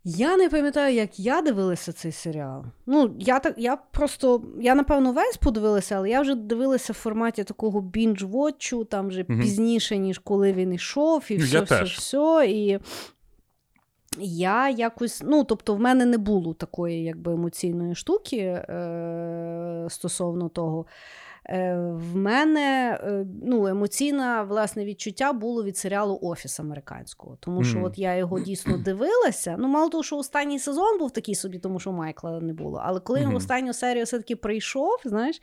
[0.08, 2.64] Я не пам'ятаю, як я дивилася цей серіал.
[2.86, 7.44] Ну, я так, я просто, я напевно весь подивилася, але я вже дивилася в форматі
[7.44, 9.42] такого бінж-вотчу, там вже Мгм.
[9.42, 11.98] пізніше, ніж коли він йшов, і Ну, все, я все, теж.
[11.98, 12.46] все.
[12.50, 12.80] І
[14.20, 20.86] я якось, ну, тобто, в мене не було такої якби емоційної штуки е- стосовно того.
[21.50, 27.38] Е, В мене е, ну, емоційне власне відчуття було від серіалу Офіс американського.
[27.40, 27.86] Тому що Мгм.
[27.86, 29.56] от я його дійсно дивилася.
[29.60, 32.82] Ну, мало того, що останній сезон був такий собі, тому що Майкла не було.
[32.86, 35.42] Але коли він в останню серію все-таки прийшов, знаєш,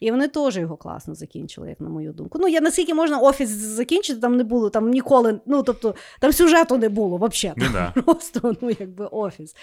[0.00, 2.38] і вони теж його класно закінчили, як на мою думку.
[2.40, 6.78] Ну, я наскільки можна офіс закінчити, там не було, там ніколи, ну тобто, там сюжету
[6.78, 7.58] не було взагалі.
[7.58, 7.92] Ну, да.
[8.02, 9.56] Просто ну, якби офіс.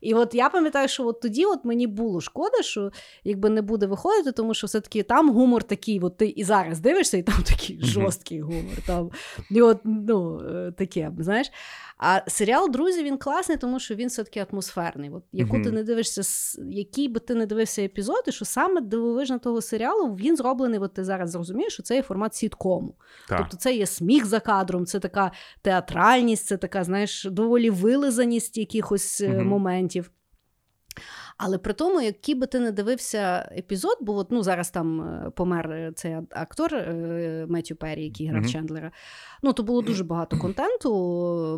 [0.00, 2.90] І от я пам'ятаю, що от тоді от мені було шкода, що
[3.24, 7.16] якби не буде виходити, тому що все-таки там гумор такий, от ти і зараз дивишся,
[7.16, 8.76] і там такий жорсткий гумор.
[8.86, 9.10] Там,
[9.50, 11.50] і от, ну, е, таке, знаєш.
[11.98, 15.10] А серіал Друзі він класний, тому що він все-таки атмосферний.
[15.10, 16.22] От, яку ти не дивишся,
[16.70, 20.94] який би ти не дивився епізод, і що саме дивовижно того серіалу, він зроблений, от
[20.94, 22.94] ти зараз зрозумієш, що це є формат сіткому.
[23.28, 23.38] Так.
[23.38, 25.32] Тобто це є сміх за кадром, це така
[25.62, 30.10] театральність, це така, знаєш, доволі вилизаність якихось е, моментів.
[31.36, 35.30] Але при тому, який би ти не дивився епізод, бо от, ну, зараз там е,
[35.30, 38.52] помер е, цей актор е, Меттю Перрі, який грав mm-hmm.
[38.52, 38.92] Чендлера.
[39.42, 40.92] Ну, то було дуже багато контенту,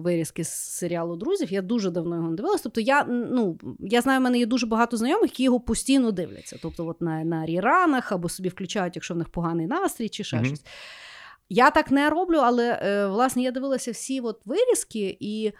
[0.04, 1.52] вирізки з серіалу друзів.
[1.52, 2.62] Я дуже давно його не дивилася.
[2.64, 6.58] Тобто, я ну, я знаю, в мене є дуже багато знайомих, які його постійно дивляться.
[6.62, 10.36] Тобто, от на на ріранах або собі включають, якщо в них поганий настрій чи ще
[10.36, 10.44] mm-hmm.
[10.44, 10.64] щось.
[11.48, 15.52] Я так не роблю, але власне я дивилася всі от вирізки, і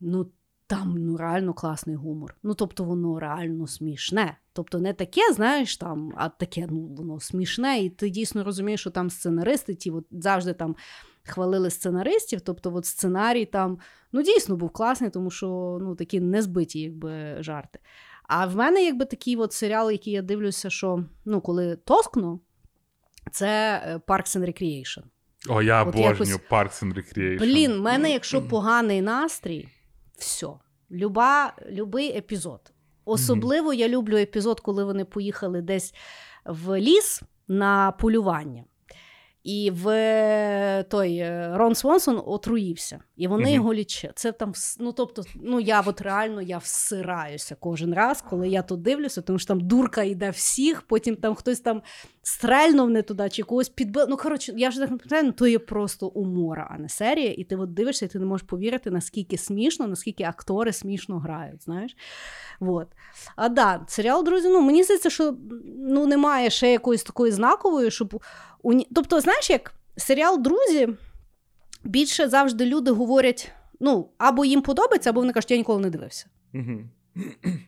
[0.00, 0.26] ну,
[0.66, 2.34] там ну, реально класний гумор.
[2.42, 4.36] Ну, тобто, воно реально смішне.
[4.52, 8.90] Тобто, не таке, знаєш, там, а таке, ну, воно смішне, і ти дійсно розумієш, що
[8.90, 10.76] там сценаристи, ті от завжди там
[11.24, 12.40] хвалили сценаристів.
[12.40, 13.78] Тобто, от сценарій там
[14.12, 17.78] ну, дійсно був класний, тому що ну, такі незбиті якби, жарти.
[18.22, 22.40] А в мене якби такий от серіал, який я дивлюся, що ну, коли тоскну,
[23.30, 25.02] це е, Parks and Recreation.
[25.48, 26.50] О, я обожнюю якось...
[26.50, 27.38] Parks and Recreation.
[27.38, 29.68] Блін, в мене, якщо поганий настрій
[30.18, 30.48] все.
[30.90, 32.72] Люба, Любий епізод.
[33.04, 33.78] Особливо mm-hmm.
[33.78, 35.94] я люблю епізод, коли вони поїхали десь
[36.44, 38.64] в ліс на полювання.
[39.42, 43.54] І в той е, Рон Свонсон отруївся, і вони mm-hmm.
[43.54, 44.12] його лічили.
[44.16, 48.82] Це там ну тобто, ну я от реально я всираюся кожен раз, коли я тут
[48.82, 51.82] дивлюся, тому що там дурка йде всіх, потім там хтось там
[52.26, 54.06] стрельнув не туди, чи когось підбив.
[54.08, 57.32] Ну коротше, я вже так не пам'ятаю, ну, то є просто умора, а не серія.
[57.32, 61.62] І ти от дивишся, і ти не можеш повірити, наскільки смішно, наскільки актори смішно грають.
[61.64, 61.96] знаєш.
[62.60, 62.88] Вот.
[63.36, 65.36] А да, серіал, друзі, ну мені здається, що
[65.78, 68.22] ну немає ще якоїсь такої знакової, щоб
[68.62, 68.88] уні...
[68.94, 70.88] Тобто, знаєш, як серіал Друзі
[71.84, 76.26] більше завжди люди говорять: ну, або їм подобається, або вони кажуть, я ніколи не дивився.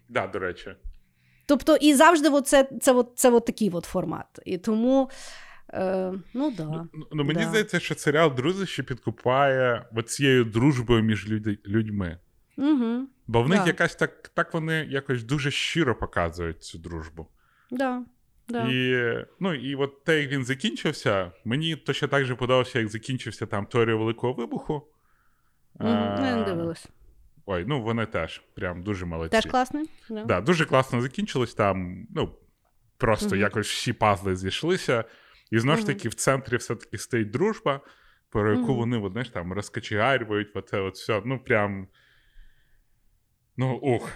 [0.09, 0.75] Да, до речі.
[1.49, 4.27] Тобто, і завжди от це це, от, це от такий от формат.
[4.45, 5.11] І тому.
[5.73, 6.87] Е, ну, да.
[6.95, 7.49] Ну, ну Мені да.
[7.49, 11.69] здається, що серіал Друзі ще підкупає цією дружбою між люд...
[11.69, 12.19] людьми.
[12.57, 13.07] Угу.
[13.27, 13.67] Бо в них да.
[13.67, 17.27] якась так так вони якось дуже щиро показують цю дружбу.
[17.71, 18.03] Да.
[18.49, 18.69] Да.
[18.69, 23.47] І ну, і от те, як він закінчився, мені точно так же подобався, як закінчився
[23.47, 24.75] там теорія Великого Вибуху.
[24.75, 25.89] Угу.
[25.89, 26.89] А, не дивилась.
[27.51, 29.31] Ой, ну вони теж прям дуже молодці.
[29.31, 29.91] Теж класний?
[30.11, 30.25] Да.
[30.25, 32.07] Да, Дуже класно закінчилось там.
[32.11, 32.35] ну,
[32.97, 33.37] Просто угу.
[33.37, 35.05] якось всі пазли зійшлися.
[35.51, 37.81] І знову ж таки, в центрі все-таки стоїть дружба,
[38.31, 41.23] про яку вони вони ж, там розкачегарюють, оце от все.
[41.25, 41.89] Ну, прям.
[43.57, 44.11] Ну, ух.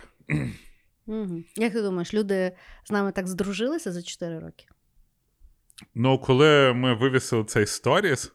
[1.06, 1.42] Угу.
[1.56, 4.66] Як ти думаєш, люди з нами так здружилися за 4 роки?
[5.94, 8.32] Ну, коли ми вивісили цей сторіс,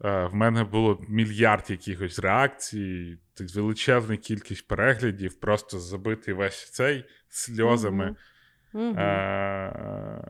[0.00, 3.18] в мене було мільярд якихось реакцій,
[3.54, 8.16] величезна кількість переглядів, просто забитий весь цей сльозами.
[8.74, 8.94] Угу.
[8.98, 10.22] А,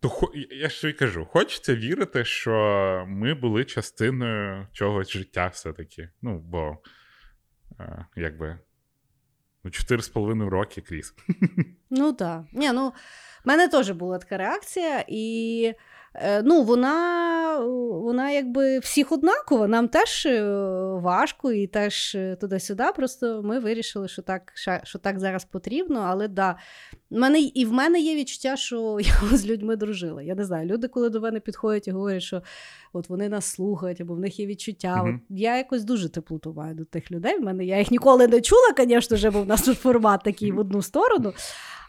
[0.00, 6.10] то я що й кажу, хочеться вірити, що ми були частиною чогось життя все-таки.
[6.22, 6.78] Ну, бо,
[7.78, 8.58] а, якби.
[9.64, 11.14] Ну, 4,5 роки крізь.
[11.90, 12.42] Ну так.
[12.52, 12.88] Ні, ну,
[13.44, 15.76] в мене теж була така реакція, і Е,
[16.44, 17.24] ну, вона
[18.04, 19.68] вона якби всіх однакова.
[19.68, 20.42] Нам теж е,
[21.02, 22.84] важко і теж е, туди-сюди.
[22.96, 24.52] Просто ми вирішили, що так
[24.84, 26.00] що так зараз потрібно.
[26.06, 26.56] Але да,
[27.10, 28.98] в мене, і в мене є відчуття, що
[29.30, 30.22] я з людьми дружила.
[30.22, 32.42] Я не знаю, люди, коли до мене підходять і говорять, що
[32.92, 35.02] от вони нас слухають, або в них є відчуття.
[35.04, 35.14] Mm-hmm.
[35.14, 37.38] От Я якось дуже теплотуваю до тих людей.
[37.38, 40.58] В мене я їх ніколи не чула, звісно, бо в нас тут формат такий в
[40.58, 41.32] одну сторону.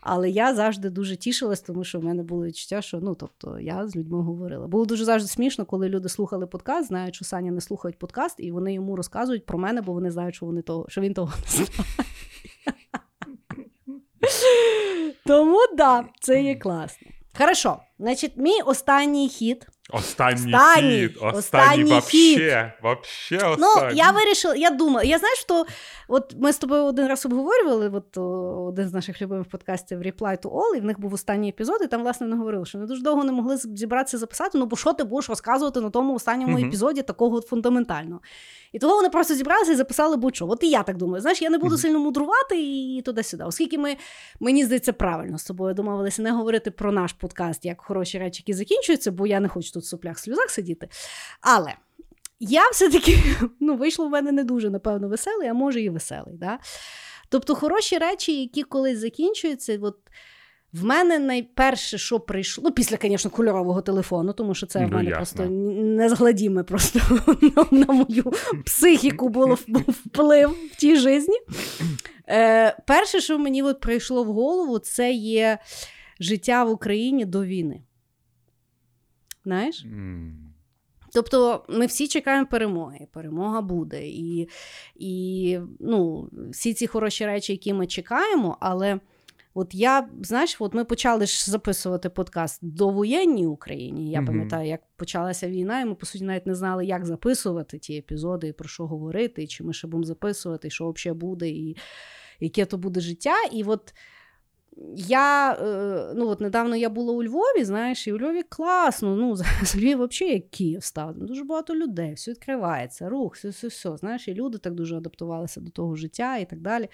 [0.08, 3.88] Але я завжди дуже тішилась, тому що в мене було відчуття, що ну тобто я
[3.88, 4.68] з людьми говорила.
[4.68, 8.52] Було дуже завжди смішно, коли люди слухали подкаст, знають, що Саня не слухають подкаст, і
[8.52, 11.52] вони йому розказують про мене, бо вони знають, що вони того, що він того не
[11.52, 11.70] знає.
[15.26, 17.08] Тому да, це є класно.
[17.38, 23.90] Хорошо, значить, мій останній хід Останній, останній хід, останній, останній вообще, вообще останній.
[23.90, 25.66] Ну, я вирішила, я думаю, я знаю, що
[26.08, 28.18] от ми з тобою один раз обговорювали, от
[28.68, 31.88] один з наших любимих подкастів Reply to All, і в них був останній епізод, і
[31.88, 34.94] там, власне, вони говорили, що вони дуже довго не могли зібратися записати, ну бо що
[34.94, 36.68] ти будеш розказувати на тому останньому uh-huh.
[36.68, 38.22] епізоді такого от фундаментального.
[38.76, 40.48] І того вони просто зібралися і записали будь-що.
[40.48, 41.22] От і я так думаю.
[41.22, 43.44] Знаєш, я не буду сильно мудрувати і туди-сюди.
[43.44, 43.96] Оскільки ми,
[44.40, 48.54] мені здається, правильно з тобою домовилися не говорити про наш подкаст як хороші речі, які
[48.54, 50.90] закінчуються, бо я не хочу тут в соплях сльозах сидіти.
[51.42, 51.74] Але
[52.40, 53.18] я все-таки
[53.60, 56.38] ну, вийшло в мене не дуже, напевно, веселий, а може і веселий.
[56.38, 56.60] Да?
[57.30, 59.98] Тобто хороші речі, які колись закінчуються, от
[60.76, 64.92] в мене найперше, що прийшло, ну, після, звісно, кольорового телефону, тому що це ну, в
[64.92, 65.18] мене ясно.
[65.18, 67.00] просто незгладіме просто
[67.72, 68.34] на мою
[68.66, 69.58] психіку було
[69.88, 71.32] вплив в тій житті.
[72.30, 75.58] Е, Перше, що мені от прийшло в голову, це є
[76.20, 77.82] життя в Україні до війни.
[79.44, 79.86] Знаєш?
[81.14, 83.08] Тобто ми всі чекаємо перемоги.
[83.12, 84.08] Перемога буде.
[84.08, 84.50] І
[84.96, 89.00] і ну, всі ці хороші речі, які ми чекаємо, але
[89.56, 94.12] от я, знаєш, от ми почали ж записувати подкаст до воєнній Україні.
[94.12, 94.26] Я mm-hmm.
[94.26, 98.48] пам'ятаю, як почалася війна, і ми, по суті, навіть не знали, як записувати ті епізоди,
[98.48, 101.78] і про що говорити, і чи ми ще будемо записувати, і що взагалі буде, і
[102.40, 103.36] яке то буде життя.
[103.52, 103.94] І от
[104.96, 109.16] я е, ну от недавно я була у Львові, знаєш, і у Львові класно.
[109.16, 109.36] Ну,
[109.76, 111.14] Львів взагалі як Київ став.
[111.14, 113.98] Дуже багато людей, все відкривається, рух, все, все, все.
[113.98, 116.90] Знаєш, і люди так дуже адаптувалися до того життя і так далі.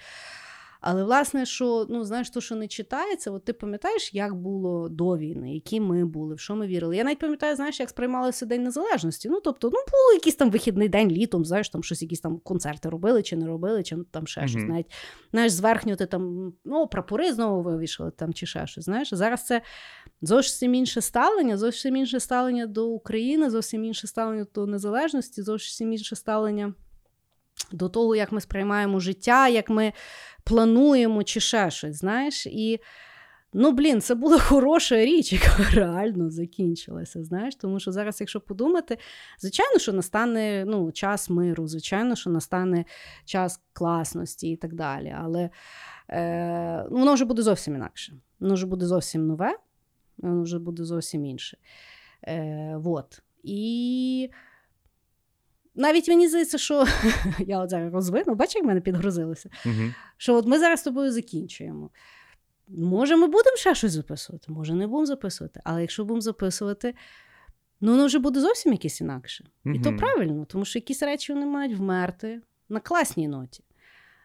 [0.84, 5.16] Але, власне, що ну, знаєш, то, що не читається, от ти пам'ятаєш, як було до
[5.16, 6.96] війни, які ми були, в що ми вірили.
[6.96, 9.28] Я навіть пам'ятаю, знаєш, як сприймалося День Незалежності.
[9.28, 12.88] Ну, тобто, ну, було якийсь там вихідний день літом, знаєш, там щось, якісь там концерти
[12.88, 14.48] робили чи не робили, чи там ще mm-hmm.
[14.48, 14.62] щось.
[14.62, 14.86] Навіть
[15.32, 18.84] знаєш, зверхньо ти там ну, прапори знову вивішали там, чи ще щось.
[18.84, 19.62] Знаєш, зараз це
[20.22, 26.16] зовсім інше ставлення, зовсім інше ставлення до України, зовсім інше ставлення до незалежності, зовсім інше
[26.16, 26.74] ставлення
[27.72, 29.92] до того, як ми сприймаємо життя, як ми
[30.44, 32.46] плануємо чи ще щось, знаєш.
[32.46, 32.80] І
[33.52, 37.24] ну, блін, це була хороша річ, яка реально закінчилася.
[37.24, 37.56] знаєш.
[37.56, 38.98] Тому що зараз, якщо подумати,
[39.38, 42.84] звичайно, що настане ну, час миру, звичайно, що настане
[43.24, 45.16] час класності і так далі.
[45.18, 45.50] Але
[46.08, 48.12] е, ну, воно вже буде зовсім інакше.
[48.40, 49.56] Воно вже буде зовсім нове,
[50.18, 51.58] воно вже буде зовсім інше.
[52.28, 53.22] Е, вот.
[53.42, 54.30] І
[55.74, 56.86] навіть мені здається, що
[57.38, 59.50] я от зараз розвину, бачиш, як мене підгрузилося.
[60.16, 61.90] Що от ми зараз з тобою закінчуємо.
[62.68, 65.60] Може, ми будемо ще щось записувати, може, не будемо записувати.
[65.64, 66.94] Але якщо будемо записувати,
[67.80, 69.44] ну воно вже буде зовсім якесь інакше.
[69.64, 73.64] uh І то правильно, тому що якісь речі вони мають вмерти на класній ноті,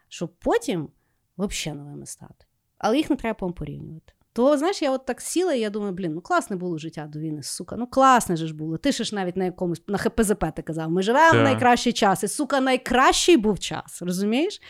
[0.08, 0.90] щоб потім
[1.38, 2.46] взагалі новими стати.
[2.78, 4.14] Але їх не треба порівнювати.
[4.38, 7.20] То, знаєш, я от так сіла, і я думаю, блін, ну класне було життя до
[7.20, 7.76] війни, сука.
[7.76, 8.78] Ну класне ж було.
[8.78, 12.24] Ти ж навіть на якомусь на ХПЗП ти казав, ми живемо в найкращий час.
[12.24, 14.62] І сука, найкращий був час, розумієш?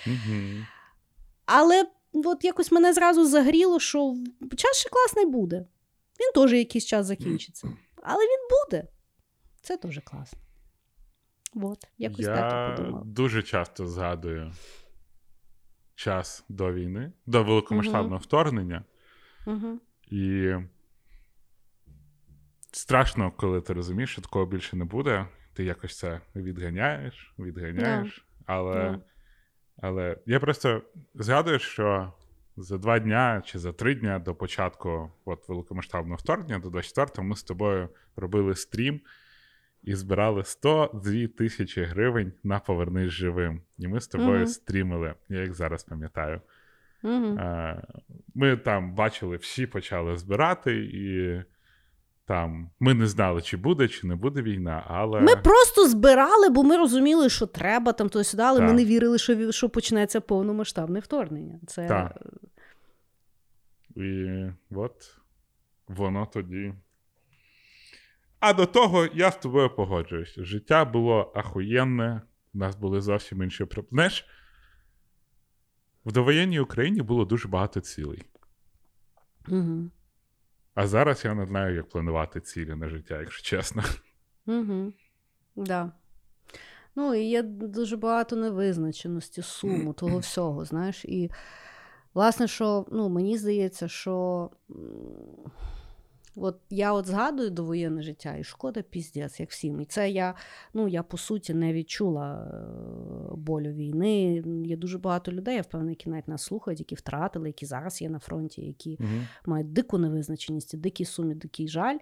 [1.46, 4.16] Але от якось мене зразу загріло, що
[4.58, 5.66] час ще класний буде.
[6.20, 7.70] Він теж якийсь час закінчиться.
[8.04, 8.88] Але він буде.
[9.62, 10.40] Це теж класно.
[11.56, 13.04] От, якось я так я подумала.
[13.06, 14.54] Дуже часто згадую
[15.96, 18.24] час до війни, до великомасштабного угу.
[18.24, 18.84] вторгнення.
[19.48, 19.80] Угу.
[20.12, 20.54] І
[22.72, 25.28] страшно, коли ти розумієш, що такого більше не буде.
[25.54, 28.08] Ти якось це відганяєш, відганяєш.
[28.08, 28.42] Yeah.
[28.46, 29.00] Але yeah.
[29.82, 30.82] але я просто
[31.16, 32.14] згадую, що
[32.58, 37.36] за два дня чи за три дня до початку от великомасштабного вторгнення, до 24-го, ми
[37.36, 39.02] з тобою робили стрім
[39.84, 43.62] і збирали 102 тисячі гривень на повернись живим.
[43.78, 44.48] І ми з тобою uh-huh.
[44.48, 46.42] стрімили, я як зараз пам'ятаю.
[47.04, 47.40] Угу.
[48.36, 51.44] Ми там бачили, всі почали збирати, і
[52.26, 54.84] там ми не знали, чи буде, чи не буде війна.
[54.88, 55.22] але...
[55.22, 58.68] Ми просто збирали, бо ми розуміли, що треба там то сюди, але так.
[58.68, 61.60] ми не вірили, що що почнеться повномасштабне вторгнення.
[61.68, 61.88] Це...
[61.88, 62.22] Так.
[63.96, 65.18] І от
[65.88, 66.74] воно тоді.
[68.40, 70.36] А до того я з тобою погоджуюсь.
[70.38, 72.22] Життя було ахуєнне,
[72.54, 73.90] у нас були зовсім інші проблеми.
[73.92, 74.26] Знаєш,
[76.08, 78.26] в довоєнній Україні було дуже багато цілей.
[79.50, 79.90] Угу.
[80.76, 83.84] А зараз я не знаю, як планувати цілі на життя, якщо чесно.
[84.46, 84.94] Угу.
[85.56, 85.92] Да.
[86.96, 91.06] Ну, і є дуже багато невизначеності, суму, того всього, знаєш.
[91.06, 91.32] І,
[92.14, 94.50] власне, що ну, мені здається, що
[96.40, 99.82] От я от згадую довоєнне життя, і шкода піздець, як всім.
[99.82, 100.36] І це я
[100.74, 104.44] ну, я по суті не відчула е, болю війни.
[104.66, 108.10] Є дуже багато людей, я впевнена, які навіть нас слухають, які втратили, які зараз є
[108.10, 109.10] на фронті, які угу.
[109.46, 111.98] мають дику невизначеність, дикі сумі, дикий жаль.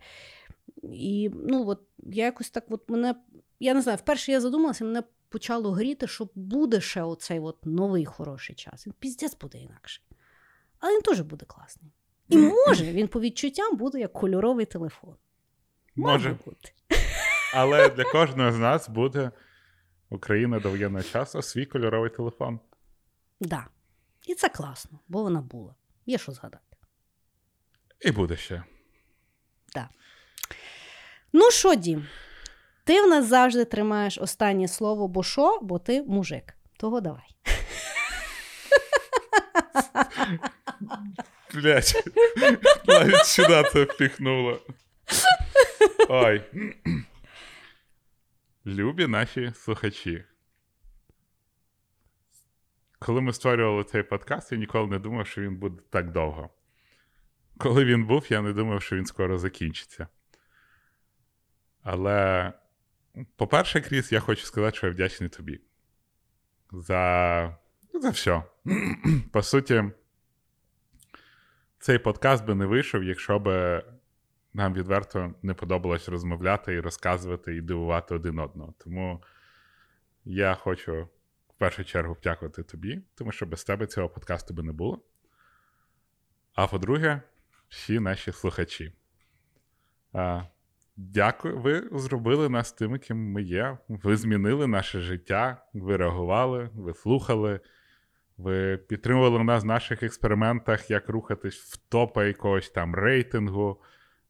[0.84, 3.16] І ну, от я якось так от мене,
[3.60, 8.06] я не знаю, вперше я задумалася, мене почало гріти, що буде ще оцей от новий
[8.06, 8.88] хороший час.
[8.88, 10.02] Він піздець буде інакше.
[10.80, 11.92] Але він теж буде класний.
[12.30, 15.16] І може він по відчуттям буде як кольоровий телефон.
[15.96, 16.72] Може, може бути.
[17.54, 19.32] Але для кожного з нас буде
[20.10, 22.60] Україна до воєнного часу свій кольоровий телефон.
[22.60, 23.50] Так.
[23.50, 23.66] Да.
[24.26, 25.76] І це класно, бо вона була.
[26.06, 26.78] Є що згадати.
[28.02, 28.64] І буде ще.
[29.74, 29.88] Так.
[31.34, 32.08] Ну що, Дім,
[32.84, 36.54] ти в нас завжди тримаєш останнє слово, бо що, бо ти мужик.
[36.78, 37.36] Того давай.
[41.54, 42.04] Блять,
[42.88, 44.62] навіть сюди це впіхнуло.
[46.10, 46.44] Ой.
[48.66, 50.24] Любі наші слухачі.
[53.00, 56.50] Коли ми створювали цей подкаст, я ніколи не думав, що він буде так довго.
[57.58, 60.08] Коли він був, я не думав, що він скоро закінчиться.
[61.84, 62.54] Але
[63.36, 65.62] по-перше, Кріс, я хочу сказати, що я вдячний тобі.
[66.72, 67.58] За
[67.94, 68.44] за все.
[69.32, 69.84] По суті,
[71.86, 73.48] цей подкаст би не вийшов, якщо б
[74.54, 78.74] нам відверто не подобалось розмовляти і розказувати і дивувати один одного.
[78.78, 79.24] Тому
[80.24, 81.10] я хочу
[81.50, 85.02] в першу чергу вдякувати тобі, тому що без тебе цього подкасту би не було.
[86.54, 87.22] А по-друге,
[87.70, 88.94] всі наші слухачі.
[90.14, 90.44] А,
[90.98, 93.78] Дякую, ви зробили нас тими, ким ми є.
[93.88, 97.60] Ви змінили наше життя, ви реагували, ви слухали,
[98.38, 103.82] ви підтримували нас в наших експериментах, як рухатись в топа якогось там рейтингу.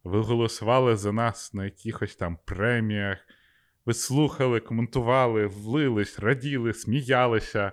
[0.03, 3.17] Ви голосували за нас на якихось там преміях.
[3.85, 7.71] Ви слухали, коментували, влились, раділи, сміялися.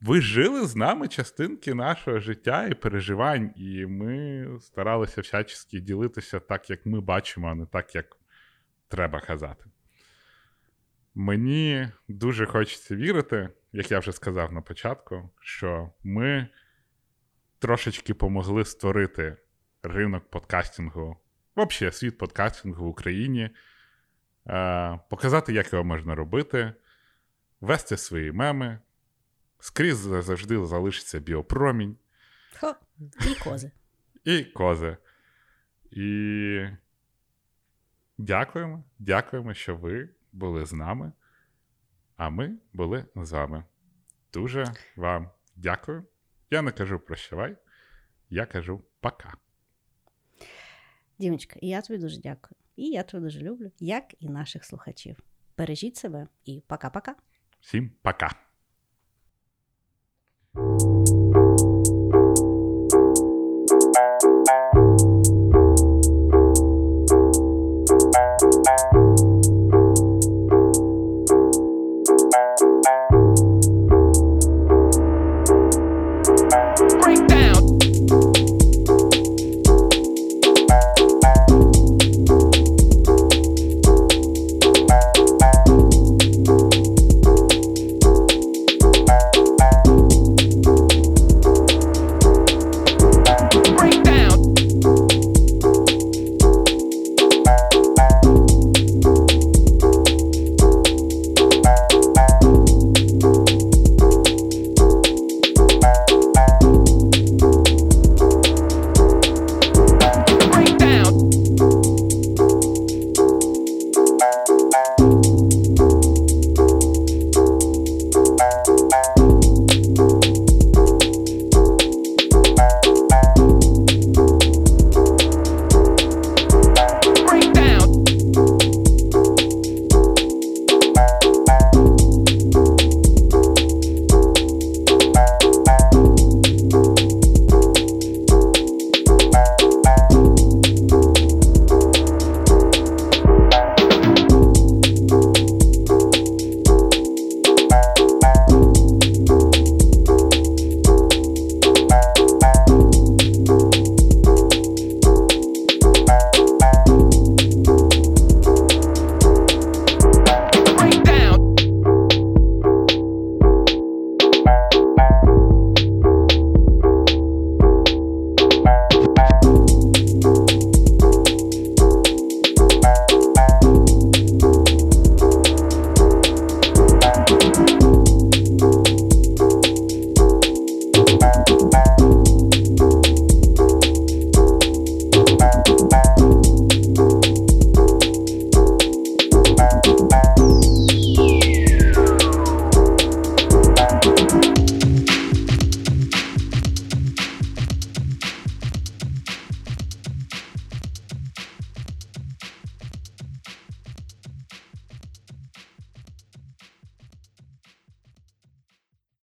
[0.00, 6.70] Ви жили з нами частинки нашого життя і переживань, і ми старалися всячески ділитися так,
[6.70, 8.16] як ми бачимо, а не так, як
[8.88, 9.64] треба казати.
[11.14, 16.48] Мені дуже хочеться вірити, як я вже сказав на початку, що ми
[17.58, 19.36] трошечки помогли створити
[19.82, 21.16] ринок подкастингу,
[21.56, 23.50] взагалі світ подкастингу в Україні,
[25.10, 26.72] показати, як його можна робити,
[27.60, 28.78] вести свої меми.
[29.60, 31.96] Скрізь завжди залишиться біопромінь.
[32.60, 33.70] Хо, І кози.
[34.24, 34.96] І кози.
[35.90, 36.66] І
[38.18, 41.12] дякуємо, дякуємо, що ви були з нами,
[42.16, 43.64] а ми були з вами.
[44.32, 44.64] Дуже
[44.96, 46.04] вам дякую.
[46.50, 47.56] Я не кажу прощавай,
[48.30, 49.34] я кажу пока.
[51.18, 52.58] Дімочка, і я тобі дуже дякую.
[52.76, 55.16] І я тебе дуже люблю, як і наших слухачів.
[55.58, 57.14] Бережіть себе і пока-пока.
[57.60, 58.30] Всім пока.